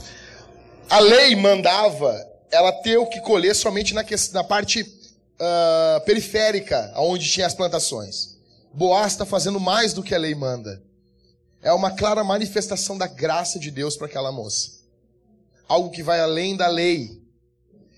A 0.88 0.98
lei 0.98 1.36
mandava 1.36 2.14
ela 2.50 2.72
ter 2.72 2.96
o 2.96 3.06
que 3.06 3.20
colher 3.20 3.54
somente 3.54 3.94
na, 3.94 4.04
na 4.32 4.44
parte 4.44 4.82
uh, 4.82 6.00
periférica, 6.04 6.92
onde 6.96 7.30
tinha 7.30 7.46
as 7.46 7.54
plantações. 7.54 8.36
Boaz 8.72 9.12
está 9.12 9.24
fazendo 9.24 9.60
mais 9.60 9.92
do 9.92 10.02
que 10.02 10.14
a 10.14 10.18
lei 10.18 10.34
manda. 10.34 10.82
É 11.62 11.72
uma 11.72 11.90
clara 11.90 12.24
manifestação 12.24 12.98
da 12.98 13.06
graça 13.06 13.58
de 13.58 13.70
Deus 13.70 13.96
para 13.96 14.06
aquela 14.06 14.32
moça 14.32 14.82
algo 15.72 15.90
que 15.90 16.02
vai 16.02 16.20
além 16.20 16.54
da 16.54 16.68
lei. 16.68 17.18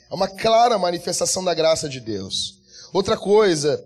É 0.08 0.14
uma 0.14 0.28
clara 0.28 0.78
manifestação 0.78 1.42
da 1.42 1.52
graça 1.52 1.88
de 1.88 1.98
Deus. 1.98 2.60
Outra 2.92 3.16
coisa, 3.16 3.84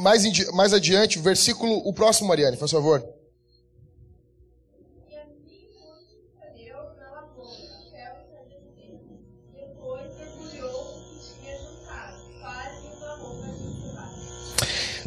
mais, 0.00 0.24
mais 0.48 0.72
adiante, 0.72 1.20
versículo, 1.20 1.82
o 1.86 1.92
próximo, 1.92 2.28
Mariane, 2.28 2.56
por 2.56 2.68
favor. 2.68 3.06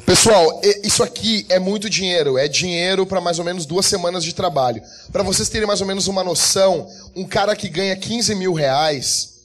Pessoal, 0.10 0.60
isso 0.84 1.04
aqui 1.04 1.46
é 1.50 1.60
muito 1.60 1.88
dinheiro. 1.88 2.36
É 2.36 2.48
dinheiro 2.48 3.06
para 3.06 3.22
mais 3.22 3.38
ou 3.38 3.46
menos 3.46 3.64
duas 3.68 3.86
semanas 3.86 4.24
de 4.24 4.34
trabalho. 4.34 4.82
Para 5.12 5.22
vocês 5.22 5.50
terem 5.50 5.68
mais 5.68 5.82
ou 5.82 5.88
menos 5.88 6.08
uma 6.08 6.24
noção, 6.24 6.90
um 7.16 7.24
cara 7.24 7.56
que 7.56 7.70
ganha 7.70 7.96
15 7.96 8.34
mil 8.34 8.52
reais, 8.52 9.36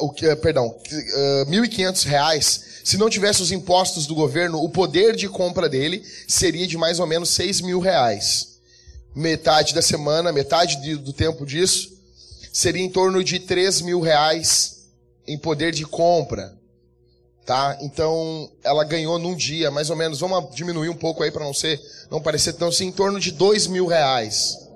uh, 0.00 0.06
uh, 0.06 0.36
perdão, 0.38 0.68
uh, 0.68 1.50
1.500 1.50 2.04
reais, 2.06 2.64
se 2.84 2.96
não 2.96 3.10
tivesse 3.10 3.42
os 3.42 3.52
impostos 3.52 4.06
do 4.06 4.14
governo, 4.14 4.64
o 4.64 4.70
poder 4.70 5.14
de 5.14 5.28
compra 5.28 5.68
dele 5.68 6.02
seria 6.26 6.66
de 6.66 6.78
mais 6.78 6.98
ou 6.98 7.06
menos 7.06 7.28
6 7.28 7.60
mil 7.60 7.78
reais. 7.78 8.56
Metade 9.14 9.74
da 9.74 9.82
semana, 9.82 10.32
metade 10.32 10.80
de, 10.80 10.96
do 10.96 11.12
tempo 11.12 11.44
disso, 11.44 11.92
seria 12.50 12.82
em 12.82 12.88
torno 12.88 13.22
de 13.22 13.40
3 13.40 13.82
mil 13.82 14.00
reais 14.00 14.86
em 15.28 15.36
poder 15.36 15.70
de 15.70 15.84
compra. 15.84 16.56
Tá? 17.46 17.78
Então, 17.80 18.50
ela 18.64 18.82
ganhou 18.82 19.20
num 19.20 19.36
dia, 19.36 19.70
mais 19.70 19.88
ou 19.88 19.94
menos, 19.94 20.18
vamos 20.18 20.52
diminuir 20.52 20.88
um 20.88 20.96
pouco 20.96 21.22
aí 21.22 21.30
para 21.30 21.44
não 21.44 21.54
ser, 21.54 21.80
não 22.10 22.20
parecer 22.20 22.54
tão 22.54 22.68
assim, 22.68 22.86
em 22.86 22.92
torno 22.92 23.20
de 23.20 23.30
dois 23.30 23.68
mil 23.68 23.86
reais. 23.86 24.68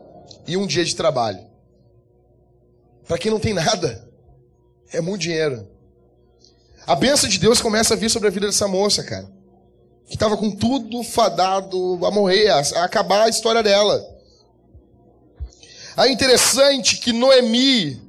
E 0.46 0.56
um 0.56 0.68
dia 0.68 0.84
de 0.84 0.94
trabalho. 0.94 1.44
Para 3.08 3.18
quem 3.18 3.28
não 3.28 3.40
tem 3.40 3.52
nada, 3.52 4.08
é 4.92 5.00
muito 5.00 5.22
dinheiro. 5.22 5.68
A 6.86 6.94
bênção 6.94 7.28
de 7.28 7.40
Deus 7.40 7.60
começa 7.60 7.94
a 7.94 7.96
vir 7.96 8.08
sobre 8.08 8.28
a 8.28 8.30
vida 8.30 8.46
dessa 8.46 8.68
moça, 8.68 9.02
cara. 9.02 9.28
Que 10.06 10.14
estava 10.14 10.36
com 10.36 10.52
tudo 10.52 11.02
fadado 11.02 11.98
a 12.06 12.10
morrer, 12.12 12.50
a 12.50 12.84
acabar 12.84 13.24
a 13.24 13.28
história 13.28 13.64
dela. 13.64 14.00
É 15.96 16.08
interessante 16.08 16.98
que 16.98 17.12
Noemi, 17.12 18.00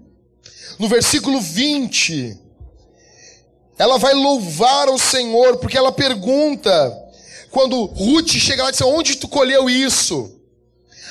no 0.77 0.87
versículo 0.87 1.41
20, 1.41 2.40
ela 3.77 3.97
vai 3.97 4.13
louvar 4.13 4.89
o 4.89 4.97
Senhor, 4.97 5.57
porque 5.57 5.77
ela 5.77 5.91
pergunta, 5.91 6.97
quando 7.49 7.85
Ruth 7.85 8.29
chega 8.29 8.63
lá 8.63 8.69
e 8.69 8.71
diz, 8.71 8.81
onde 8.81 9.15
tu 9.15 9.27
colheu 9.27 9.69
isso? 9.69 10.39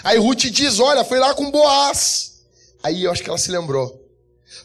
Aí 0.03 0.19
Ruth 0.19 0.47
diz, 0.47 0.79
olha, 0.79 1.05
foi 1.05 1.19
lá 1.19 1.35
com 1.35 1.51
Boaz. 1.51 2.43
Aí 2.83 3.05
eu 3.05 3.11
acho 3.11 3.23
que 3.23 3.29
ela 3.29 3.39
se 3.39 3.51
lembrou. 3.51 4.01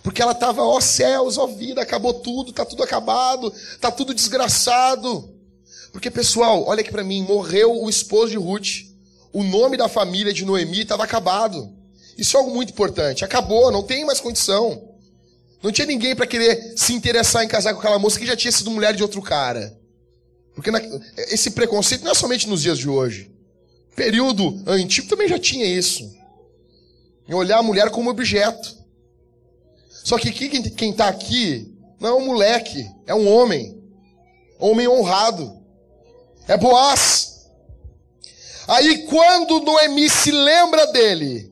Porque 0.01 0.21
ela 0.21 0.31
estava, 0.31 0.63
ó 0.63 0.79
céus, 0.79 1.37
ó 1.37 1.47
vida, 1.47 1.81
acabou 1.81 2.13
tudo, 2.13 2.53
tá 2.53 2.65
tudo 2.65 2.83
acabado, 2.83 3.53
tá 3.79 3.91
tudo 3.91 4.13
desgraçado. 4.13 5.33
Porque, 5.91 6.11
pessoal, 6.11 6.65
olha 6.67 6.81
aqui 6.81 6.91
para 6.91 7.03
mim, 7.03 7.23
morreu 7.23 7.81
o 7.81 7.89
esposo 7.89 8.31
de 8.31 8.37
Ruth. 8.37 8.85
O 9.31 9.43
nome 9.43 9.77
da 9.77 9.87
família 9.87 10.33
de 10.33 10.45
Noemi 10.45 10.81
estava 10.81 11.03
acabado. 11.03 11.73
Isso 12.17 12.37
é 12.37 12.39
algo 12.39 12.53
muito 12.53 12.71
importante. 12.71 13.25
Acabou, 13.25 13.71
não 13.71 13.83
tem 13.83 14.05
mais 14.05 14.19
condição. 14.19 14.94
Não 15.65 15.71
tinha 15.71 15.87
ninguém 15.87 16.15
para 16.15 16.27
querer 16.27 16.75
se 16.77 16.93
interessar 16.93 17.43
em 17.43 17.47
casar 17.47 17.73
com 17.73 17.79
aquela 17.79 17.97
moça 17.97 18.19
que 18.19 18.25
já 18.27 18.35
tinha 18.35 18.51
sido 18.51 18.69
mulher 18.69 18.95
de 18.95 19.01
outro 19.01 19.19
cara. 19.19 19.75
Porque 20.53 20.69
na, 20.69 20.79
esse 21.17 21.49
preconceito 21.49 22.03
não 22.03 22.11
é 22.11 22.13
somente 22.13 22.47
nos 22.47 22.61
dias 22.61 22.77
de 22.77 22.87
hoje. 22.87 23.31
Período 23.95 24.61
antigo 24.67 25.07
também 25.07 25.27
já 25.27 25.39
tinha 25.39 25.65
isso. 25.65 26.15
Em 27.27 27.33
olhar 27.33 27.57
a 27.57 27.63
mulher 27.63 27.89
como 27.89 28.11
objeto. 28.11 28.77
Só 29.89 30.19
que 30.19 30.31
quem 30.31 30.91
está 30.91 31.07
aqui 31.07 31.75
não 31.99 32.09
é 32.09 32.13
um 32.13 32.27
moleque, 32.27 32.87
é 33.07 33.15
um 33.15 33.27
homem. 33.27 33.75
Homem 34.59 34.87
honrado. 34.87 35.63
É 36.47 36.55
Boaz. 36.55 37.49
Aí 38.67 39.07
quando 39.07 39.61
Noemi 39.61 40.11
se 40.11 40.29
lembra 40.29 40.85
dele, 40.91 41.51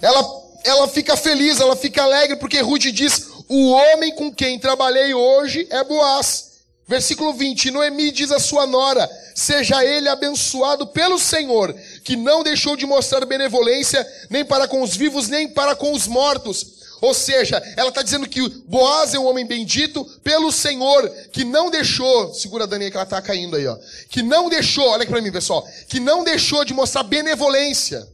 ela 0.00 0.37
ela 0.64 0.88
fica 0.88 1.16
feliz, 1.16 1.60
ela 1.60 1.76
fica 1.76 2.02
alegre, 2.02 2.36
porque 2.36 2.60
Ruth 2.60 2.86
diz: 2.92 3.28
O 3.48 3.70
homem 3.70 4.14
com 4.14 4.32
quem 4.32 4.58
trabalhei 4.58 5.14
hoje 5.14 5.66
é 5.70 5.82
Boaz. 5.84 6.48
Versículo 6.86 7.34
20: 7.34 7.70
Noemi 7.70 8.10
diz 8.10 8.32
à 8.32 8.38
sua 8.38 8.66
nora: 8.66 9.08
Seja 9.34 9.84
ele 9.84 10.08
abençoado 10.08 10.86
pelo 10.86 11.18
Senhor, 11.18 11.74
que 12.02 12.16
não 12.16 12.42
deixou 12.42 12.76
de 12.76 12.86
mostrar 12.86 13.24
benevolência 13.26 14.06
nem 14.30 14.44
para 14.44 14.66
com 14.66 14.82
os 14.82 14.96
vivos, 14.96 15.28
nem 15.28 15.48
para 15.48 15.76
com 15.76 15.92
os 15.92 16.06
mortos. 16.06 16.78
Ou 17.00 17.14
seja, 17.14 17.62
ela 17.76 17.90
está 17.90 18.02
dizendo 18.02 18.28
que 18.28 18.40
Boaz 18.66 19.14
é 19.14 19.18
um 19.18 19.26
homem 19.26 19.46
bendito 19.46 20.04
pelo 20.24 20.50
Senhor, 20.50 21.08
que 21.30 21.44
não 21.44 21.70
deixou, 21.70 22.34
segura 22.34 22.64
a 22.64 22.66
Dani 22.66 22.90
que 22.90 22.96
ela 22.96 23.04
está 23.04 23.22
caindo 23.22 23.56
aí, 23.56 23.66
ó. 23.66 23.76
Que 24.08 24.22
não 24.22 24.48
deixou, 24.48 24.88
olha 24.88 25.02
aqui 25.02 25.12
para 25.12 25.22
mim, 25.22 25.30
pessoal, 25.30 25.66
que 25.88 26.00
não 26.00 26.24
deixou 26.24 26.64
de 26.64 26.74
mostrar 26.74 27.04
benevolência, 27.04 28.08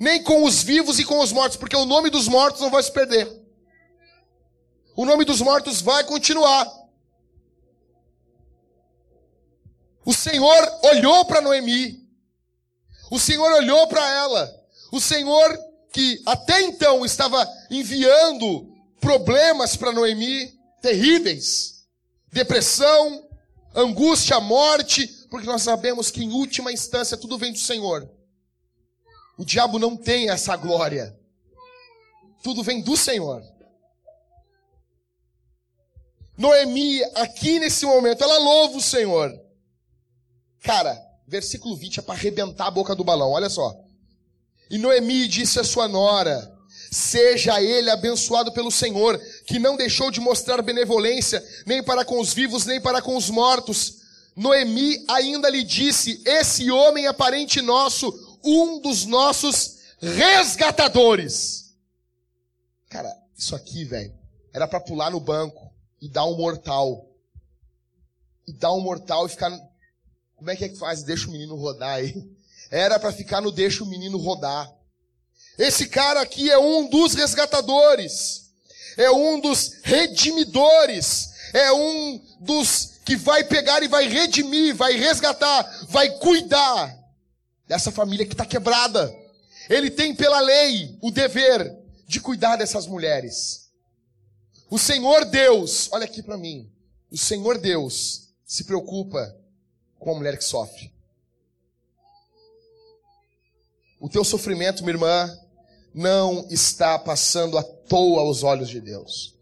nem 0.00 0.22
com 0.22 0.44
os 0.44 0.62
vivos 0.62 0.98
e 0.98 1.04
com 1.04 1.20
os 1.20 1.32
mortos, 1.32 1.56
porque 1.56 1.76
o 1.76 1.84
nome 1.86 2.10
dos 2.10 2.28
mortos 2.28 2.60
não 2.60 2.70
vai 2.70 2.82
se 2.82 2.92
perder. 2.92 3.28
O 4.96 5.04
nome 5.04 5.24
dos 5.24 5.40
mortos 5.40 5.80
vai 5.80 6.04
continuar. 6.04 6.68
O 10.04 10.12
Senhor 10.12 10.80
olhou 10.82 11.24
para 11.24 11.40
Noemi. 11.40 12.06
O 13.10 13.18
Senhor 13.18 13.52
olhou 13.52 13.86
para 13.86 14.06
ela. 14.08 14.50
O 14.90 15.00
Senhor 15.00 15.58
que 15.92 16.22
até 16.26 16.62
então 16.62 17.04
estava 17.04 17.46
enviando 17.70 18.72
problemas 19.00 19.76
para 19.76 19.92
Noemi 19.92 20.52
terríveis, 20.80 21.84
depressão, 22.32 23.26
angústia, 23.74 24.40
morte, 24.40 25.06
porque 25.30 25.46
nós 25.46 25.62
sabemos 25.62 26.10
que 26.10 26.22
em 26.22 26.32
última 26.32 26.72
instância 26.72 27.16
tudo 27.16 27.38
vem 27.38 27.52
do 27.52 27.58
Senhor. 27.58 28.08
O 29.38 29.44
diabo 29.44 29.78
não 29.78 29.96
tem 29.96 30.28
essa 30.28 30.56
glória. 30.56 31.16
Tudo 32.42 32.64
vem 32.64 32.82
do 32.82 32.96
Senhor. 32.96 33.40
Noemi, 36.36 37.02
aqui 37.14 37.60
nesse 37.60 37.86
momento, 37.86 38.22
ela 38.22 38.38
louva 38.38 38.78
o 38.78 38.82
Senhor. 38.82 39.32
Cara, 40.62 41.00
versículo 41.26 41.76
20 41.76 42.00
é 42.00 42.02
para 42.02 42.14
arrebentar 42.14 42.66
a 42.66 42.70
boca 42.70 42.96
do 42.96 43.04
balão, 43.04 43.30
olha 43.30 43.48
só. 43.48 43.76
E 44.68 44.76
Noemi 44.76 45.28
disse 45.28 45.60
à 45.60 45.64
sua 45.64 45.86
nora: 45.86 46.52
Seja 46.90 47.62
ele 47.62 47.90
abençoado 47.90 48.52
pelo 48.52 48.70
Senhor, 48.70 49.20
que 49.46 49.58
não 49.58 49.76
deixou 49.76 50.10
de 50.10 50.20
mostrar 50.20 50.62
benevolência, 50.62 51.44
nem 51.64 51.82
para 51.82 52.04
com 52.04 52.20
os 52.20 52.34
vivos, 52.34 52.66
nem 52.66 52.80
para 52.80 53.00
com 53.00 53.16
os 53.16 53.30
mortos. 53.30 53.98
Noemi 54.34 55.04
ainda 55.08 55.48
lhe 55.48 55.62
disse: 55.62 56.22
Esse 56.24 56.70
homem 56.70 57.06
é 57.06 57.12
parente 57.12 57.60
nosso, 57.60 58.27
um 58.44 58.80
dos 58.80 59.06
nossos 59.06 59.78
resgatadores. 60.00 61.74
Cara, 62.88 63.14
isso 63.36 63.54
aqui, 63.54 63.84
velho, 63.84 64.14
era 64.52 64.66
para 64.66 64.80
pular 64.80 65.10
no 65.10 65.20
banco 65.20 65.72
e 66.00 66.08
dar 66.08 66.24
um 66.24 66.36
mortal. 66.36 67.06
E 68.46 68.52
dar 68.52 68.72
um 68.72 68.80
mortal 68.80 69.26
e 69.26 69.28
ficar. 69.28 69.50
Como 70.36 70.50
é 70.50 70.56
que 70.56 70.64
é 70.64 70.68
que 70.68 70.76
faz? 70.76 71.02
Deixa 71.02 71.28
o 71.28 71.32
menino 71.32 71.54
rodar 71.56 71.94
aí 71.94 72.38
era 72.70 72.98
para 72.98 73.12
ficar 73.12 73.40
no 73.40 73.50
deixa 73.50 73.82
o 73.82 73.86
menino 73.86 74.18
rodar. 74.18 74.70
Esse 75.58 75.88
cara 75.88 76.20
aqui 76.20 76.50
é 76.50 76.58
um 76.58 76.88
dos 76.88 77.14
resgatadores, 77.14 78.50
é 78.96 79.10
um 79.10 79.40
dos 79.40 79.78
redimidores, 79.82 81.30
é 81.52 81.72
um 81.72 82.20
dos 82.40 82.98
que 83.04 83.16
vai 83.16 83.42
pegar 83.42 83.82
e 83.82 83.88
vai 83.88 84.06
redimir, 84.06 84.74
vai 84.74 84.92
resgatar, 84.94 85.62
vai 85.88 86.10
cuidar 86.18 86.96
dessa 87.68 87.92
família 87.92 88.26
que 88.26 88.32
está 88.32 88.46
quebrada. 88.46 89.14
Ele 89.68 89.90
tem 89.90 90.14
pela 90.14 90.40
lei 90.40 90.98
o 91.02 91.10
dever 91.10 91.76
de 92.06 92.18
cuidar 92.18 92.56
dessas 92.56 92.86
mulheres. 92.86 93.68
O 94.70 94.78
Senhor 94.78 95.26
Deus, 95.26 95.88
olha 95.92 96.06
aqui 96.06 96.22
para 96.22 96.38
mim, 96.38 96.70
o 97.10 97.18
Senhor 97.18 97.58
Deus 97.58 98.30
se 98.44 98.64
preocupa 98.64 99.36
com 99.98 100.10
a 100.10 100.14
mulher 100.14 100.38
que 100.38 100.44
sofre. 100.44 100.90
O 104.00 104.08
teu 104.08 104.24
sofrimento, 104.24 104.82
minha 104.82 104.94
irmã, 104.94 105.38
não 105.92 106.46
está 106.50 106.98
passando 106.98 107.58
à 107.58 107.62
toa 107.62 108.20
aos 108.20 108.42
olhos 108.42 108.68
de 108.68 108.80
Deus. 108.80 109.34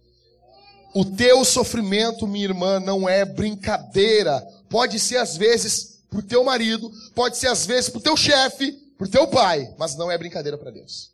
O 0.94 1.04
teu 1.04 1.44
sofrimento, 1.44 2.26
minha 2.26 2.46
irmã, 2.46 2.80
não 2.80 3.08
é 3.08 3.24
brincadeira. 3.24 4.40
Pode 4.68 4.98
ser 4.98 5.18
às 5.18 5.36
vezes 5.36 5.95
pro 6.10 6.22
teu 6.22 6.44
marido, 6.44 6.90
pode 7.14 7.36
ser 7.36 7.48
às 7.48 7.66
vezes 7.66 7.90
pro 7.90 8.00
teu 8.00 8.16
chefe, 8.16 8.72
pro 8.96 9.08
teu 9.08 9.26
pai, 9.28 9.74
mas 9.78 9.96
não 9.96 10.10
é 10.10 10.16
brincadeira 10.16 10.56
para 10.56 10.70
Deus. 10.70 11.12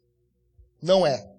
Não 0.80 1.06
é. 1.06 1.32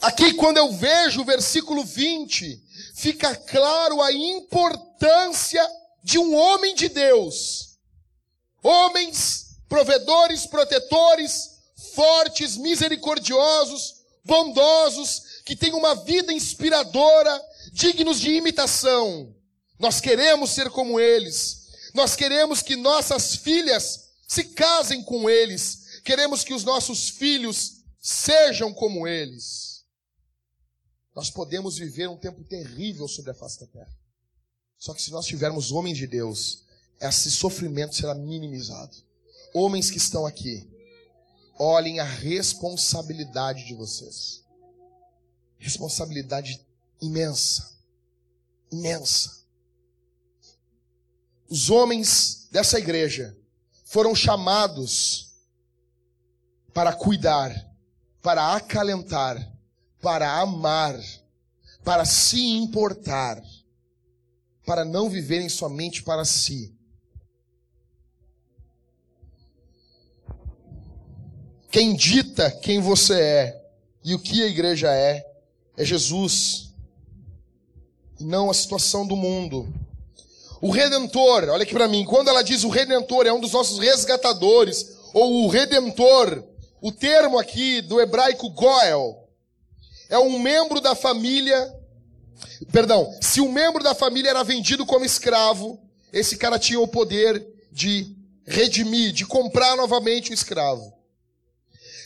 Aqui, 0.00 0.34
quando 0.34 0.58
eu 0.58 0.72
vejo 0.72 1.22
o 1.22 1.24
versículo 1.24 1.84
20, 1.84 2.62
fica 2.94 3.34
claro 3.34 4.00
a 4.00 4.12
importância 4.12 5.66
de 6.04 6.18
um 6.18 6.36
homem 6.36 6.74
de 6.74 6.88
Deus. 6.88 7.78
Homens, 8.62 9.56
provedores, 9.68 10.46
protetores, 10.46 11.58
fortes, 11.94 12.56
misericordiosos, 12.56 14.02
bondosos, 14.24 15.42
que 15.44 15.56
têm 15.56 15.72
uma 15.74 15.94
vida 15.96 16.32
inspiradora, 16.32 17.42
dignos 17.78 18.18
de 18.18 18.30
imitação. 18.30 19.32
Nós 19.78 20.00
queremos 20.00 20.50
ser 20.50 20.68
como 20.68 20.98
eles. 20.98 21.68
Nós 21.94 22.16
queremos 22.16 22.60
que 22.60 22.74
nossas 22.74 23.36
filhas 23.36 24.10
se 24.26 24.44
casem 24.46 25.02
com 25.04 25.30
eles. 25.30 26.00
Queremos 26.04 26.42
que 26.42 26.52
os 26.52 26.64
nossos 26.64 27.08
filhos 27.08 27.84
sejam 28.00 28.74
como 28.74 29.06
eles. 29.06 29.84
Nós 31.14 31.30
podemos 31.30 31.78
viver 31.78 32.08
um 32.08 32.16
tempo 32.16 32.42
terrível 32.42 33.06
sobre 33.06 33.30
a 33.30 33.34
face 33.34 33.60
da 33.60 33.66
terra. 33.66 33.96
Só 34.76 34.92
que 34.92 35.00
se 35.02 35.12
nós 35.12 35.26
tivermos 35.26 35.70
homens 35.70 35.96
de 35.96 36.06
Deus, 36.06 36.64
esse 37.00 37.30
sofrimento 37.30 37.94
será 37.94 38.14
minimizado. 38.14 38.96
Homens 39.54 39.88
que 39.88 39.98
estão 39.98 40.26
aqui, 40.26 40.68
olhem 41.58 42.00
a 42.00 42.04
responsabilidade 42.04 43.66
de 43.66 43.74
vocês. 43.74 44.42
Responsabilidade 45.58 46.67
imensa. 47.00 47.78
Imensa. 48.70 49.38
Os 51.48 51.70
homens 51.70 52.48
dessa 52.50 52.78
igreja 52.78 53.36
foram 53.84 54.14
chamados 54.14 55.34
para 56.74 56.92
cuidar, 56.92 57.50
para 58.20 58.54
acalentar, 58.54 59.52
para 60.00 60.40
amar, 60.40 60.98
para 61.82 62.04
se 62.04 62.40
importar 62.40 63.42
para 64.68 64.84
não 64.84 65.08
viverem 65.08 65.48
somente 65.48 66.02
para 66.02 66.26
si. 66.26 66.76
Quem 71.70 71.96
dita 71.96 72.50
quem 72.50 72.78
você 72.78 73.18
é 73.18 73.70
e 74.04 74.14
o 74.14 74.18
que 74.18 74.42
a 74.42 74.46
igreja 74.46 74.94
é, 74.94 75.26
é 75.74 75.84
Jesus, 75.86 76.67
não 78.20 78.50
a 78.50 78.54
situação 78.54 79.06
do 79.06 79.16
mundo. 79.16 79.72
O 80.60 80.70
Redentor, 80.70 81.48
olha 81.48 81.62
aqui 81.62 81.72
para 81.72 81.88
mim, 81.88 82.04
quando 82.04 82.28
ela 82.28 82.42
diz 82.42 82.64
o 82.64 82.68
Redentor 82.68 83.26
é 83.26 83.32
um 83.32 83.40
dos 83.40 83.52
nossos 83.52 83.78
resgatadores, 83.78 84.96
ou 85.14 85.44
o 85.44 85.48
Redentor, 85.48 86.42
o 86.80 86.90
termo 86.90 87.38
aqui 87.38 87.80
do 87.80 88.00
hebraico 88.00 88.50
Goel, 88.50 89.28
é 90.08 90.18
um 90.18 90.38
membro 90.38 90.80
da 90.80 90.94
família 90.94 91.74
Perdão, 92.72 93.16
se 93.20 93.40
um 93.40 93.50
membro 93.50 93.82
da 93.82 93.94
família 93.94 94.30
era 94.30 94.42
vendido 94.42 94.86
como 94.86 95.04
escravo, 95.04 95.80
esse 96.12 96.36
cara 96.36 96.58
tinha 96.58 96.80
o 96.80 96.88
poder 96.88 97.46
de 97.70 98.16
redimir, 98.46 99.12
de 99.12 99.26
comprar 99.26 99.76
novamente 99.76 100.30
o 100.30 100.34
escravo. 100.34 100.92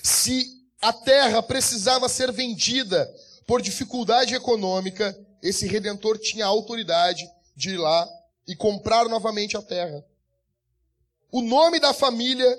Se 0.02 0.46
a 0.80 0.92
terra 0.92 1.42
precisava 1.42 2.08
ser 2.08 2.32
vendida 2.32 3.10
por 3.46 3.62
dificuldade 3.62 4.34
econômica, 4.34 5.16
esse 5.42 5.66
redentor 5.66 6.18
tinha 6.18 6.44
a 6.44 6.48
autoridade 6.48 7.28
de 7.56 7.70
ir 7.70 7.76
lá 7.76 8.08
e 8.46 8.54
comprar 8.54 9.08
novamente 9.08 9.56
a 9.56 9.62
terra. 9.62 10.04
O 11.30 11.42
nome 11.42 11.80
da 11.80 11.92
família, 11.92 12.58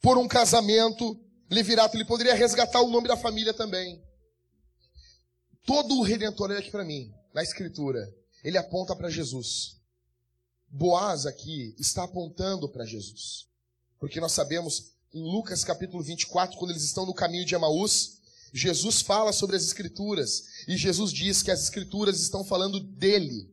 por 0.00 0.18
um 0.18 0.26
casamento, 0.26 1.18
Levirato, 1.50 1.96
ele 1.96 2.04
poderia 2.04 2.34
resgatar 2.34 2.80
o 2.80 2.90
nome 2.90 3.08
da 3.08 3.16
família 3.16 3.52
também. 3.52 4.02
Todo 5.64 5.98
o 5.98 6.02
redentor, 6.02 6.50
olha 6.50 6.60
aqui 6.60 6.70
para 6.70 6.84
mim, 6.84 7.12
na 7.34 7.42
escritura, 7.42 8.12
ele 8.42 8.56
aponta 8.56 8.94
para 8.96 9.10
Jesus. 9.10 9.76
Boaz 10.68 11.26
aqui 11.26 11.74
está 11.78 12.04
apontando 12.04 12.68
para 12.68 12.84
Jesus. 12.84 13.48
Porque 13.98 14.20
nós 14.20 14.32
sabemos, 14.32 14.92
em 15.12 15.22
Lucas 15.22 15.64
capítulo 15.64 16.02
24, 16.02 16.56
quando 16.56 16.70
eles 16.70 16.84
estão 16.84 17.04
no 17.04 17.12
caminho 17.12 17.44
de 17.44 17.54
Emaús, 17.54 18.19
Jesus 18.52 19.02
fala 19.02 19.32
sobre 19.32 19.56
as 19.56 19.64
escrituras. 19.64 20.44
E 20.66 20.76
Jesus 20.76 21.12
diz 21.12 21.42
que 21.42 21.50
as 21.50 21.62
escrituras 21.62 22.20
estão 22.20 22.44
falando 22.44 22.80
dele. 22.80 23.48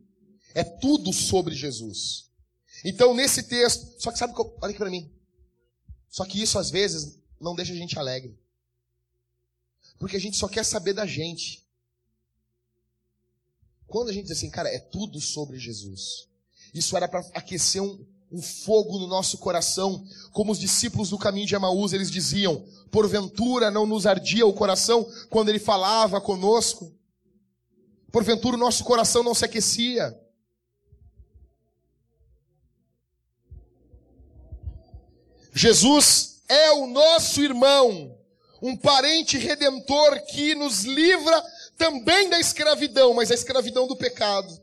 É 0.54 0.64
tudo 0.64 1.14
sobre 1.14 1.54
Jesus. 1.54 2.30
Então, 2.84 3.14
nesse 3.14 3.44
texto, 3.44 4.02
só 4.02 4.12
que 4.12 4.18
sabe, 4.18 4.34
olha 4.38 4.70
aqui 4.70 4.78
para 4.78 4.90
mim. 4.90 5.12
Só 6.10 6.26
que 6.26 6.42
isso 6.42 6.58
às 6.58 6.70
vezes 6.70 7.20
não 7.40 7.56
deixa 7.56 7.74
a 7.74 7.76
gente 7.76 7.98
alegre. 7.98 8.38
Porque 10.00 10.16
a 10.16 10.20
gente 10.20 10.38
só 10.38 10.48
quer 10.48 10.64
saber 10.64 10.94
da 10.94 11.06
gente. 11.06 11.66
Quando 13.88 14.10
a 14.10 14.14
gente 14.14 14.24
diz 14.24 14.38
assim, 14.38 14.50
cara, 14.50 14.70
é 14.70 14.80
tudo 14.80 15.20
sobre 15.20 15.58
Jesus. 15.58 16.28
Isso 16.74 16.96
era 16.96 17.08
para 17.08 17.20
aquecer 17.34 17.82
um, 17.82 18.06
um 18.32 18.42
fogo 18.42 19.00
no 19.00 19.08
nosso 19.08 19.38
coração, 19.38 20.04
como 20.32 20.52
os 20.52 20.60
discípulos 20.60 21.10
do 21.10 21.18
caminho 21.18 21.48
de 21.48 21.56
Emaús, 21.56 21.94
eles 21.94 22.12
diziam: 22.12 22.66
porventura 22.92 23.72
não 23.72 23.86
nos 23.86 24.06
ardia 24.06 24.46
o 24.46 24.54
coração 24.54 25.10
quando 25.30 25.50
ele 25.50 25.60
falava 25.60 26.20
conosco? 26.20 26.94
Porventura 28.12 28.56
o 28.56 28.60
nosso 28.60 28.84
coração 28.84 29.24
não 29.24 29.34
se 29.34 29.46
aquecia? 29.46 30.18
Jesus 35.54 36.44
é 36.48 36.72
o 36.72 36.86
nosso 36.86 37.42
irmão, 37.42 38.16
um 38.62 38.76
parente 38.76 39.38
redentor 39.38 40.22
que 40.26 40.54
nos 40.54 40.84
livra 40.84 41.44
também 41.78 42.30
da 42.30 42.40
escravidão, 42.40 43.14
mas 43.14 43.32
a 43.32 43.34
escravidão 43.34 43.88
do 43.88 43.96
pecado. 43.96 44.56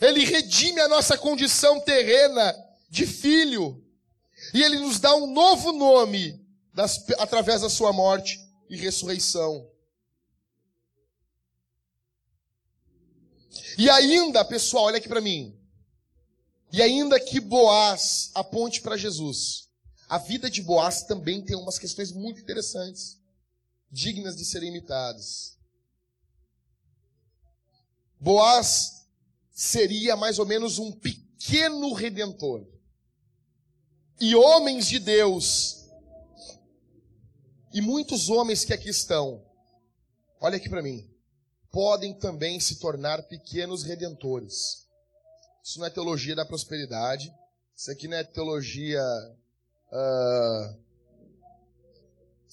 Ele 0.00 0.24
redime 0.24 0.80
a 0.80 0.88
nossa 0.88 1.18
condição 1.18 1.78
terrena 1.80 2.54
de 2.90 3.06
filho. 3.06 3.82
E 4.52 4.62
ele 4.62 4.78
nos 4.78 4.98
dá 4.98 5.14
um 5.14 5.32
novo 5.32 5.72
nome 5.72 6.44
das, 6.74 7.08
através 7.18 7.62
da 7.62 7.70
sua 7.70 7.92
morte 7.92 8.38
e 8.68 8.76
ressurreição. 8.76 9.70
E 13.78 13.88
ainda, 13.88 14.44
pessoal, 14.44 14.84
olha 14.84 14.98
aqui 14.98 15.08
para 15.08 15.20
mim. 15.20 15.56
E 16.72 16.82
ainda 16.82 17.18
que 17.18 17.40
Boaz 17.40 18.30
aponte 18.34 18.80
para 18.80 18.96
Jesus, 18.96 19.68
a 20.08 20.18
vida 20.18 20.50
de 20.50 20.62
Boaz 20.62 21.02
também 21.04 21.42
tem 21.42 21.56
umas 21.56 21.78
questões 21.78 22.12
muito 22.12 22.40
interessantes, 22.40 23.20
dignas 23.90 24.36
de 24.36 24.44
serem 24.44 24.68
imitadas. 24.68 25.58
Boaz 28.20 29.06
seria 29.50 30.16
mais 30.16 30.38
ou 30.38 30.46
menos 30.46 30.78
um 30.78 30.92
pequeno 30.92 31.92
redentor. 31.92 32.66
E 34.20 34.36
homens 34.36 34.86
de 34.86 34.98
Deus, 34.98 35.86
e 37.72 37.80
muitos 37.80 38.28
homens 38.28 38.66
que 38.66 38.72
aqui 38.74 38.90
estão, 38.90 39.42
olha 40.38 40.58
aqui 40.58 40.68
para 40.68 40.82
mim, 40.82 41.08
podem 41.72 42.12
também 42.12 42.60
se 42.60 42.76
tornar 42.76 43.22
pequenos 43.22 43.82
redentores. 43.82 44.86
Isso 45.64 45.78
não 45.78 45.86
é 45.86 45.90
teologia 45.90 46.36
da 46.36 46.44
prosperidade, 46.44 47.32
isso 47.74 47.90
aqui 47.90 48.06
não 48.06 48.18
é 48.18 48.22
teologia 48.22 49.02
uh, 49.02 50.78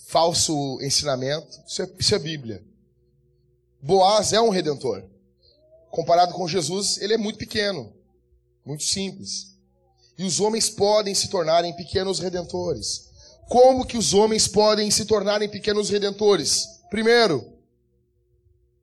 falso 0.08 0.80
ensinamento, 0.82 1.62
isso 1.68 1.82
é, 1.82 1.92
isso 2.00 2.16
é 2.16 2.20
Bíblia. 2.20 2.64
Boaz 3.82 4.32
é 4.32 4.40
um 4.40 4.50
redentor 4.50 5.04
comparado 5.92 6.34
com 6.34 6.48
Jesus, 6.48 6.98
ele 7.02 7.14
é 7.14 7.18
muito 7.18 7.38
pequeno, 7.38 7.94
muito 8.64 8.84
simples. 8.84 9.57
E 10.18 10.24
os 10.24 10.40
homens 10.40 10.70
podem 10.70 11.14
se 11.14 11.30
tornarem 11.30 11.74
pequenos 11.74 12.20
redentores. 12.20 13.10
Como 13.48 13.86
que 13.86 13.98
os 13.98 14.14
homens 14.14 14.48
podem 14.48 14.90
se 14.90 15.06
tornarem 15.06 15.48
pequenos 15.48 15.90
redentores? 15.90 16.82
Primeiro, 16.90 17.54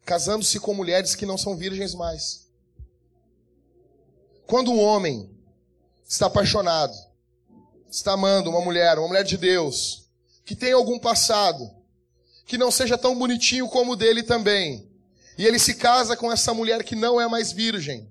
casando-se 0.05 0.61
com 0.61 0.73
mulheres 0.73 1.15
que 1.15 1.27
não 1.27 1.37
são 1.37 1.57
virgens 1.57 1.95
mais. 1.95 2.47
Quando 4.47 4.71
um 4.71 4.81
homem 4.81 5.31
está 6.07 6.27
apaixonado, 6.27 6.95
está 7.91 8.13
amando 8.13 8.51
uma 8.51 8.61
mulher, 8.61 8.99
uma 8.99 9.09
mulher 9.09 9.25
de 9.25 9.37
Deus, 9.37 10.05
que 10.45 10.55
tem 10.55 10.73
algum 10.73 10.99
passado, 10.99 11.71
que 12.47 12.59
não 12.59 12.71
seja 12.71 12.99
tão 12.99 13.19
bonitinho 13.19 13.69
como 13.69 13.93
o 13.93 13.97
dele 13.97 14.23
também, 14.23 14.89
e 15.39 15.47
ele 15.47 15.59
se 15.59 15.75
casa 15.75 16.17
com 16.17 16.31
essa 16.31 16.53
mulher 16.53 16.85
que 16.85 16.95
não 16.95 17.21
é 17.21 17.27
mais 17.27 17.53
virgem, 17.53 18.09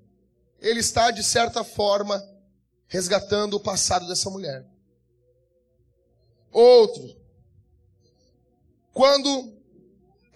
ele 0.59 0.79
está, 0.79 1.11
de 1.11 1.23
certa 1.23 1.63
forma, 1.63 2.23
resgatando 2.87 3.55
o 3.55 3.59
passado 3.59 4.07
dessa 4.07 4.29
mulher. 4.29 4.65
Outro, 6.51 7.15
quando 8.93 9.53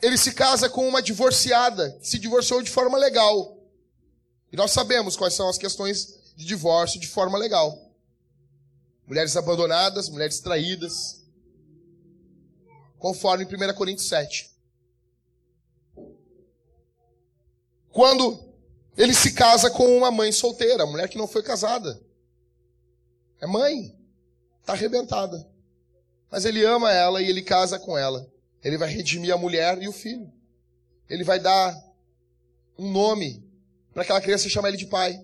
ele 0.02 0.18
se 0.18 0.34
casa 0.34 0.70
com 0.70 0.88
uma 0.88 1.02
divorciada, 1.02 1.98
se 2.02 2.18
divorciou 2.18 2.62
de 2.62 2.72
forma 2.72 2.98
legal. 2.98 3.58
E 4.52 4.56
nós 4.56 4.72
sabemos 4.72 5.16
quais 5.16 5.34
são 5.34 5.48
as 5.50 5.58
questões 5.58 6.18
de 6.36 6.46
divórcio 6.46 7.00
de 7.00 7.08
forma 7.08 7.38
legal. 7.38 7.92
Mulheres 9.06 9.36
abandonadas, 9.38 10.10
mulheres 10.10 10.40
traídas, 10.40 11.24
conforme 13.00 13.46
1 13.46 13.74
Coríntios 13.74 14.08
7. 14.08 14.52
Quando 17.92 18.54
ele 18.96 19.14
se 19.14 19.34
casa 19.34 19.70
com 19.70 19.98
uma 19.98 20.12
mãe 20.12 20.32
solteira, 20.32 20.86
mulher 20.86 21.08
que 21.08 21.18
não 21.18 21.28
foi 21.28 21.42
casada. 21.42 22.00
É 23.42 23.48
mãe, 23.48 23.96
está 24.62 24.74
arrebentada. 24.74 25.48
Mas 26.30 26.46
ele 26.46 26.64
ama 26.66 26.92
ela 26.92 27.22
e 27.22 27.30
ele 27.30 27.42
casa 27.42 27.80
com 27.80 27.98
ela. 27.98 28.30
Ele 28.64 28.78
vai 28.78 28.90
redimir 28.90 29.34
a 29.34 29.38
mulher 29.38 29.82
e 29.82 29.88
o 29.88 29.94
filho. 29.94 30.32
Ele 31.10 31.24
vai 31.24 31.40
dar 31.40 31.76
um 32.78 32.92
nome 32.92 33.44
para 33.94 34.04
aquela 34.04 34.22
criança 34.22 34.50
chamar 34.50 34.70
ele 34.70 34.78
de 34.78 34.88
pai. 34.88 35.24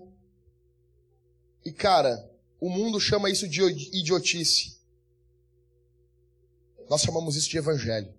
E 1.64 1.72
cara, 1.72 2.28
o 2.60 2.70
mundo 2.70 3.00
chama 3.00 3.30
isso 3.30 3.46
de 3.46 3.62
idiotice. 3.96 4.78
Nós 6.88 7.02
chamamos 7.02 7.36
isso 7.36 7.48
de 7.48 7.58
evangelho. 7.58 8.12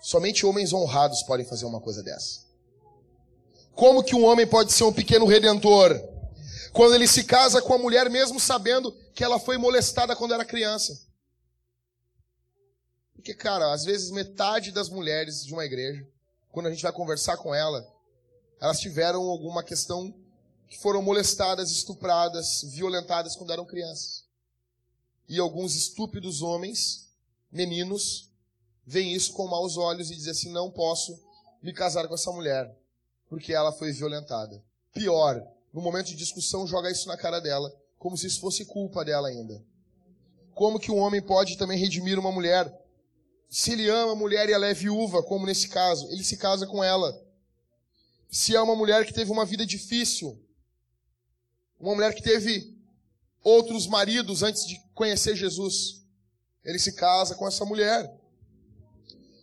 Somente 0.00 0.44
homens 0.44 0.72
honrados 0.72 1.22
podem 1.22 1.46
fazer 1.46 1.64
uma 1.64 1.80
coisa 1.80 2.02
dessa. 2.02 2.40
Como 3.74 4.02
que 4.02 4.14
um 4.14 4.24
homem 4.24 4.46
pode 4.46 4.72
ser 4.72 4.84
um 4.84 4.92
pequeno 4.92 5.26
redentor? 5.26 6.11
Quando 6.72 6.94
ele 6.94 7.06
se 7.06 7.24
casa 7.24 7.60
com 7.60 7.74
a 7.74 7.78
mulher, 7.78 8.08
mesmo 8.08 8.40
sabendo 8.40 8.92
que 9.14 9.22
ela 9.22 9.38
foi 9.38 9.58
molestada 9.58 10.16
quando 10.16 10.34
era 10.34 10.44
criança. 10.44 11.06
Porque, 13.14 13.34
cara, 13.34 13.72
às 13.72 13.84
vezes 13.84 14.10
metade 14.10 14.72
das 14.72 14.88
mulheres 14.88 15.44
de 15.44 15.52
uma 15.52 15.64
igreja, 15.64 16.06
quando 16.50 16.66
a 16.66 16.70
gente 16.70 16.82
vai 16.82 16.92
conversar 16.92 17.36
com 17.36 17.54
ela, 17.54 17.86
elas 18.60 18.80
tiveram 18.80 19.22
alguma 19.22 19.62
questão 19.62 20.14
que 20.68 20.78
foram 20.78 21.02
molestadas, 21.02 21.70
estupradas, 21.70 22.62
violentadas 22.62 23.36
quando 23.36 23.52
eram 23.52 23.66
crianças. 23.66 24.24
E 25.28 25.38
alguns 25.38 25.76
estúpidos 25.76 26.42
homens, 26.42 27.08
meninos, 27.50 28.30
veem 28.86 29.14
isso 29.14 29.32
com 29.32 29.46
maus 29.46 29.76
olhos 29.76 30.10
e 30.10 30.16
dizem 30.16 30.32
assim: 30.32 30.50
não 30.50 30.70
posso 30.70 31.18
me 31.62 31.72
casar 31.72 32.08
com 32.08 32.14
essa 32.14 32.32
mulher 32.32 32.74
porque 33.28 33.54
ela 33.54 33.72
foi 33.72 33.92
violentada. 33.92 34.62
Pior, 34.92 35.42
no 35.72 35.80
momento 35.80 36.06
de 36.06 36.16
discussão, 36.16 36.66
joga 36.66 36.90
isso 36.90 37.08
na 37.08 37.16
cara 37.16 37.40
dela, 37.40 37.72
como 37.98 38.16
se 38.16 38.26
isso 38.26 38.40
fosse 38.40 38.64
culpa 38.64 39.04
dela 39.04 39.28
ainda. 39.28 39.62
Como 40.54 40.78
que 40.78 40.90
um 40.90 40.98
homem 40.98 41.22
pode 41.22 41.56
também 41.56 41.78
redimir 41.78 42.18
uma 42.18 42.30
mulher? 42.30 42.70
Se 43.48 43.72
ele 43.72 43.88
ama 43.88 44.12
a 44.12 44.16
mulher 44.16 44.48
e 44.48 44.52
ela 44.52 44.66
é 44.66 44.74
viúva, 44.74 45.22
como 45.22 45.46
nesse 45.46 45.68
caso, 45.68 46.06
ele 46.10 46.22
se 46.22 46.36
casa 46.36 46.66
com 46.66 46.82
ela. 46.82 47.18
Se 48.30 48.54
é 48.54 48.60
uma 48.60 48.74
mulher 48.74 49.06
que 49.06 49.12
teve 49.12 49.30
uma 49.30 49.44
vida 49.44 49.64
difícil, 49.64 50.38
uma 51.78 51.94
mulher 51.94 52.14
que 52.14 52.22
teve 52.22 52.76
outros 53.42 53.86
maridos 53.86 54.42
antes 54.42 54.66
de 54.66 54.80
conhecer 54.94 55.34
Jesus, 55.36 56.02
ele 56.64 56.78
se 56.78 56.92
casa 56.92 57.34
com 57.34 57.46
essa 57.46 57.64
mulher. 57.64 58.10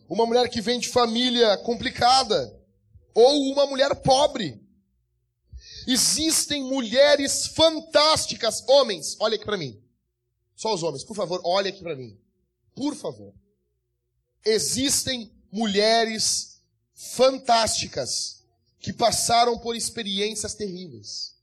Uma 0.08 0.26
mulher 0.26 0.48
que 0.48 0.60
vem 0.60 0.80
de 0.80 0.88
família 0.88 1.56
complicada, 1.58 2.58
ou 3.14 3.52
uma 3.52 3.66
mulher 3.66 3.94
pobre. 3.96 4.60
Existem 5.86 6.62
mulheres 6.62 7.46
fantásticas, 7.48 8.64
homens, 8.68 9.16
olha 9.20 9.36
aqui 9.36 9.44
para 9.44 9.56
mim. 9.56 9.82
Só 10.54 10.74
os 10.74 10.82
homens, 10.82 11.04
por 11.04 11.16
favor, 11.16 11.40
olha 11.44 11.70
aqui 11.70 11.82
para 11.82 11.96
mim. 11.96 12.18
Por 12.74 12.94
favor. 12.94 13.34
Existem 14.44 15.32
mulheres 15.50 16.60
fantásticas 16.94 18.44
que 18.78 18.92
passaram 18.92 19.58
por 19.58 19.74
experiências 19.74 20.54
terríveis. 20.54 21.34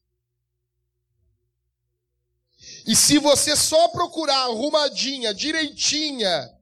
E 2.85 2.95
se 2.95 3.19
você 3.19 3.55
só 3.55 3.89
procurar 3.89 4.43
arrumadinha, 4.45 5.33
direitinha, 5.33 6.57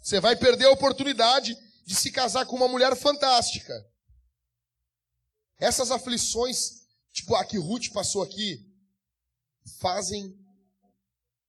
você 0.00 0.20
vai 0.20 0.36
perder 0.36 0.66
a 0.66 0.72
oportunidade 0.72 1.56
de 1.84 1.94
se 1.94 2.10
casar 2.10 2.46
com 2.46 2.56
uma 2.56 2.68
mulher 2.68 2.94
fantástica. 2.96 3.86
Essas 5.58 5.90
aflições, 5.90 6.85
tipo 7.16 7.34
a 7.34 7.44
que 7.44 7.56
Ruth 7.56 7.88
passou 7.92 8.22
aqui, 8.22 8.62
fazem 9.80 10.38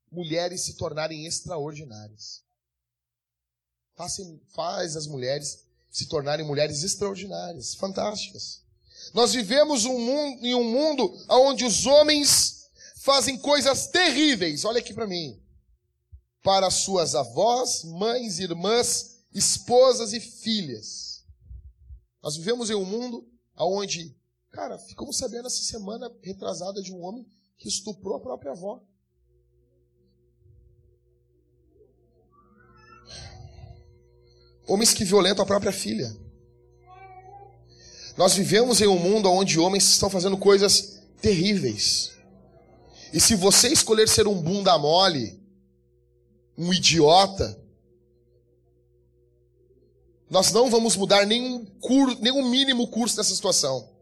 mulheres 0.10 0.62
se 0.62 0.76
tornarem 0.76 1.26
extraordinárias. 1.26 2.42
Fazem, 3.94 4.42
faz 4.56 4.96
as 4.96 5.08
mulheres 5.08 5.66
se 5.92 6.06
tornarem 6.08 6.46
mulheres 6.46 6.84
extraordinárias, 6.84 7.76
fantásticas. 7.76 8.62
Nós 9.14 9.34
vivemos 9.34 9.84
um 9.84 10.00
mundo, 10.00 10.46
em 10.46 10.56
um 10.56 10.64
mundo 10.64 11.26
onde 11.30 11.66
os 11.66 11.86
homens 11.86 12.70
fazem 13.02 13.38
coisas 13.38 13.88
terríveis, 13.88 14.64
olha 14.64 14.80
aqui 14.80 14.94
para 14.94 15.08
mim, 15.08 15.42
para 16.44 16.72
suas 16.72 17.14
avós, 17.14 17.84
mães, 17.84 18.40
irmãs, 18.40 19.18
esposas 19.34 20.14
e 20.14 20.20
filhas. 20.20 21.26
Nós 22.24 22.38
vivemos 22.38 22.70
em 22.70 22.76
um 22.76 22.86
mundo 22.86 23.30
aonde, 23.54 24.16
cara, 24.58 24.80
ficamos 24.80 25.16
sabendo 25.16 25.46
essa 25.46 25.62
semana 25.62 26.12
retrasada 26.24 26.82
de 26.82 26.92
um 26.92 27.00
homem 27.04 27.24
que 27.60 27.68
estuprou 27.68 28.16
a 28.16 28.20
própria 28.20 28.54
avó. 28.54 28.82
Homens 34.68 34.96
que 34.96 35.06
violentam 35.06 35.44
a 35.44 35.46
própria 35.46 35.72
filha. 35.72 36.12
Nós 38.18 38.34
vivemos 38.34 38.82
em 38.82 38.88
um 38.88 38.98
mundo 38.98 39.30
onde 39.30 39.60
homens 39.60 39.84
estão 39.84 40.10
fazendo 40.10 40.36
coisas 40.36 41.04
terríveis. 41.22 42.18
E 43.14 43.20
se 43.20 43.36
você 43.36 43.68
escolher 43.68 44.10
ser 44.10 44.28
um 44.28 44.42
bunda 44.42 44.76
mole, 44.80 45.40
um 46.58 46.74
idiota, 46.74 47.62
nós 50.28 50.52
não 50.52 50.68
vamos 50.72 50.96
mudar 50.96 51.28
nenhum, 51.28 51.64
curso, 51.80 52.20
nenhum 52.24 52.50
mínimo 52.50 52.88
curso 52.88 53.16
dessa 53.16 53.36
situação. 53.36 53.97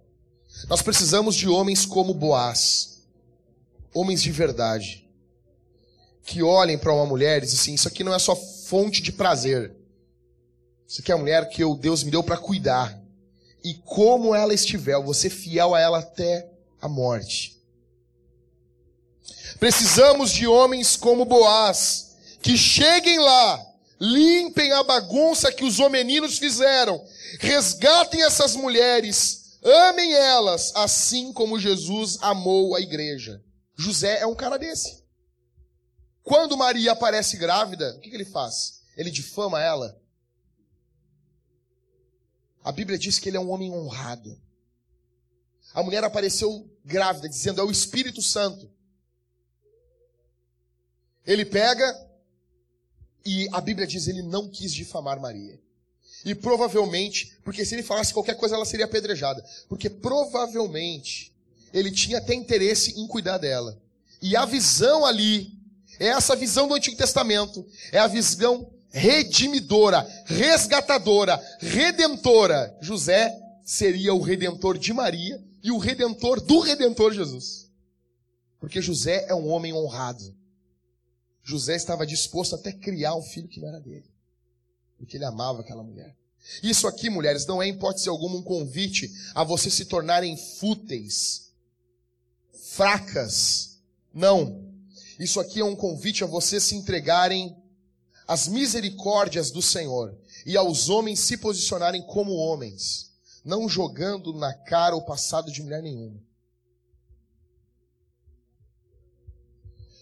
Nós 0.68 0.82
precisamos 0.82 1.36
de 1.36 1.48
homens 1.48 1.86
como 1.86 2.14
Boaz, 2.14 3.02
homens 3.94 4.22
de 4.22 4.32
verdade, 4.32 5.08
que 6.24 6.42
olhem 6.42 6.78
para 6.78 6.94
uma 6.94 7.06
mulher 7.06 7.38
e 7.38 7.46
dizem 7.46 7.60
assim: 7.60 7.74
Isso 7.76 7.88
aqui 7.88 8.04
não 8.04 8.14
é 8.14 8.20
só 8.20 8.36
fonte 8.36 9.02
de 9.02 9.12
prazer, 9.12 9.76
isso 10.88 11.02
aqui 11.02 11.12
é 11.12 11.16
a 11.16 11.18
mulher 11.18 11.50
que 11.50 11.64
eu, 11.64 11.76
Deus 11.76 12.04
me 12.04 12.12
deu 12.12 12.24
para 12.24 12.38
cuidar. 12.38 13.00
E 13.64 13.74
como 13.74 14.36
ela 14.36 14.54
estiver, 14.54 14.94
eu 14.94 15.04
vou 15.04 15.14
ser 15.14 15.30
fiel 15.30 15.74
a 15.74 15.80
ela 15.80 16.00
até 16.00 16.48
a 16.80 16.88
morte. 16.88 17.60
Precisamos 19.60 20.32
de 20.32 20.46
homens 20.46 20.96
como 20.96 21.26
Boaz, 21.26 22.16
que 22.42 22.56
cheguem 22.58 23.18
lá, 23.20 23.66
limpem 24.00 24.72
a 24.72 24.84
bagunça 24.84 25.52
que 25.52 25.64
os 25.64 25.80
homeninos 25.80 26.38
fizeram, 26.38 27.04
resgatem 27.40 28.24
essas 28.24 28.56
mulheres, 28.56 29.45
amem 29.66 30.14
elas, 30.14 30.72
assim 30.76 31.34
como 31.34 31.60
Jesus 31.60 32.18
amou 32.22 32.76
a 32.76 32.82
igreja. 32.82 33.44
José 33.76 34.20
é 34.20 34.26
um 34.26 34.36
cara 34.36 34.58
desse. 34.58 35.04
Quando 36.24 36.58
Maria 36.58 36.92
aparece 36.92 37.38
grávida, 37.38 37.96
o 37.96 38.00
que, 38.00 38.10
ele 38.10 38.26
faz? 38.26 38.82
Ele 38.96 39.12
difama 39.12 39.62
ela. 39.62 40.00
A 42.64 42.72
Bíblia 42.72 42.98
diz 42.98 43.20
que 43.20 43.30
ele 43.30 43.38
é 43.38 43.40
um 43.40 43.52
homem 43.52 43.72
honrado. 43.72 44.42
A 45.74 45.84
mulher 45.84 46.04
apareceu 46.04 46.68
grávida, 46.84 47.30
dizendo: 47.30 47.62
É 47.62 47.64
o 47.64 47.70
Espírito 47.70 48.22
Santo. 48.22 48.72
Ele 51.26 51.46
pega 51.46 51.94
e 53.26 53.48
a 53.52 53.60
Bíblia 53.60 53.86
diz: 53.86 54.08
Ele 54.08 54.22
não 54.22 54.50
quis 54.50 54.74
difamar 54.74 55.20
Maria. 55.20 55.60
E 56.26 56.34
provavelmente, 56.34 57.38
porque 57.44 57.64
se 57.64 57.76
ele 57.76 57.84
falasse 57.84 58.12
qualquer 58.12 58.36
coisa, 58.36 58.56
ela 58.56 58.66
seria 58.66 58.86
apedrejada. 58.86 59.46
Porque 59.70 59.88
provavelmente 59.90 61.32
ele 61.72 61.92
tinha 61.92 62.18
até 62.18 62.34
interesse 62.34 63.00
em 63.00 63.06
cuidar 63.06 63.38
dela. 63.38 63.80
E 64.20 64.36
a 64.36 64.44
visão 64.44 65.06
ali, 65.06 65.54
é 66.00 66.08
essa 66.08 66.36
visão 66.36 66.68
do 66.68 66.74
Antigo 66.74 66.98
Testamento, 66.98 67.64
é 67.92 68.00
a 68.00 68.08
visão 68.08 68.72
redimidora, 68.90 70.02
resgatadora, 70.26 71.40
redentora. 71.60 72.76
José 72.82 73.32
seria 73.64 74.14
o 74.14 74.22
redentor 74.22 74.80
de 74.80 74.94
Maria 74.94 75.44
e 75.62 75.72
o 75.72 75.78
redentor 75.78 76.42
do 76.42 76.60
redentor 76.60 77.14
Jesus. 77.14 77.70
Porque 78.60 78.82
José 78.82 79.26
é 79.28 79.36
um 79.36 79.48
homem 79.50 79.74
honrado. 79.74 80.36
José 81.44 81.76
estava 81.76 82.08
disposto 82.08 82.56
até 82.56 82.72
criar 82.72 83.16
um 83.16 83.22
filho 83.22 83.48
que 83.48 83.60
não 83.60 83.68
era 83.68 83.80
dele. 83.80 84.15
Porque 84.98 85.18
ele 85.18 85.26
amava 85.26 85.62
aquela 85.62 85.84
mulher. 85.84 86.16
Isso 86.62 86.88
aqui, 86.88 87.10
mulheres, 87.10 87.46
não 87.46 87.62
é 87.62 87.68
em 87.68 87.74
hipótese 87.74 88.08
alguma 88.08 88.38
um 88.38 88.44
convite 88.44 89.12
a 89.34 89.44
vocês 89.44 89.74
se 89.74 89.86
tornarem 89.86 90.38
fúteis, 90.38 91.52
fracas. 92.72 93.80
Não. 94.14 94.64
Isso 95.20 95.40
aqui 95.40 95.60
é 95.60 95.66
um 95.66 95.76
convite 95.76 96.24
a 96.24 96.28
vocês 96.28 96.64
se 96.64 96.76
entregarem 96.76 97.56
as 98.28 98.48
misericórdias 98.48 99.52
do 99.52 99.62
Senhor 99.62 100.16
e 100.46 100.56
aos 100.56 100.90
homens 100.90 101.20
se 101.20 101.38
posicionarem 101.38 102.02
como 102.02 102.34
homens, 102.34 103.12
não 103.44 103.68
jogando 103.70 104.34
na 104.34 104.54
cara 104.54 104.96
o 104.96 105.06
passado 105.06 105.52
de 105.52 105.62
mulher 105.62 105.82
nenhuma. 105.82 106.24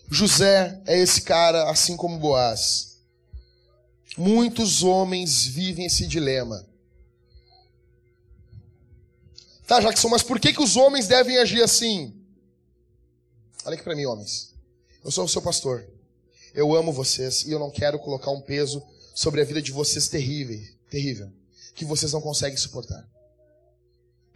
José 0.09 0.81
é 0.85 0.97
esse 0.99 1.21
cara, 1.21 1.69
assim 1.69 1.97
como 1.97 2.19
Boaz. 2.19 2.92
Muitos 4.17 4.83
homens 4.83 5.45
vivem 5.45 5.85
esse 5.85 6.05
dilema. 6.05 6.65
Tá, 9.65 9.79
Jackson, 9.79 10.09
mas 10.09 10.21
por 10.21 10.39
que, 10.39 10.53
que 10.53 10.61
os 10.61 10.75
homens 10.75 11.07
devem 11.07 11.37
agir 11.37 11.63
assim? 11.63 12.13
Olha 13.65 13.75
aqui 13.75 13.83
para 13.83 13.95
mim, 13.95 14.05
homens. 14.05 14.53
Eu 15.03 15.09
sou 15.09 15.25
o 15.25 15.29
seu 15.29 15.41
pastor. 15.41 15.87
Eu 16.53 16.75
amo 16.75 16.91
vocês 16.91 17.43
e 17.43 17.51
eu 17.51 17.59
não 17.59 17.71
quero 17.71 17.97
colocar 17.97 18.29
um 18.29 18.41
peso 18.41 18.83
sobre 19.15 19.41
a 19.41 19.45
vida 19.45 19.61
de 19.61 19.71
vocês 19.71 20.07
terrível, 20.07 20.61
terrível, 20.89 21.31
que 21.73 21.85
vocês 21.85 22.11
não 22.13 22.21
conseguem 22.21 22.57
suportar. 22.57 23.07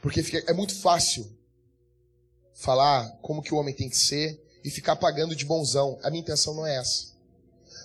Porque 0.01 0.23
fica, 0.23 0.43
é 0.49 0.53
muito 0.53 0.75
fácil 0.75 1.30
falar 2.53 3.07
como 3.21 3.41
que 3.41 3.53
o 3.53 3.57
homem 3.57 3.73
tem 3.73 3.89
que 3.89 3.97
ser 3.97 4.41
e 4.63 4.69
ficar 4.69 4.95
pagando 4.95 5.36
de 5.36 5.45
bonzão. 5.45 5.99
A 6.01 6.09
minha 6.09 6.21
intenção 6.21 6.53
não 6.53 6.65
é 6.65 6.78
essa. 6.78 7.16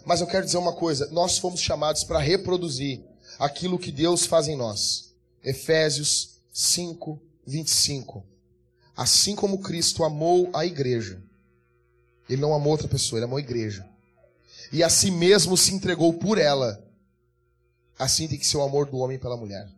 Mas 0.05 0.21
eu 0.21 0.27
quero 0.27 0.45
dizer 0.45 0.59
uma 0.59 0.73
coisa: 0.73 1.09
nós 1.11 1.39
fomos 1.39 1.61
chamados 1.61 2.05
para 2.05 2.19
reproduzir 2.19 3.03
aquilo 3.39 3.79
que 3.79 3.93
Deus 3.93 4.27
faz 4.27 4.49
em 4.49 4.57
nós. 4.57 5.13
Efésios 5.43 6.41
5, 6.53 7.21
25. 7.47 8.25
Assim 8.97 9.35
como 9.35 9.61
Cristo 9.61 10.05
amou 10.05 10.51
a 10.53 10.67
igreja, 10.67 11.23
Ele 12.29 12.41
não 12.41 12.55
amou 12.55 12.73
outra 12.73 12.89
pessoa, 12.89 13.19
Ele 13.19 13.25
amou 13.25 13.39
a 13.39 13.41
igreja 13.41 13.93
e 14.73 14.83
a 14.83 14.89
si 14.89 15.11
mesmo 15.11 15.57
se 15.57 15.75
entregou 15.75 16.15
por 16.15 16.39
ela. 16.39 16.83
Assim 17.99 18.27
tem 18.27 18.39
que 18.39 18.47
ser 18.47 18.57
o 18.57 18.63
amor 18.63 18.87
do 18.87 18.97
homem 18.97 19.19
pela 19.19 19.37
mulher. 19.37 19.69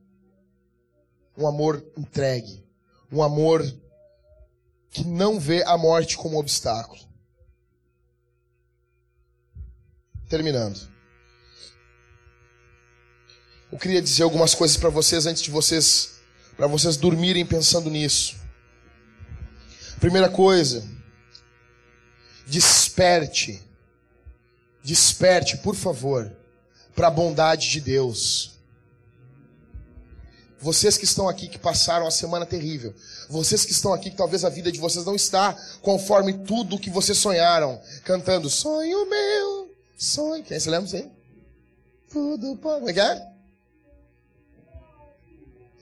Um 1.37 1.49
amor 1.49 1.85
entregue. 1.99 2.65
Um 3.11 3.21
amor 3.21 3.61
que 4.91 5.05
não 5.05 5.41
vê 5.41 5.65
a 5.65 5.77
morte 5.77 6.17
como 6.17 6.39
obstáculo. 6.39 7.03
Terminando. 10.29 10.81
Eu 13.71 13.79
queria 13.79 14.01
dizer 14.01 14.23
algumas 14.23 14.55
coisas 14.55 14.77
para 14.77 14.89
vocês 14.89 15.27
antes 15.27 15.43
de 15.43 15.51
vocês 15.51 16.13
para 16.57 16.69
vocês 16.69 16.97
dormirem 16.97 17.45
pensando 17.45 17.91
nisso. 17.91 18.37
Primeira 19.99 20.29
coisa, 20.29 20.89
desperte 22.47 23.65
Desperte, 24.85 25.57
por 25.57 25.75
favor, 25.75 26.31
para 26.95 27.07
a 27.07 27.11
bondade 27.11 27.71
de 27.71 27.81
Deus. 27.81 28.53
Vocês 30.61 30.99
que 30.99 31.07
estão 31.07 31.27
aqui 31.27 31.49
que 31.49 31.59
passaram 31.59 32.07
a 32.07 32.11
semana 32.11 32.45
terrível, 32.45 32.95
vocês 33.31 33.65
que 33.65 33.73
estão 33.73 33.95
aqui 33.95 34.11
que 34.11 34.17
talvez 34.17 34.45
a 34.45 34.51
vida 34.51 34.71
de 34.71 34.79
vocês 34.79 35.07
não 35.07 35.15
está 35.15 35.55
conforme 35.81 36.35
tudo 36.35 36.79
que 36.79 36.91
vocês 36.91 37.17
sonharam, 37.17 37.81
cantando 38.05 38.51
sonho 38.51 39.09
meu, 39.09 39.64
sonho. 39.97 40.45
Quem 40.45 40.59
se 40.59 40.69
lembra 40.69 40.85
disso 40.85 40.97
aí? 40.97 41.11
Tudo 42.11 42.55
bom. 42.57 42.75
Como 42.75 42.91
é 42.91 42.93
que 42.93 43.01
é? 43.01 43.29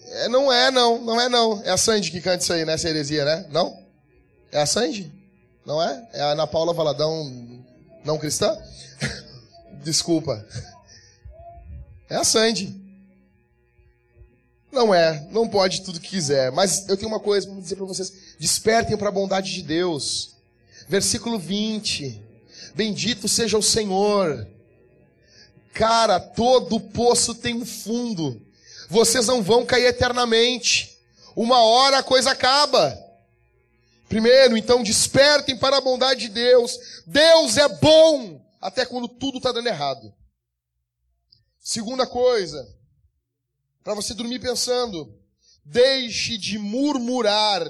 é? 0.07 0.29
Não 0.29 0.53
é, 0.53 0.71
não, 0.71 1.01
não 1.01 1.21
é 1.21 1.29
não. 1.29 1.63
É 1.63 1.71
a 1.71 1.77
Sandy 1.77 2.11
que 2.11 2.21
canta 2.21 2.43
isso 2.43 2.53
aí, 2.53 2.65
né? 2.65 2.75
Essa 2.75 2.89
heresia, 2.89 3.25
né? 3.25 3.47
Não? 3.51 3.83
É 4.51 4.61
a 4.61 4.67
Sandy? 4.67 5.13
Não 5.65 5.83
é? 5.83 6.09
É 6.13 6.21
a 6.21 6.33
Ana 6.33 6.47
Paula 6.47 6.73
Valadão 6.73 7.63
não 8.05 8.19
cristã? 8.19 8.57
Desculpa. 9.83 10.45
É 12.09 12.17
a 12.17 12.25
Sandy. 12.25 12.81
Não 14.71 14.95
é, 14.95 15.29
não 15.31 15.47
pode 15.47 15.83
tudo 15.83 16.01
que 16.01 16.09
quiser, 16.09 16.51
mas 16.51 16.89
eu 16.89 16.97
tenho 16.97 17.09
uma 17.09 17.21
coisa 17.21 17.47
para 17.47 17.61
dizer 17.61 17.77
para 17.77 17.85
vocês: 17.85 18.37
despertem 18.39 18.97
para 18.97 19.11
a 19.11 19.13
bondade 19.13 19.53
de 19.53 19.63
Deus. 19.63 20.35
Versículo 20.89 21.39
20: 21.39 22.23
Bendito 22.75 23.29
seja 23.29 23.59
o 23.59 23.63
Senhor. 23.63 24.47
Cara, 25.73 26.21
todo 26.21 26.81
poço 26.81 27.35
tem 27.35 27.55
um 27.55 27.67
fundo. 27.67 28.41
Vocês 28.89 29.27
não 29.27 29.43
vão 29.43 29.65
cair 29.65 29.87
eternamente. 29.87 30.99
Uma 31.35 31.61
hora 31.63 31.99
a 31.99 32.03
coisa 32.03 32.33
acaba. 32.33 32.99
Primeiro, 34.09 34.57
então, 34.57 34.83
despertem 34.83 35.57
para 35.57 35.79
a 35.79 35.81
bondade 35.81 36.23
de 36.23 36.29
Deus. 36.29 36.79
Deus 37.07 37.57
é 37.57 37.69
bom 37.69 38.45
até 38.61 38.85
quando 38.85 39.09
tudo 39.09 39.39
está 39.39 39.51
dando 39.51 39.67
errado. 39.67 40.13
Segunda 41.59 42.07
coisa, 42.07 42.69
para 43.83 43.95
você 43.95 44.13
dormir 44.13 44.39
pensando, 44.41 45.15
deixe 45.65 46.37
de 46.37 46.59
murmurar 46.59 47.67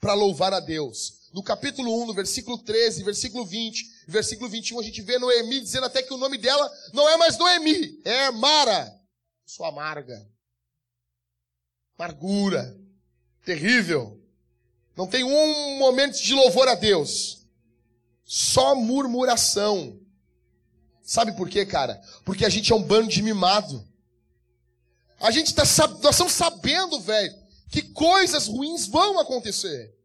para 0.00 0.14
louvar 0.14 0.52
a 0.52 0.60
Deus. 0.60 1.15
No 1.36 1.42
capítulo 1.42 2.02
1, 2.02 2.06
no 2.06 2.14
versículo 2.14 2.56
13, 2.56 3.04
versículo 3.04 3.44
20, 3.44 4.04
versículo 4.08 4.48
21, 4.48 4.80
a 4.80 4.82
gente 4.82 5.02
vê 5.02 5.18
Noemi 5.18 5.60
dizendo 5.60 5.84
até 5.84 6.02
que 6.02 6.14
o 6.14 6.16
nome 6.16 6.38
dela 6.38 6.72
não 6.94 7.06
é 7.06 7.18
mais 7.18 7.36
Noemi, 7.36 8.00
é 8.06 8.30
Mara. 8.30 8.98
Sua 9.44 9.68
amarga. 9.68 10.26
Amargura. 11.98 12.74
Terrível. 13.44 14.18
Não 14.96 15.06
tem 15.06 15.24
um 15.24 15.76
momento 15.76 16.18
de 16.18 16.32
louvor 16.32 16.68
a 16.68 16.74
Deus. 16.74 17.46
só 18.24 18.74
murmuração. 18.74 20.00
Sabe 21.02 21.36
por 21.36 21.50
quê, 21.50 21.66
cara? 21.66 22.00
Porque 22.24 22.46
a 22.46 22.48
gente 22.48 22.72
é 22.72 22.74
um 22.74 22.82
bando 22.82 23.08
de 23.08 23.20
mimado. 23.20 23.86
A 25.20 25.30
gente 25.30 25.54
tá, 25.54 25.64
nós 26.00 26.14
estamos 26.14 26.32
sabendo, 26.32 26.98
velho, 26.98 27.34
que 27.70 27.82
coisas 27.82 28.46
ruins 28.46 28.86
vão 28.86 29.18
acontecer. 29.18 29.95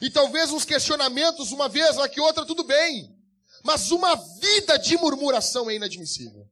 E 0.00 0.10
talvez 0.10 0.50
uns 0.50 0.64
questionamentos, 0.64 1.52
uma 1.52 1.68
vez, 1.68 1.96
lá 1.96 2.08
que 2.08 2.20
outra, 2.20 2.46
tudo 2.46 2.64
bem. 2.64 3.14
Mas 3.62 3.90
uma 3.90 4.14
vida 4.14 4.78
de 4.78 4.96
murmuração 4.96 5.68
é 5.68 5.74
inadmissível. 5.74 6.48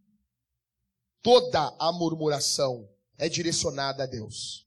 Toda 1.22 1.74
a 1.78 1.90
murmuração 1.92 2.88
é 3.16 3.28
direcionada 3.28 4.02
a 4.02 4.06
Deus. 4.06 4.66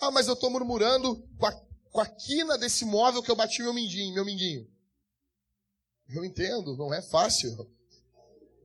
Ah, 0.00 0.10
mas 0.10 0.26
eu 0.26 0.34
estou 0.34 0.50
murmurando 0.50 1.22
com 1.38 1.46
a, 1.46 1.52
com 1.92 2.00
a 2.00 2.06
quina 2.06 2.56
desse 2.56 2.84
móvel 2.84 3.22
que 3.22 3.30
eu 3.30 3.36
bati 3.36 3.62
meu 3.62 3.74
minguinho, 3.74 4.14
meu 4.14 4.24
minguinho. 4.24 4.66
Eu 6.08 6.24
entendo, 6.24 6.76
não 6.76 6.92
é 6.92 7.00
fácil. 7.00 7.70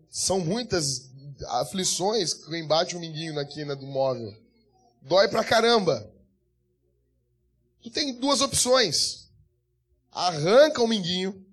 São 0.09 0.39
muitas 0.39 1.11
aflições 1.47 2.33
que 2.33 2.57
embate 2.57 2.95
um 2.95 2.99
minguinho 2.99 3.33
na 3.33 3.45
quina 3.45 3.75
do 3.75 3.85
móvel. 3.85 4.33
Dói 5.01 5.27
pra 5.27 5.43
caramba. 5.43 6.11
Tu 7.81 7.89
tem 7.89 8.13
duas 8.13 8.41
opções. 8.41 9.29
Arranca 10.11 10.81
o 10.81 10.87
minguinho. 10.87 11.45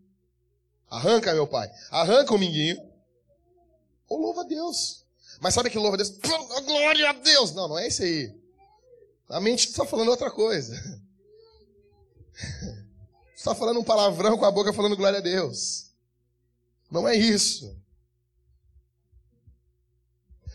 Arranca, 0.91 1.35
meu 1.35 1.47
pai. 1.47 1.71
Arranca 1.91 2.35
o 2.35 2.39
minguinho. 2.39 2.79
Ou 4.09 4.21
louva 4.21 4.43
a 4.43 4.45
Deus. 4.45 5.05
Mas 5.41 5.55
sabe 5.55 5.71
que 5.71 5.79
louva 5.79 5.97
a 5.97 5.99
Deus? 5.99 6.11
Glória 6.65 7.11
a 7.11 7.13
Deus! 7.13 7.53
Não, 7.53 7.69
não 7.69 7.79
é 7.79 7.87
esse 7.87 8.03
aí. 8.03 8.45
A 9.29 9.41
mente 9.41 9.69
está 9.69 9.85
falando 9.85 10.09
outra 10.09 10.31
coisa. 10.31 10.75
Está 13.35 13.55
falando 13.57 13.81
um 13.81 13.85
palavrão 13.85 14.39
com 14.39 14.45
a 14.45 14.51
boca 14.51 14.73
falando 14.73 14.97
glória 14.97 15.19
a 15.19 15.23
Deus. 15.23 15.91
Não 16.91 17.09
é 17.09 17.17
isso. 17.17 17.77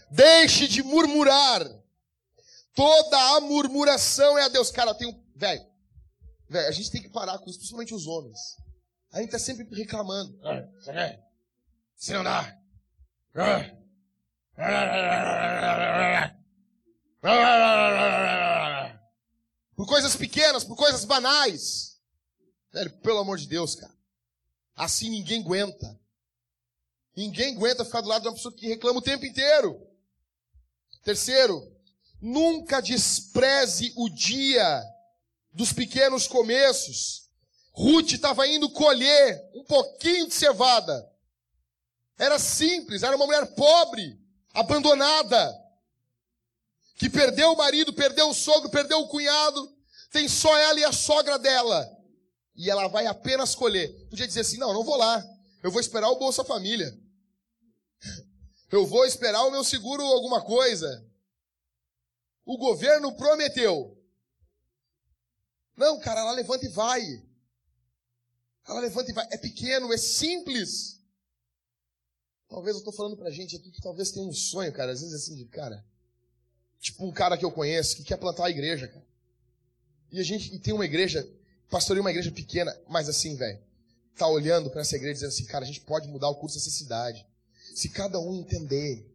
Deixe 0.10 0.68
de 0.68 0.82
murmurar. 0.82 1.70
Toda 2.74 3.36
a 3.36 3.42
murmuração 3.42 4.38
é 4.38 4.44
a 4.44 4.48
Deus. 4.48 4.72
Cara, 4.72 4.94
tem 4.96 5.08
um. 5.08 5.29
Velho, 5.40 5.66
velho, 6.50 6.68
a 6.68 6.72
gente 6.72 6.92
tem 6.92 7.02
que 7.02 7.08
parar 7.08 7.40
com 7.40 7.50
isso, 7.50 7.60
principalmente 7.60 7.94
os 7.94 8.06
homens. 8.06 8.58
A 9.10 9.22
gente 9.22 9.32
tá 9.32 9.40
sempre 9.40 9.66
reclamando. 9.74 10.38
Se 11.96 12.12
não 12.12 12.26
dá. 12.26 12.60
Por 19.78 19.88
coisas 19.88 20.14
pequenas, 20.18 20.66
por 20.66 20.76
coisas 20.76 21.06
banais. 21.06 22.02
Velho, 22.74 22.92
pelo 23.00 23.20
amor 23.20 23.38
de 23.38 23.48
Deus, 23.48 23.76
cara. 23.76 23.98
Assim 24.76 25.10
ninguém 25.10 25.42
aguenta. 25.42 25.98
Ninguém 27.16 27.56
aguenta 27.56 27.86
ficar 27.86 28.02
do 28.02 28.10
lado 28.10 28.24
de 28.24 28.28
uma 28.28 28.34
pessoa 28.36 28.54
que 28.54 28.68
reclama 28.68 29.00
o 29.00 29.02
tempo 29.02 29.26
inteiro. 29.26 29.88
Terceiro, 31.02 31.66
nunca 32.22 32.82
despreze 32.82 33.94
o 33.96 34.10
dia 34.10 34.99
dos 35.52 35.74
pequenos 35.74 36.28
começos. 36.28 37.30
Ruth 37.72 38.12
estava 38.12 38.48
indo 38.48 38.70
colher 38.70 39.42
um 39.54 39.64
pouquinho 39.64 40.28
de 40.28 40.34
cevada. 40.34 41.08
Era 42.18 42.38
simples, 42.38 43.04
era 43.04 43.16
uma 43.16 43.26
mulher 43.26 43.46
pobre, 43.56 44.20
abandonada 44.54 45.70
que 47.00 47.10
perdeu 47.10 47.54
o 47.54 47.58
marido, 47.58 47.94
perdeu 47.94 48.30
o 48.30 48.34
sogro, 48.34 48.70
perdeu 48.70 49.00
o 49.00 49.08
cunhado, 49.08 49.74
tem 50.12 50.28
só 50.28 50.56
ela 50.58 50.78
e 50.78 50.84
a 50.84 50.92
sogra 50.92 51.40
dela. 51.40 51.90
E 52.54 52.70
ela 52.70 52.90
vai 52.90 53.08
apenas 53.08 53.56
colher. 53.56 53.90
Podia 54.10 54.28
dizer 54.28 54.42
assim: 54.42 54.58
não, 54.58 54.74
não 54.74 54.84
vou 54.84 54.98
lá. 54.98 55.24
Eu 55.64 55.72
vou 55.72 55.80
esperar 55.80 56.10
o 56.10 56.20
Bolsa 56.20 56.44
Família. 56.44 56.94
Eu 58.70 58.86
vou 58.86 59.06
esperar 59.06 59.44
o 59.46 59.52
meu 59.52 59.64
seguro 59.64 60.04
alguma 60.04 60.42
coisa. 60.42 61.06
O 62.46 62.58
governo 62.58 63.16
prometeu. 63.16 63.98
Não, 65.80 65.98
cara, 65.98 66.20
ela 66.20 66.34
levanta 66.34 66.66
e 66.66 66.70
vai. 66.70 67.24
Ela 68.68 68.82
levanta 68.82 69.10
e 69.10 69.14
vai. 69.14 69.26
É 69.32 69.38
pequeno, 69.38 69.94
é 69.94 69.98
simples. 69.98 71.00
Talvez 72.50 72.76
eu 72.76 72.80
estou 72.80 72.92
falando 72.92 73.16
pra 73.16 73.32
gente 73.32 73.56
aqui 73.56 73.72
que 73.72 73.82
talvez 73.82 74.12
tenha 74.12 74.28
um 74.28 74.34
sonho, 74.34 74.74
cara. 74.74 74.92
Às 74.92 75.00
vezes 75.00 75.16
assim 75.16 75.36
de 75.36 75.46
cara. 75.46 75.82
Tipo 76.82 77.06
um 77.06 77.14
cara 77.14 77.38
que 77.38 77.46
eu 77.46 77.52
conheço 77.52 77.96
que 77.96 78.04
quer 78.04 78.18
plantar 78.18 78.48
a 78.48 78.50
igreja, 78.50 78.90
cara. 78.90 79.08
E 80.12 80.20
a 80.20 80.24
gente 80.24 80.54
e 80.54 80.60
tem 80.60 80.74
uma 80.74 80.84
igreja, 80.84 81.26
pastoreia 81.70 82.02
uma 82.02 82.12
igreja 82.12 82.32
pequena, 82.32 82.78
mas 82.90 83.08
assim, 83.08 83.38
velho, 83.38 83.60
tá 84.18 84.28
olhando 84.28 84.70
para 84.70 84.82
essa 84.82 84.98
igreja 84.98 85.14
dizendo 85.14 85.30
assim, 85.30 85.46
cara, 85.46 85.64
a 85.64 85.68
gente 85.68 85.82
pode 85.82 86.10
mudar 86.10 86.28
o 86.28 86.36
curso 86.36 86.58
dessa 86.58 86.70
cidade. 86.70 87.26
Se 87.74 87.88
cada 87.88 88.20
um 88.20 88.36
entender, 88.36 89.10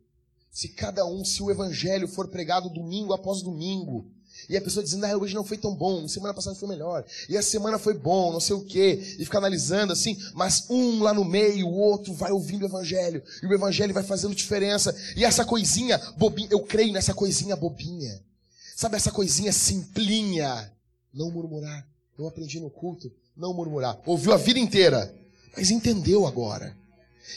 se 0.51 0.69
cada 0.69 1.05
um, 1.05 1.25
se 1.25 1.43
o 1.43 1.51
evangelho 1.51 2.09
for 2.09 2.29
pregado 2.29 2.71
domingo 2.71 3.13
após 3.13 3.43
domingo, 3.43 4.14
e 4.49 4.57
a 4.57 4.61
pessoa 4.61 4.83
dizendo, 4.83 5.05
ah, 5.05 5.17
hoje 5.17 5.35
não 5.35 5.45
foi 5.45 5.57
tão 5.57 5.75
bom, 5.75 6.07
semana 6.09 6.35
passada 6.35 6.57
foi 6.57 6.69
melhor, 6.69 7.05
e 7.29 7.37
a 7.37 7.43
semana 7.43 7.79
foi 7.79 7.95
bom, 7.95 8.33
não 8.33 8.41
sei 8.41 8.55
o 8.55 8.65
quê, 8.65 9.17
e 9.19 9.25
fica 9.25 9.39
analisando 9.39 9.93
assim, 9.93 10.17
mas 10.35 10.67
um 10.69 11.03
lá 11.03 11.13
no 11.15 11.25
meio, 11.25 11.67
o 11.67 11.75
outro 11.75 12.13
vai 12.13 12.31
ouvindo 12.31 12.63
o 12.63 12.67
evangelho, 12.67 13.23
e 13.43 13.47
o 13.47 13.53
evangelho 13.53 13.95
vai 13.95 14.03
fazendo 14.03 14.35
diferença, 14.35 14.95
e 15.17 15.25
essa 15.25 15.45
coisinha 15.45 15.99
bobinha, 16.17 16.49
eu 16.51 16.61
creio 16.61 16.93
nessa 16.93 17.15
coisinha 17.15 17.57
bobinha, 17.57 18.21
sabe 18.77 18.97
essa 18.97 19.11
coisinha 19.11 19.53
simplinha, 19.53 20.73
não 21.13 21.31
murmurar, 21.31 21.87
eu 22.19 22.27
aprendi 22.27 22.61
no 22.61 22.71
culto, 22.71 23.11
não 23.37 23.55
murmurar, 23.55 23.99
ouviu 24.07 24.33
a 24.33 24.37
vida 24.37 24.59
inteira, 24.59 25.15
mas 25.57 25.71
entendeu 25.71 26.27
agora, 26.27 26.77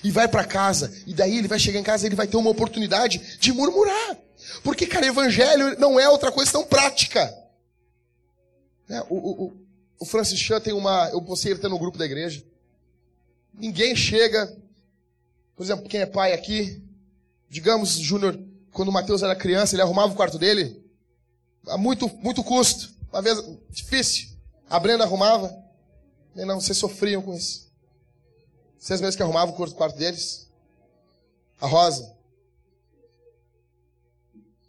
e 0.03 0.11
vai 0.11 0.27
para 0.27 0.43
casa, 0.43 0.91
e 1.05 1.13
daí 1.13 1.37
ele 1.37 1.47
vai 1.47 1.59
chegar 1.59 1.79
em 1.79 1.83
casa 1.83 2.05
e 2.05 2.07
ele 2.07 2.15
vai 2.15 2.27
ter 2.27 2.37
uma 2.37 2.49
oportunidade 2.49 3.37
de 3.39 3.53
murmurar. 3.53 4.17
Porque, 4.63 4.87
cara, 4.87 5.05
evangelho 5.05 5.77
não 5.79 5.99
é 5.99 6.09
outra 6.09 6.31
coisa 6.31 6.51
tão 6.51 6.65
prática. 6.65 7.33
É, 8.89 9.01
o, 9.09 9.15
o, 9.15 9.53
o 9.99 10.05
Francis 10.05 10.39
Chan 10.39 10.61
tem 10.61 10.73
uma. 10.73 11.09
Eu 11.09 11.21
postei 11.21 11.51
ele 11.51 11.67
no 11.67 11.79
grupo 11.79 11.97
da 11.97 12.05
igreja. 12.05 12.43
Ninguém 13.53 13.95
chega. 13.95 14.55
Por 15.55 15.63
exemplo, 15.63 15.89
quem 15.89 16.01
é 16.01 16.05
pai 16.05 16.33
aqui? 16.33 16.81
Digamos, 17.49 17.91
Júnior, 17.91 18.39
quando 18.71 18.89
o 18.89 18.91
Mateus 18.91 19.23
era 19.23 19.35
criança, 19.35 19.75
ele 19.75 19.81
arrumava 19.81 20.13
o 20.13 20.15
quarto 20.15 20.37
dele. 20.37 20.83
A 21.67 21.77
muito, 21.77 22.07
muito 22.19 22.43
custo. 22.43 22.93
Uma 23.11 23.21
vez, 23.21 23.43
difícil. 23.69 24.29
A 24.69 24.79
Brenda 24.79 25.03
arrumava. 25.03 25.55
E 26.35 26.45
não, 26.45 26.61
vocês 26.61 26.77
sofriam 26.77 27.21
com 27.21 27.33
isso. 27.33 27.67
Vocês 28.77 29.01
mesmos 29.01 29.15
que 29.15 29.23
arrumavam 29.23 29.55
o 29.55 29.71
quarto 29.73 29.97
deles? 29.97 30.47
A 31.59 31.65
Rosa. 31.65 32.15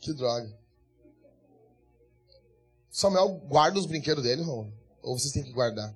Que 0.01 0.13
droga. 0.13 0.57
Samuel 2.91 3.29
guarda 3.47 3.79
os 3.79 3.87
brinquedos 3.87 4.25
dele, 4.25 4.43
irmão? 4.43 4.73
Ou 5.03 5.19
vocês 5.19 5.33
têm 5.33 5.45
que 5.45 5.53
guardar? 5.53 5.95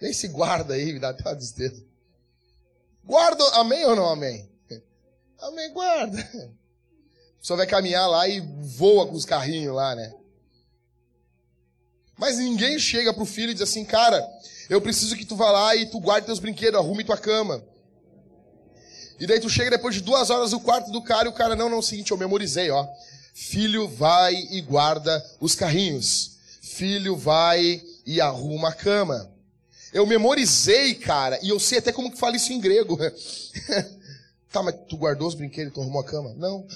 Nem 0.00 0.12
se 0.12 0.28
guarda 0.28 0.74
aí, 0.74 0.92
me 0.92 0.98
dá 0.98 1.10
até 1.10 1.22
uma 1.28 1.36
tristeza. 1.36 1.84
Guarda, 3.04 3.44
amém 3.54 3.84
ou 3.84 3.94
não 3.94 4.08
amém? 4.08 4.50
Amém, 5.38 5.72
guarda. 5.72 6.18
Só 7.40 7.56
vai 7.56 7.66
caminhar 7.66 8.08
lá 8.08 8.26
e 8.26 8.40
voa 8.40 9.06
com 9.06 9.14
os 9.14 9.24
carrinhos 9.24 9.74
lá, 9.74 9.94
né? 9.94 10.14
Mas 12.16 12.38
ninguém 12.38 12.78
chega 12.78 13.12
pro 13.12 13.26
filho 13.26 13.50
e 13.50 13.54
diz 13.54 13.62
assim, 13.62 13.84
cara, 13.84 14.26
eu 14.70 14.80
preciso 14.80 15.16
que 15.16 15.26
tu 15.26 15.36
vá 15.36 15.50
lá 15.50 15.76
e 15.76 15.90
tu 15.90 16.00
guarde 16.00 16.26
teus 16.26 16.38
brinquedos, 16.38 16.80
arrume 16.80 17.04
tua 17.04 17.18
cama. 17.18 17.62
E 19.18 19.26
daí 19.26 19.40
tu 19.40 19.48
chega 19.48 19.70
depois 19.70 19.94
de 19.94 20.00
duas 20.00 20.30
horas 20.30 20.52
no 20.52 20.60
quarto 20.60 20.90
do 20.90 21.02
cara 21.02 21.26
e 21.26 21.30
o 21.30 21.34
cara, 21.34 21.54
não, 21.54 21.68
não, 21.68 21.76
é 21.76 21.80
o 21.80 21.82
seguinte, 21.82 22.10
eu 22.10 22.16
memorizei, 22.16 22.70
ó. 22.70 22.86
Filho 23.32 23.88
vai 23.88 24.34
e 24.50 24.60
guarda 24.60 25.24
os 25.40 25.54
carrinhos. 25.54 26.32
Filho 26.60 27.16
vai 27.16 27.82
e 28.06 28.20
arruma 28.20 28.68
a 28.70 28.72
cama. 28.72 29.30
Eu 29.92 30.06
memorizei, 30.06 30.94
cara, 30.94 31.38
e 31.42 31.48
eu 31.48 31.60
sei 31.60 31.78
até 31.78 31.92
como 31.92 32.10
que 32.10 32.18
fala 32.18 32.36
isso 32.36 32.52
em 32.52 32.60
grego. 32.60 32.98
tá, 34.50 34.62
mas 34.62 34.74
tu 34.88 34.96
guardou 34.96 35.28
os 35.28 35.34
brinquedos 35.34 35.72
tu 35.72 35.80
arrumou 35.80 36.00
a 36.00 36.04
cama? 36.04 36.34
Não. 36.36 36.66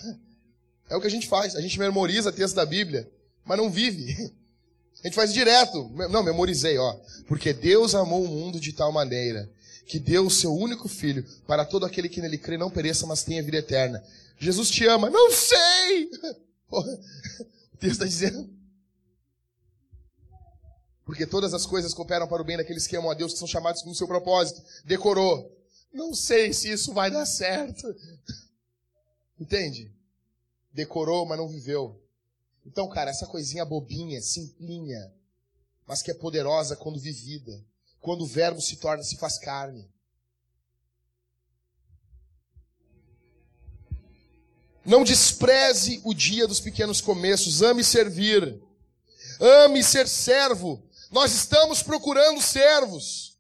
É 0.89 0.97
o 0.97 1.01
que 1.01 1.07
a 1.07 1.11
gente 1.11 1.27
faz. 1.27 1.57
A 1.57 1.61
gente 1.61 1.79
memoriza 1.79 2.33
texto 2.33 2.55
da 2.55 2.65
Bíblia, 2.65 3.11
mas 3.45 3.59
não 3.59 3.71
vive. 3.71 4.33
A 5.01 5.07
gente 5.07 5.15
faz 5.15 5.33
direto. 5.33 5.89
Não, 6.11 6.25
memorizei, 6.25 6.77
ó. 6.77 6.97
Porque 7.29 7.53
Deus 7.53 7.95
amou 7.95 8.25
o 8.25 8.27
mundo 8.27 8.59
de 8.59 8.73
tal 8.73 8.91
maneira 8.91 9.49
que 9.89 9.99
deu 9.99 10.27
o 10.27 10.31
seu 10.31 10.55
único 10.55 10.87
filho 10.87 11.25
para 11.47 11.65
todo 11.65 11.87
aquele 11.87 12.11
que 12.11 12.21
nele 12.21 12.37
crê 12.37 12.59
não 12.59 12.71
pereça, 12.71 13.07
mas 13.07 13.25
tenha 13.25 13.43
vida 13.43 13.57
eterna. 13.57 14.05
Jesus 14.39 14.69
te 14.69 14.87
ama. 14.87 15.11
Não 15.11 15.33
sei! 15.33 16.11
O 16.71 17.81
texto 17.81 17.93
está 17.93 18.05
dizendo. 18.05 18.51
Porque 21.07 21.25
todas 21.25 21.55
as 21.55 21.65
coisas 21.65 21.95
cooperam 21.95 22.27
para 22.27 22.43
o 22.43 22.45
bem 22.45 22.57
daqueles 22.57 22.89
que 22.89 22.97
amam 22.97 23.11
a 23.11 23.15
Deus, 23.15 23.33
que 23.33 23.39
são 23.39 23.47
chamados 23.47 23.81
com 23.81 23.91
o 23.91 23.95
seu 23.95 24.07
propósito. 24.07 24.61
Decorou. 24.85 25.57
Não 25.93 26.13
sei 26.13 26.53
se 26.53 26.71
isso 26.71 26.93
vai 26.93 27.09
dar 27.09 27.25
certo. 27.25 27.87
Entende? 29.41 29.91
Decorou, 30.73 31.25
mas 31.25 31.39
não 31.39 31.49
viveu. 31.49 31.99
Então, 32.67 32.89
cara, 32.89 33.11
essa 33.11 33.27
coisinha 33.27 33.65
bobinha, 33.65 34.21
simplinha, 34.21 35.11
mas 35.87 36.03
que 36.03 36.11
é 36.11 36.15
poderosa 36.15 36.77
quando 36.77 36.99
vivida. 36.99 37.65
Quando 38.01 38.23
o 38.23 38.27
verbo 38.27 38.61
se 38.61 38.77
torna, 38.77 39.03
se 39.03 39.17
faz 39.17 39.39
carne. 39.39 39.89
Não 44.85 45.05
despreze 45.05 46.01
o 46.05 46.15
dia 46.15 46.47
dos 46.47 46.61
pequenos 46.61 47.01
começos, 47.01 47.61
ame 47.61 47.85
servir, 47.85 48.59
ame 49.39 49.83
ser 49.83 50.09
servo. 50.09 50.83
Nós 51.11 51.33
estamos 51.33 51.83
procurando 51.83 52.41
servos, 52.41 53.39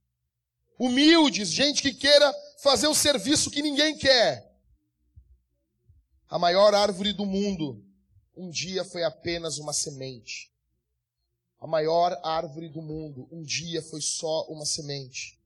humildes, 0.78 1.50
gente 1.50 1.80
que 1.80 1.94
queira 1.94 2.34
fazer 2.62 2.86
o 2.86 2.94
serviço 2.94 3.50
que 3.50 3.62
ninguém 3.62 3.96
quer. 3.96 4.46
A 6.28 6.38
maior 6.38 6.74
árvore 6.74 7.14
do 7.14 7.24
mundo 7.24 7.82
um 8.36 8.50
dia 8.50 8.84
foi 8.84 9.02
apenas 9.02 9.59
uma 9.59 9.72
semente. 9.72 10.52
A 11.61 11.66
maior 11.66 12.18
árvore 12.22 12.68
do 12.68 12.80
mundo 12.80 13.28
um 13.32 13.42
dia 13.42 13.82
foi 13.82 14.00
só 14.00 14.46
uma 14.48 14.64
semente. 14.64 15.38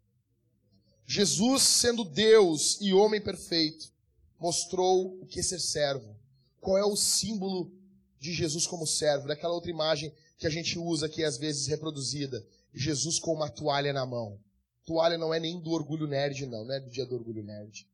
Jesus, 1.07 1.63
sendo 1.63 2.05
Deus 2.05 2.79
e 2.81 2.93
homem 2.93 3.21
perfeito, 3.21 3.91
mostrou 4.39 5.19
o 5.21 5.27
que 5.27 5.41
é 5.41 5.43
ser 5.43 5.59
servo. 5.59 6.17
Qual 6.61 6.77
é 6.77 6.85
o 6.85 6.97
símbolo 6.97 7.73
de 8.19 8.33
Jesus 8.33 8.67
como 8.67 8.87
servo? 8.87 9.29
Daquela 9.29 9.55
outra 9.55 9.71
imagem 9.71 10.13
que 10.39 10.47
a 10.47 10.51
gente 10.51 10.79
usa 10.79 11.07
aqui 11.07 11.25
às 11.25 11.39
vezes 11.39 11.67
reproduzida. 11.67 12.45
Jesus 12.75 13.19
com 13.19 13.33
uma 13.33 13.49
toalha 13.49 13.93
na 13.93 14.05
mão. 14.05 14.39
Toalha 14.85 15.17
não 15.17 15.33
é 15.33 15.39
nem 15.39 15.61
do 15.61 15.71
orgulho 15.71 16.07
nerd, 16.07 16.47
não, 16.47 16.65
não 16.65 16.75
é 16.75 16.81
do 16.81 16.91
dia 16.91 17.07
do 17.07 17.15
orgulho 17.15 17.43
nerd. 17.43 17.87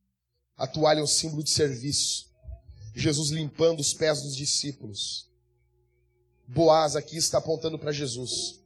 A 0.56 0.66
toalha 0.66 1.00
é 1.00 1.02
um 1.02 1.06
símbolo 1.06 1.44
de 1.44 1.50
serviço. 1.50 2.28
Jesus 2.94 3.30
limpando 3.30 3.80
os 3.80 3.92
pés 3.92 4.22
dos 4.22 4.34
discípulos. 4.34 5.27
Boaz 6.48 6.96
aqui 6.96 7.18
está 7.18 7.36
apontando 7.36 7.78
para 7.78 7.92
Jesus. 7.92 8.58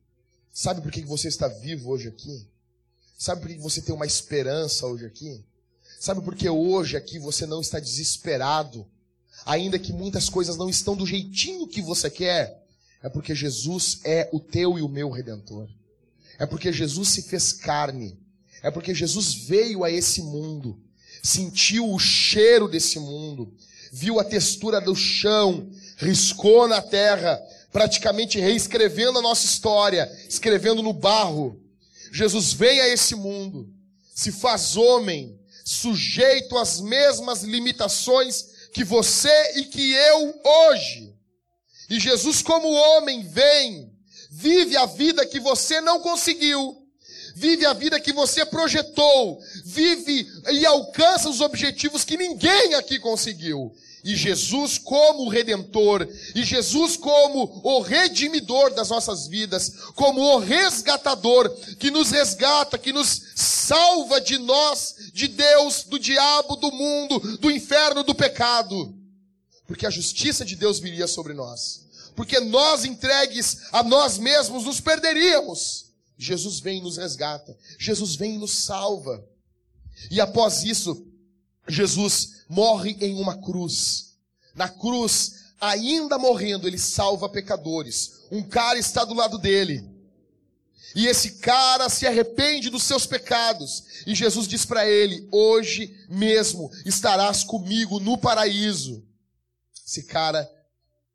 Sabe 0.52 0.80
por 0.80 0.92
que 0.92 1.02
você 1.02 1.26
está 1.26 1.48
vivo 1.48 1.90
hoje 1.90 2.06
aqui? 2.06 2.46
Sabe 3.18 3.40
por 3.40 3.50
que 3.50 3.58
você 3.58 3.82
tem 3.82 3.92
uma 3.92 4.06
esperança 4.06 4.86
hoje 4.86 5.04
aqui? 5.04 5.44
Sabe 5.98 6.20
por 6.20 6.36
que 6.36 6.48
hoje 6.48 6.96
aqui 6.96 7.18
você 7.18 7.44
não 7.44 7.60
está 7.60 7.80
desesperado, 7.80 8.86
ainda 9.44 9.80
que 9.80 9.92
muitas 9.92 10.28
coisas 10.28 10.56
não 10.56 10.68
estão 10.70 10.96
do 10.96 11.06
jeitinho 11.06 11.66
que 11.66 11.82
você 11.82 12.08
quer? 12.08 12.64
É 13.02 13.08
porque 13.08 13.34
Jesus 13.34 13.98
é 14.04 14.28
o 14.32 14.38
teu 14.38 14.78
e 14.78 14.82
o 14.82 14.88
meu 14.88 15.10
redentor. 15.10 15.68
É 16.38 16.46
porque 16.46 16.72
Jesus 16.72 17.08
se 17.08 17.22
fez 17.22 17.52
carne. 17.52 18.16
É 18.62 18.70
porque 18.70 18.94
Jesus 18.94 19.34
veio 19.34 19.82
a 19.82 19.90
esse 19.90 20.22
mundo, 20.22 20.78
sentiu 21.20 21.90
o 21.92 21.98
cheiro 21.98 22.68
desse 22.68 23.00
mundo, 23.00 23.52
viu 23.92 24.20
a 24.20 24.24
textura 24.24 24.80
do 24.80 24.94
chão, 24.94 25.68
riscou 25.96 26.68
na 26.68 26.80
terra, 26.80 27.42
praticamente 27.72 28.38
reescrevendo 28.38 29.18
a 29.18 29.22
nossa 29.22 29.46
história, 29.46 30.10
escrevendo 30.28 30.82
no 30.82 30.92
barro. 30.92 31.58
Jesus 32.12 32.52
vem 32.52 32.80
a 32.80 32.88
esse 32.88 33.14
mundo, 33.14 33.66
se 34.14 34.30
faz 34.30 34.76
homem, 34.76 35.40
sujeito 35.64 36.58
às 36.58 36.80
mesmas 36.80 37.42
limitações 37.42 38.68
que 38.74 38.84
você 38.84 39.54
e 39.56 39.64
que 39.64 39.92
eu 39.92 40.40
hoje. 40.44 41.14
E 41.88 41.98
Jesus, 41.98 42.42
como 42.42 42.70
homem, 42.70 43.22
vem, 43.22 43.90
vive 44.30 44.76
a 44.76 44.86
vida 44.86 45.26
que 45.26 45.40
você 45.40 45.80
não 45.80 46.00
conseguiu, 46.00 46.76
vive 47.34 47.64
a 47.64 47.72
vida 47.72 48.00
que 48.00 48.12
você 48.12 48.44
projetou, 48.44 49.40
vive 49.64 50.26
e 50.50 50.66
alcança 50.66 51.28
os 51.28 51.40
objetivos 51.40 52.04
que 52.04 52.16
ninguém 52.16 52.74
aqui 52.74 52.98
conseguiu. 52.98 53.72
E 54.04 54.16
Jesus 54.16 54.78
como 54.78 55.24
o 55.24 55.28
redentor, 55.28 56.08
e 56.34 56.42
Jesus 56.42 56.96
como 56.96 57.60
o 57.62 57.80
redimidor 57.80 58.74
das 58.74 58.88
nossas 58.88 59.28
vidas, 59.28 59.76
como 59.94 60.20
o 60.20 60.38
resgatador 60.38 61.48
que 61.78 61.88
nos 61.88 62.10
resgata, 62.10 62.76
que 62.76 62.92
nos 62.92 63.22
salva 63.36 64.20
de 64.20 64.38
nós, 64.38 64.96
de 65.12 65.28
Deus, 65.28 65.84
do 65.84 66.00
diabo, 66.00 66.56
do 66.56 66.72
mundo, 66.72 67.38
do 67.38 67.48
inferno, 67.48 68.02
do 68.02 68.14
pecado. 68.14 68.92
Porque 69.68 69.86
a 69.86 69.90
justiça 69.90 70.44
de 70.44 70.56
Deus 70.56 70.80
viria 70.80 71.06
sobre 71.06 71.32
nós. 71.32 71.86
Porque 72.16 72.40
nós 72.40 72.84
entregues 72.84 73.58
a 73.70 73.84
nós 73.84 74.18
mesmos 74.18 74.64
nos 74.64 74.80
perderíamos. 74.80 75.92
Jesus 76.18 76.58
vem 76.58 76.78
e 76.78 76.82
nos 76.82 76.96
resgata. 76.96 77.56
Jesus 77.78 78.16
vem 78.16 78.34
e 78.34 78.38
nos 78.38 78.52
salva. 78.52 79.24
E 80.10 80.20
após 80.20 80.64
isso, 80.64 81.06
Jesus 81.68 82.44
morre 82.48 82.96
em 83.00 83.14
uma 83.14 83.36
cruz. 83.36 84.16
Na 84.54 84.68
cruz, 84.68 85.54
ainda 85.60 86.18
morrendo, 86.18 86.66
ele 86.66 86.78
salva 86.78 87.28
pecadores. 87.28 88.22
Um 88.30 88.42
cara 88.42 88.78
está 88.78 89.04
do 89.04 89.14
lado 89.14 89.38
dele. 89.38 89.90
E 90.94 91.06
esse 91.06 91.32
cara 91.38 91.88
se 91.88 92.06
arrepende 92.06 92.68
dos 92.68 92.82
seus 92.82 93.06
pecados. 93.06 93.84
E 94.06 94.14
Jesus 94.14 94.46
diz 94.46 94.64
para 94.64 94.86
ele: 94.86 95.26
Hoje 95.30 95.96
mesmo 96.08 96.70
estarás 96.84 97.44
comigo 97.44 97.98
no 97.98 98.18
paraíso. 98.18 99.02
Esse 99.86 100.02
cara 100.02 100.50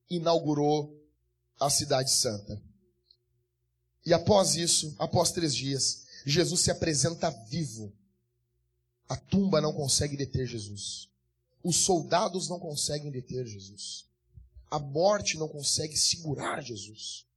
inaugurou 0.10 0.96
a 1.60 1.70
Cidade 1.70 2.12
Santa. 2.12 2.62
E 4.06 4.14
após 4.14 4.56
isso, 4.56 4.96
após 4.98 5.32
três 5.32 5.54
dias, 5.54 6.06
Jesus 6.26 6.62
se 6.62 6.72
apresenta 6.72 7.30
vivo. 7.50 7.94
A 9.08 9.16
tumba 9.16 9.62
não 9.62 9.74
consegue 9.74 10.18
deter 10.18 10.48
Jesus. 10.48 11.10
Os 11.64 11.78
soldados 11.78 12.50
não 12.50 12.60
conseguem 12.60 13.12
deter 13.12 13.46
Jesus. 13.46 14.06
A 14.70 14.80
morte 14.80 15.38
não 15.38 15.48
consegue 15.48 15.96
segurar 15.96 16.62
Jesus 16.62 17.28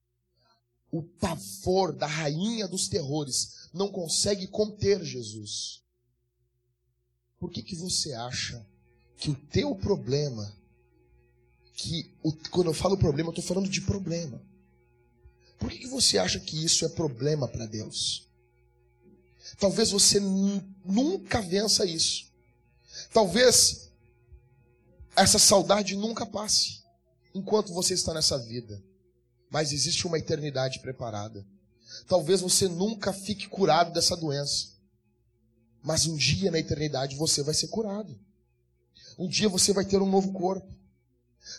o 0.91 1.03
pavor 1.03 1.93
da 1.93 2.07
rainha 2.07 2.67
dos 2.67 2.89
terrores 2.89 3.69
não 3.73 3.91
consegue 3.91 4.47
conter 4.47 5.03
Jesus. 5.05 5.83
Por 7.39 7.51
que, 7.51 7.63
que 7.63 7.77
você 7.77 8.13
acha 8.13 8.67
que 9.17 9.31
o 9.31 9.35
teu 9.35 9.75
problema, 9.75 10.53
que 11.75 12.13
o, 12.23 12.33
quando 12.51 12.67
eu 12.67 12.75
falo 12.75 12.99
problema, 12.99 13.29
eu 13.29 13.33
estou 13.33 13.45
falando 13.45 13.69
de 13.69 13.81
problema. 13.81 14.43
Por 15.59 15.71
que, 15.71 15.79
que 15.79 15.87
você 15.87 16.19
acha 16.19 16.41
que 16.41 16.63
isso 16.63 16.85
é 16.85 16.89
problema 16.89 17.47
para 17.47 17.67
Deus? 17.67 18.29
Talvez 19.59 19.91
você 19.91 20.19
nunca 20.85 21.41
vença 21.41 21.85
isso. 21.85 22.31
Talvez 23.13 23.91
essa 25.17 25.39
saudade 25.39 25.97
nunca 25.97 26.25
passe 26.25 26.83
enquanto 27.35 27.73
você 27.73 27.95
está 27.95 28.15
nessa 28.15 28.39
vida 28.39 28.83
mas 29.51 29.73
existe 29.73 30.07
uma 30.07 30.19
eternidade 30.19 30.79
preparada. 30.79 31.45
Talvez 32.07 32.41
você 32.41 32.69
nunca 32.69 33.13
fique 33.13 33.49
curado 33.49 33.93
dessa 33.93 34.17
doença, 34.17 34.69
mas 35.83 36.07
um 36.07 36.17
dia 36.17 36.51
na 36.51 36.59
eternidade 36.59 37.17
você 37.17 37.43
vai 37.43 37.53
ser 37.53 37.67
curado. 37.67 38.17
Um 39.19 39.27
dia 39.27 39.49
você 39.49 39.73
vai 39.73 39.85
ter 39.85 40.01
um 40.01 40.09
novo 40.09 40.33
corpo. 40.33 40.73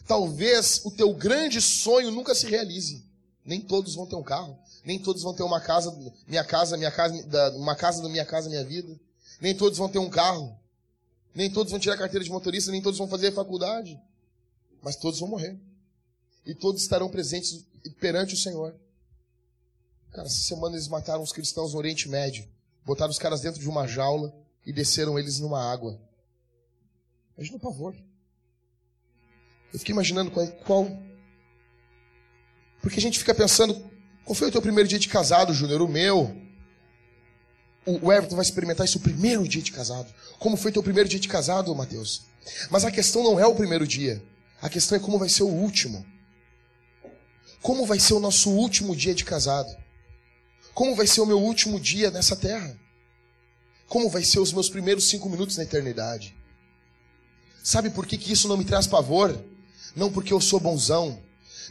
Talvez 0.07 0.82
o 0.86 0.91
teu 0.91 1.13
grande 1.13 1.59
sonho 1.59 2.11
nunca 2.11 2.34
se 2.34 2.47
realize. 2.47 3.05
Nem 3.43 3.59
todos 3.59 3.95
vão 3.95 4.05
ter 4.05 4.15
um 4.15 4.24
carro, 4.24 4.57
nem 4.86 4.97
todos 4.97 5.22
vão 5.22 5.34
ter 5.34 5.43
uma 5.43 5.59
casa, 5.59 5.91
minha 6.28 6.43
casa, 6.43 6.78
minha 6.78 6.91
casa, 6.91 7.15
uma 7.55 7.76
casa 7.76 8.01
da 8.01 8.07
minha 8.07 8.26
casa, 8.26 8.49
minha 8.49 8.63
vida. 8.63 8.97
Nem 9.41 9.55
todos 9.55 9.79
vão 9.79 9.89
ter 9.89 9.97
um 9.97 10.09
carro. 10.09 10.55
Nem 11.33 11.49
todos 11.49 11.71
vão 11.71 11.79
tirar 11.79 11.97
carteira 11.97 12.23
de 12.23 12.29
motorista, 12.29 12.71
nem 12.71 12.81
todos 12.81 12.99
vão 12.99 13.07
fazer 13.07 13.33
faculdade. 13.33 13.99
Mas 14.83 14.95
todos 14.95 15.19
vão 15.19 15.29
morrer. 15.29 15.59
E 16.45 16.53
todos 16.53 16.83
estarão 16.83 17.09
presentes 17.09 17.65
perante 17.99 18.35
o 18.35 18.37
Senhor. 18.37 18.75
Cara, 20.11 20.27
essa 20.27 20.41
semana 20.43 20.75
eles 20.75 20.87
mataram 20.87 21.23
os 21.23 21.31
cristãos 21.31 21.73
no 21.73 21.79
Oriente 21.79 22.07
Médio. 22.07 22.47
Botaram 22.85 23.09
os 23.09 23.17
caras 23.17 23.41
dentro 23.41 23.59
de 23.59 23.67
uma 23.67 23.87
jaula 23.87 24.33
e 24.65 24.71
desceram 24.71 25.17
eles 25.17 25.39
numa 25.39 25.71
água. 25.71 25.99
Imagina 27.35 27.57
o 27.57 27.61
pavor. 27.61 27.95
Eu 29.73 29.79
fiquei 29.79 29.93
imaginando 29.93 30.29
qual, 30.29 30.47
qual. 30.65 30.87
Porque 32.81 32.99
a 32.99 33.01
gente 33.01 33.17
fica 33.17 33.33
pensando, 33.33 33.73
qual 34.25 34.35
foi 34.35 34.49
o 34.49 34.51
teu 34.51 34.61
primeiro 34.61 34.89
dia 34.89 34.99
de 34.99 35.07
casado, 35.07 35.53
Júnior? 35.53 35.81
O 35.81 35.87
meu. 35.87 36.50
O 37.86 38.11
Everton 38.11 38.36
vai 38.36 38.45
experimentar 38.45 38.86
isso 38.86 38.99
o 38.99 39.01
primeiro 39.01 39.47
dia 39.47 39.61
de 39.61 39.71
casado. 39.71 40.13
Como 40.38 40.55
foi 40.55 40.71
teu 40.71 40.84
primeiro 40.84 41.09
dia 41.09 41.19
de 41.19 41.27
casado, 41.27 41.75
Mateus? 41.75 42.21
Mas 42.69 42.86
a 42.86 42.91
questão 42.91 43.23
não 43.23 43.39
é 43.39 43.45
o 43.45 43.55
primeiro 43.55 43.88
dia. 43.88 44.23
A 44.61 44.69
questão 44.69 44.95
é 44.95 44.99
como 44.99 45.17
vai 45.17 45.29
ser 45.29 45.43
o 45.43 45.47
último. 45.47 46.05
Como 47.61 47.86
vai 47.86 47.99
ser 47.99 48.13
o 48.13 48.19
nosso 48.19 48.51
último 48.51 48.95
dia 48.95 49.13
de 49.13 49.23
casado? 49.23 49.75
Como 50.73 50.95
vai 50.95 51.07
ser 51.07 51.21
o 51.21 51.25
meu 51.25 51.39
último 51.39 51.79
dia 51.79 52.11
nessa 52.11 52.36
terra? 52.36 52.79
Como 53.88 54.09
vai 54.09 54.23
ser 54.23 54.39
os 54.39 54.53
meus 54.53 54.69
primeiros 54.69 55.09
cinco 55.09 55.29
minutos 55.29 55.57
na 55.57 55.63
eternidade? 55.63 56.36
Sabe 57.63 57.89
por 57.89 58.05
que, 58.05 58.17
que 58.17 58.32
isso 58.32 58.47
não 58.47 58.57
me 58.57 58.63
traz 58.63 58.88
pavor? 58.88 59.43
Não 59.95 60.11
porque 60.11 60.32
eu 60.34 60.39
sou 60.39 60.59
bonzão, 60.59 61.21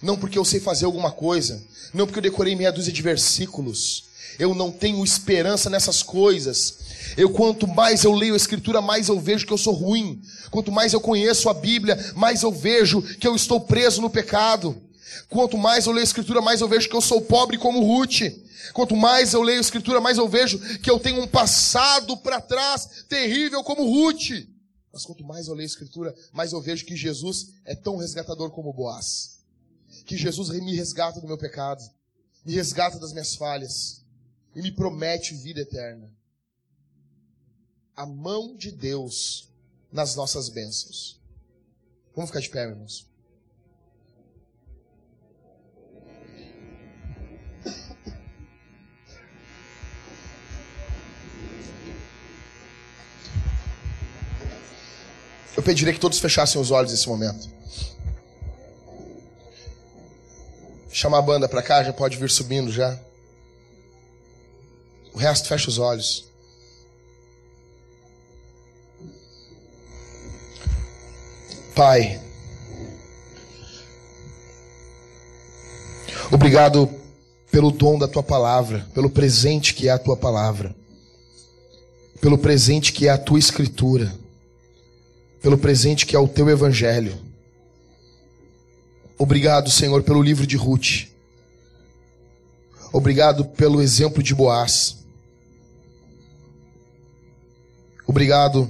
não 0.02 0.18
porque 0.18 0.38
eu 0.38 0.44
sei 0.44 0.60
fazer 0.60 0.84
alguma 0.84 1.10
coisa, 1.10 1.64
não 1.94 2.06
porque 2.06 2.18
eu 2.18 2.22
decorei 2.22 2.54
meia 2.54 2.70
dúzia 2.70 2.92
de 2.92 3.02
versículos. 3.02 4.09
Eu 4.38 4.54
não 4.54 4.70
tenho 4.70 5.04
esperança 5.04 5.68
nessas 5.68 6.02
coisas. 6.02 6.78
Eu 7.16 7.30
quanto 7.30 7.66
mais 7.66 8.04
eu 8.04 8.12
leio 8.12 8.34
a 8.34 8.36
escritura, 8.36 8.80
mais 8.80 9.08
eu 9.08 9.18
vejo 9.20 9.46
que 9.46 9.52
eu 9.52 9.58
sou 9.58 9.74
ruim. 9.74 10.20
Quanto 10.50 10.72
mais 10.72 10.92
eu 10.92 11.00
conheço 11.00 11.48
a 11.48 11.54
Bíblia, 11.54 12.12
mais 12.14 12.42
eu 12.42 12.52
vejo 12.52 13.02
que 13.02 13.26
eu 13.26 13.36
estou 13.36 13.60
preso 13.60 14.00
no 14.00 14.10
pecado. 14.10 14.80
Quanto 15.28 15.56
mais 15.56 15.86
eu 15.86 15.92
leio 15.92 16.02
a 16.02 16.04
Escritura, 16.04 16.40
mais 16.40 16.60
eu 16.60 16.68
vejo 16.68 16.88
que 16.88 16.96
eu 16.96 17.00
sou 17.00 17.20
pobre 17.20 17.58
como 17.58 17.84
Ruth. 17.84 18.22
Quanto 18.72 18.96
mais 18.96 19.32
eu 19.32 19.42
leio 19.42 19.58
a 19.58 19.62
Escritura, 19.62 20.00
mais 20.00 20.18
eu 20.18 20.28
vejo 20.28 20.58
que 20.78 20.90
eu 20.90 20.98
tenho 20.98 21.22
um 21.22 21.26
passado 21.26 22.16
para 22.16 22.40
trás 22.40 23.04
terrível 23.08 23.62
como 23.62 23.84
Ruth. 23.84 24.46
Mas 24.92 25.04
quanto 25.04 25.24
mais 25.24 25.46
eu 25.46 25.54
leio 25.54 25.66
a 25.66 25.70
Escritura, 25.70 26.14
mais 26.32 26.52
eu 26.52 26.60
vejo 26.60 26.84
que 26.84 26.96
Jesus 26.96 27.50
é 27.64 27.74
tão 27.74 27.96
resgatador 27.96 28.50
como 28.50 28.72
Boaz. 28.72 29.38
Que 30.04 30.16
Jesus 30.16 30.48
me 30.48 30.74
resgata 30.74 31.20
do 31.20 31.26
meu 31.26 31.38
pecado, 31.38 31.82
me 32.44 32.54
resgata 32.54 32.98
das 32.98 33.12
minhas 33.12 33.34
falhas 33.34 33.99
e 34.54 34.62
me 34.62 34.72
promete 34.72 35.34
vida 35.34 35.60
eterna. 35.60 36.10
A 37.94 38.06
mão 38.06 38.56
de 38.56 38.70
Deus 38.70 39.48
nas 39.92 40.14
nossas 40.16 40.48
bênçãos. 40.48 41.20
Vamos 42.14 42.30
ficar 42.30 42.40
de 42.40 42.48
pé, 42.48 42.64
irmãos. 42.64 43.08
Eu 55.56 55.62
pediria 55.62 55.92
que 55.92 56.00
todos 56.00 56.18
fechassem 56.18 56.60
os 56.60 56.70
olhos 56.70 56.90
nesse 56.90 57.06
momento. 57.08 57.50
Chamar 60.90 61.18
a 61.18 61.22
banda 61.22 61.48
para 61.48 61.62
cá, 61.62 61.84
já 61.84 61.92
pode 61.92 62.16
vir 62.16 62.30
subindo 62.30 62.72
já. 62.72 62.98
O 65.12 65.18
resto 65.18 65.48
fecha 65.48 65.68
os 65.68 65.78
olhos. 65.78 66.24
Pai, 71.74 72.20
obrigado 76.30 76.88
pelo 77.50 77.70
dom 77.70 77.98
da 77.98 78.06
tua 78.06 78.22
palavra, 78.22 78.86
pelo 78.92 79.08
presente 79.08 79.72
que 79.72 79.88
é 79.88 79.92
a 79.92 79.98
tua 79.98 80.16
palavra, 80.16 80.74
pelo 82.20 82.36
presente 82.36 82.92
que 82.92 83.08
é 83.08 83.10
a 83.10 83.18
tua 83.18 83.38
escritura 83.38 84.12
pelo 85.40 85.56
presente 85.56 86.06
que 86.06 86.14
é 86.14 86.18
o 86.18 86.28
teu 86.28 86.48
evangelho. 86.48 87.18
Obrigado, 89.18 89.70
Senhor, 89.70 90.02
pelo 90.02 90.22
livro 90.22 90.46
de 90.46 90.56
Ruth. 90.56 91.08
Obrigado 92.92 93.44
pelo 93.44 93.80
exemplo 93.80 94.22
de 94.22 94.34
Boaz. 94.34 94.99
Obrigado 98.10 98.68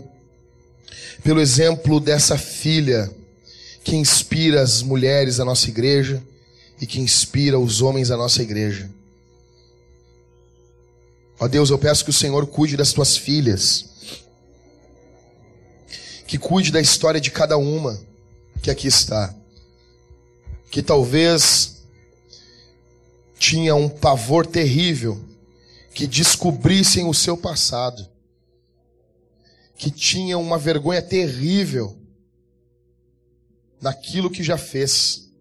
pelo 1.25 1.41
exemplo 1.41 1.99
dessa 1.99 2.37
filha 2.37 3.11
que 3.83 3.97
inspira 3.97 4.61
as 4.61 4.83
mulheres 4.83 5.39
da 5.39 5.47
nossa 5.47 5.67
igreja 5.71 6.23
e 6.79 6.87
que 6.87 7.01
inspira 7.01 7.59
os 7.59 7.81
homens 7.81 8.09
da 8.09 8.19
nossa 8.19 8.43
igreja. 8.43 8.91
Ó 11.39 11.49
Deus, 11.49 11.71
eu 11.71 11.79
peço 11.79 12.05
que 12.05 12.11
o 12.11 12.13
Senhor 12.13 12.47
cuide 12.49 12.77
das 12.77 12.93
tuas 12.93 13.17
filhas 13.17 13.87
que 16.27 16.37
cuide 16.37 16.71
da 16.71 16.79
história 16.83 17.19
de 17.19 17.31
cada 17.31 17.57
uma 17.57 17.99
que 18.61 18.71
aqui 18.71 18.89
está. 18.89 19.35
Que 20.71 20.83
talvez 20.83 21.79
tinha 23.39 23.75
um 23.75 23.89
pavor 23.89 24.47
terrível, 24.47 25.19
que 25.95 26.07
descobrissem 26.07 27.07
o 27.07 27.15
seu 27.15 27.39
passado, 27.39 28.10
que 29.81 29.91
tinha 29.91 30.37
uma 30.37 30.59
vergonha 30.59 31.01
terrível 31.01 31.97
naquilo 33.81 34.29
que 34.29 34.43
já 34.43 34.59
fez, 34.59 35.33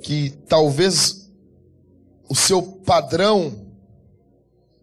que 0.00 0.30
talvez 0.48 1.30
o 2.30 2.34
seu 2.34 2.62
padrão 2.62 3.68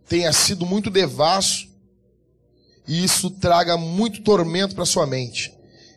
tenha 0.07 0.31
sido 0.31 0.67
muito 0.67 0.91
devasso 0.91 1.67
e 2.87 3.03
isso 3.03 3.31
traga 3.31 3.75
muito 3.75 4.21
tormento 4.21 4.75
para 4.75 4.85
sua 4.85 5.07
mente. 5.07 5.51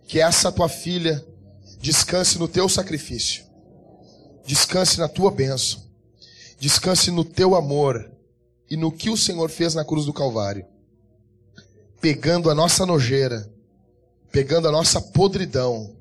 Que 0.09 0.19
essa 0.19 0.51
tua 0.51 0.67
filha 0.67 1.23
descanse 1.79 2.39
no 2.39 2.49
teu 2.49 2.71
sacrifício, 2.71 3.45
descanse 4.47 4.99
na 4.99 5.09
tua 5.09 5.31
bênção, 5.31 5.83
descanse 6.59 7.11
no 7.11 7.23
teu 7.23 7.55
amor 7.55 8.11
e 8.71 8.79
no 8.79 8.91
que 8.91 9.11
o 9.11 9.17
Senhor 9.17 9.51
fez 9.51 9.75
na 9.75 9.85
cruz 9.85 10.07
do 10.07 10.13
Calvário, 10.15 10.72
pegando 12.03 12.51
a 12.51 12.55
nossa 12.55 12.85
nojeira, 12.85 13.49
pegando 14.33 14.67
a 14.67 14.73
nossa 14.73 15.01
podridão, 15.01 15.97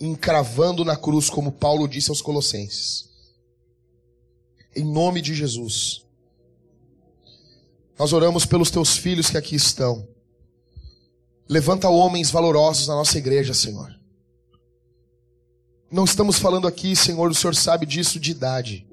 encravando 0.00 0.86
na 0.86 0.96
cruz, 0.96 1.28
como 1.28 1.52
Paulo 1.52 1.86
disse 1.86 2.08
aos 2.08 2.22
Colossenses. 2.22 3.10
Em 4.74 4.82
nome 4.82 5.20
de 5.20 5.34
Jesus. 5.34 6.02
Nós 7.98 8.14
oramos 8.14 8.46
pelos 8.46 8.70
teus 8.70 8.96
filhos 8.96 9.28
que 9.28 9.36
aqui 9.36 9.54
estão. 9.54 10.08
Levanta 11.46 11.90
homens 11.90 12.30
valorosos 12.30 12.88
na 12.88 12.94
nossa 12.94 13.18
igreja, 13.18 13.52
Senhor. 13.52 13.94
Não 15.90 16.04
estamos 16.04 16.38
falando 16.38 16.66
aqui, 16.66 16.96
Senhor, 16.96 17.30
o 17.30 17.34
Senhor 17.34 17.54
sabe 17.54 17.84
disso 17.84 18.18
de 18.18 18.30
idade. 18.30 18.88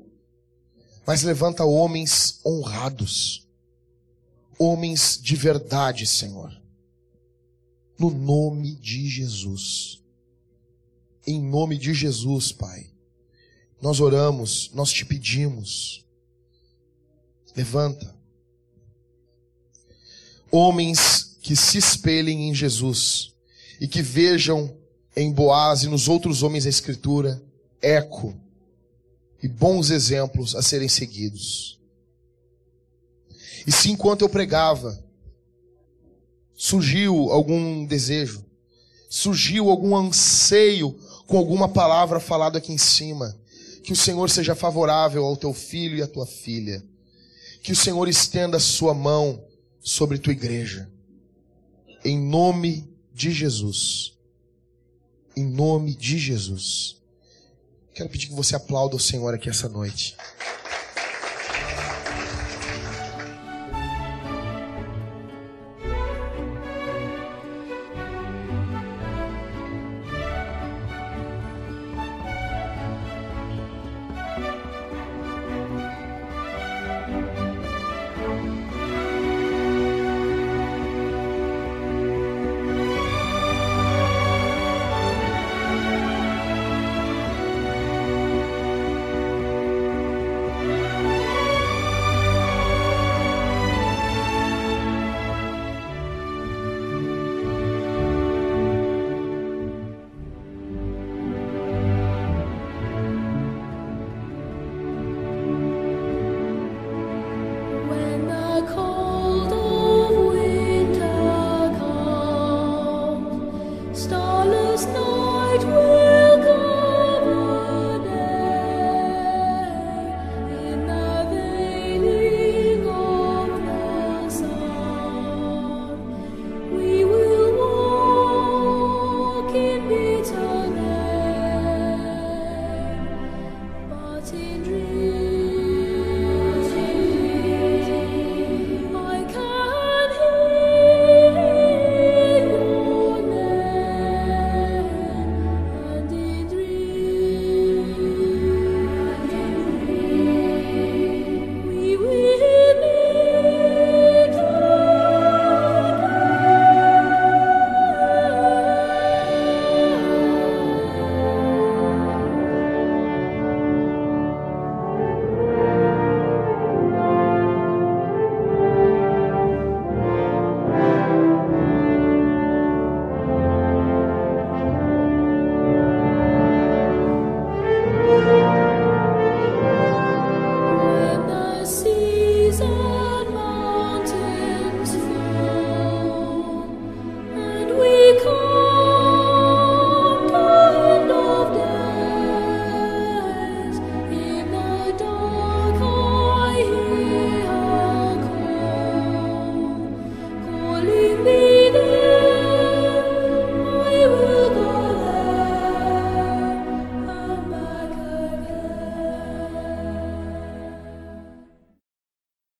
Mas 1.07 1.23
levanta 1.23 1.63
homens 1.63 2.41
honrados. 2.45 3.47
Homens 4.63 5.19
de 5.19 5.35
verdade, 5.35 6.05
Senhor. 6.05 6.55
No 7.97 8.11
nome 8.11 8.75
de 8.75 9.09
Jesus. 9.09 10.03
Em 11.25 11.41
nome 11.41 11.79
de 11.79 11.95
Jesus, 11.95 12.51
Pai. 12.51 12.91
Nós 13.81 13.99
oramos, 13.99 14.69
nós 14.75 14.91
te 14.91 15.03
pedimos. 15.03 16.05
Levanta 17.55 18.15
homens 20.51 21.39
que 21.41 21.55
se 21.55 21.79
espelhem 21.79 22.47
em 22.49 22.53
Jesus 22.53 23.33
e 23.79 23.87
que 23.87 24.03
vejam 24.03 24.77
em 25.15 25.31
Boaz 25.31 25.81
e 25.81 25.87
nos 25.87 26.07
outros 26.07 26.43
homens 26.43 26.65
da 26.65 26.69
Escritura 26.69 27.43
eco 27.81 28.39
e 29.41 29.47
bons 29.47 29.89
exemplos 29.89 30.53
a 30.55 30.61
serem 30.61 30.87
seguidos. 30.87 31.80
E 33.65 33.71
se 33.71 33.91
enquanto 33.91 34.21
eu 34.21 34.29
pregava, 34.29 35.03
surgiu 36.55 37.31
algum 37.31 37.85
desejo, 37.85 38.45
surgiu 39.09 39.69
algum 39.69 39.95
anseio 39.95 40.91
com 41.27 41.37
alguma 41.37 41.69
palavra 41.69 42.19
falada 42.19 42.57
aqui 42.57 42.71
em 42.71 42.77
cima, 42.77 43.37
que 43.83 43.93
o 43.93 43.95
Senhor 43.95 44.29
seja 44.29 44.53
favorável 44.53 45.25
ao 45.25 45.37
teu 45.37 45.53
filho 45.53 45.97
e 45.97 46.01
à 46.01 46.07
tua 46.07 46.25
filha, 46.25 46.83
que 47.63 47.71
o 47.71 47.75
Senhor 47.75 48.07
estenda 48.07 48.57
a 48.57 48.59
sua 48.59 48.93
mão 48.93 49.43
sobre 49.79 50.17
tua 50.17 50.33
igreja. 50.33 50.89
Em 52.03 52.19
nome 52.19 52.89
de 53.13 53.31
Jesus. 53.31 54.13
Em 55.35 55.45
nome 55.45 55.93
de 55.93 56.17
Jesus. 56.17 56.97
Quero 57.93 58.09
pedir 58.09 58.27
que 58.27 58.33
você 58.33 58.55
aplaude 58.55 58.95
o 58.95 58.99
Senhor 58.99 59.33
aqui 59.33 59.49
essa 59.49 59.67
noite. 59.67 60.15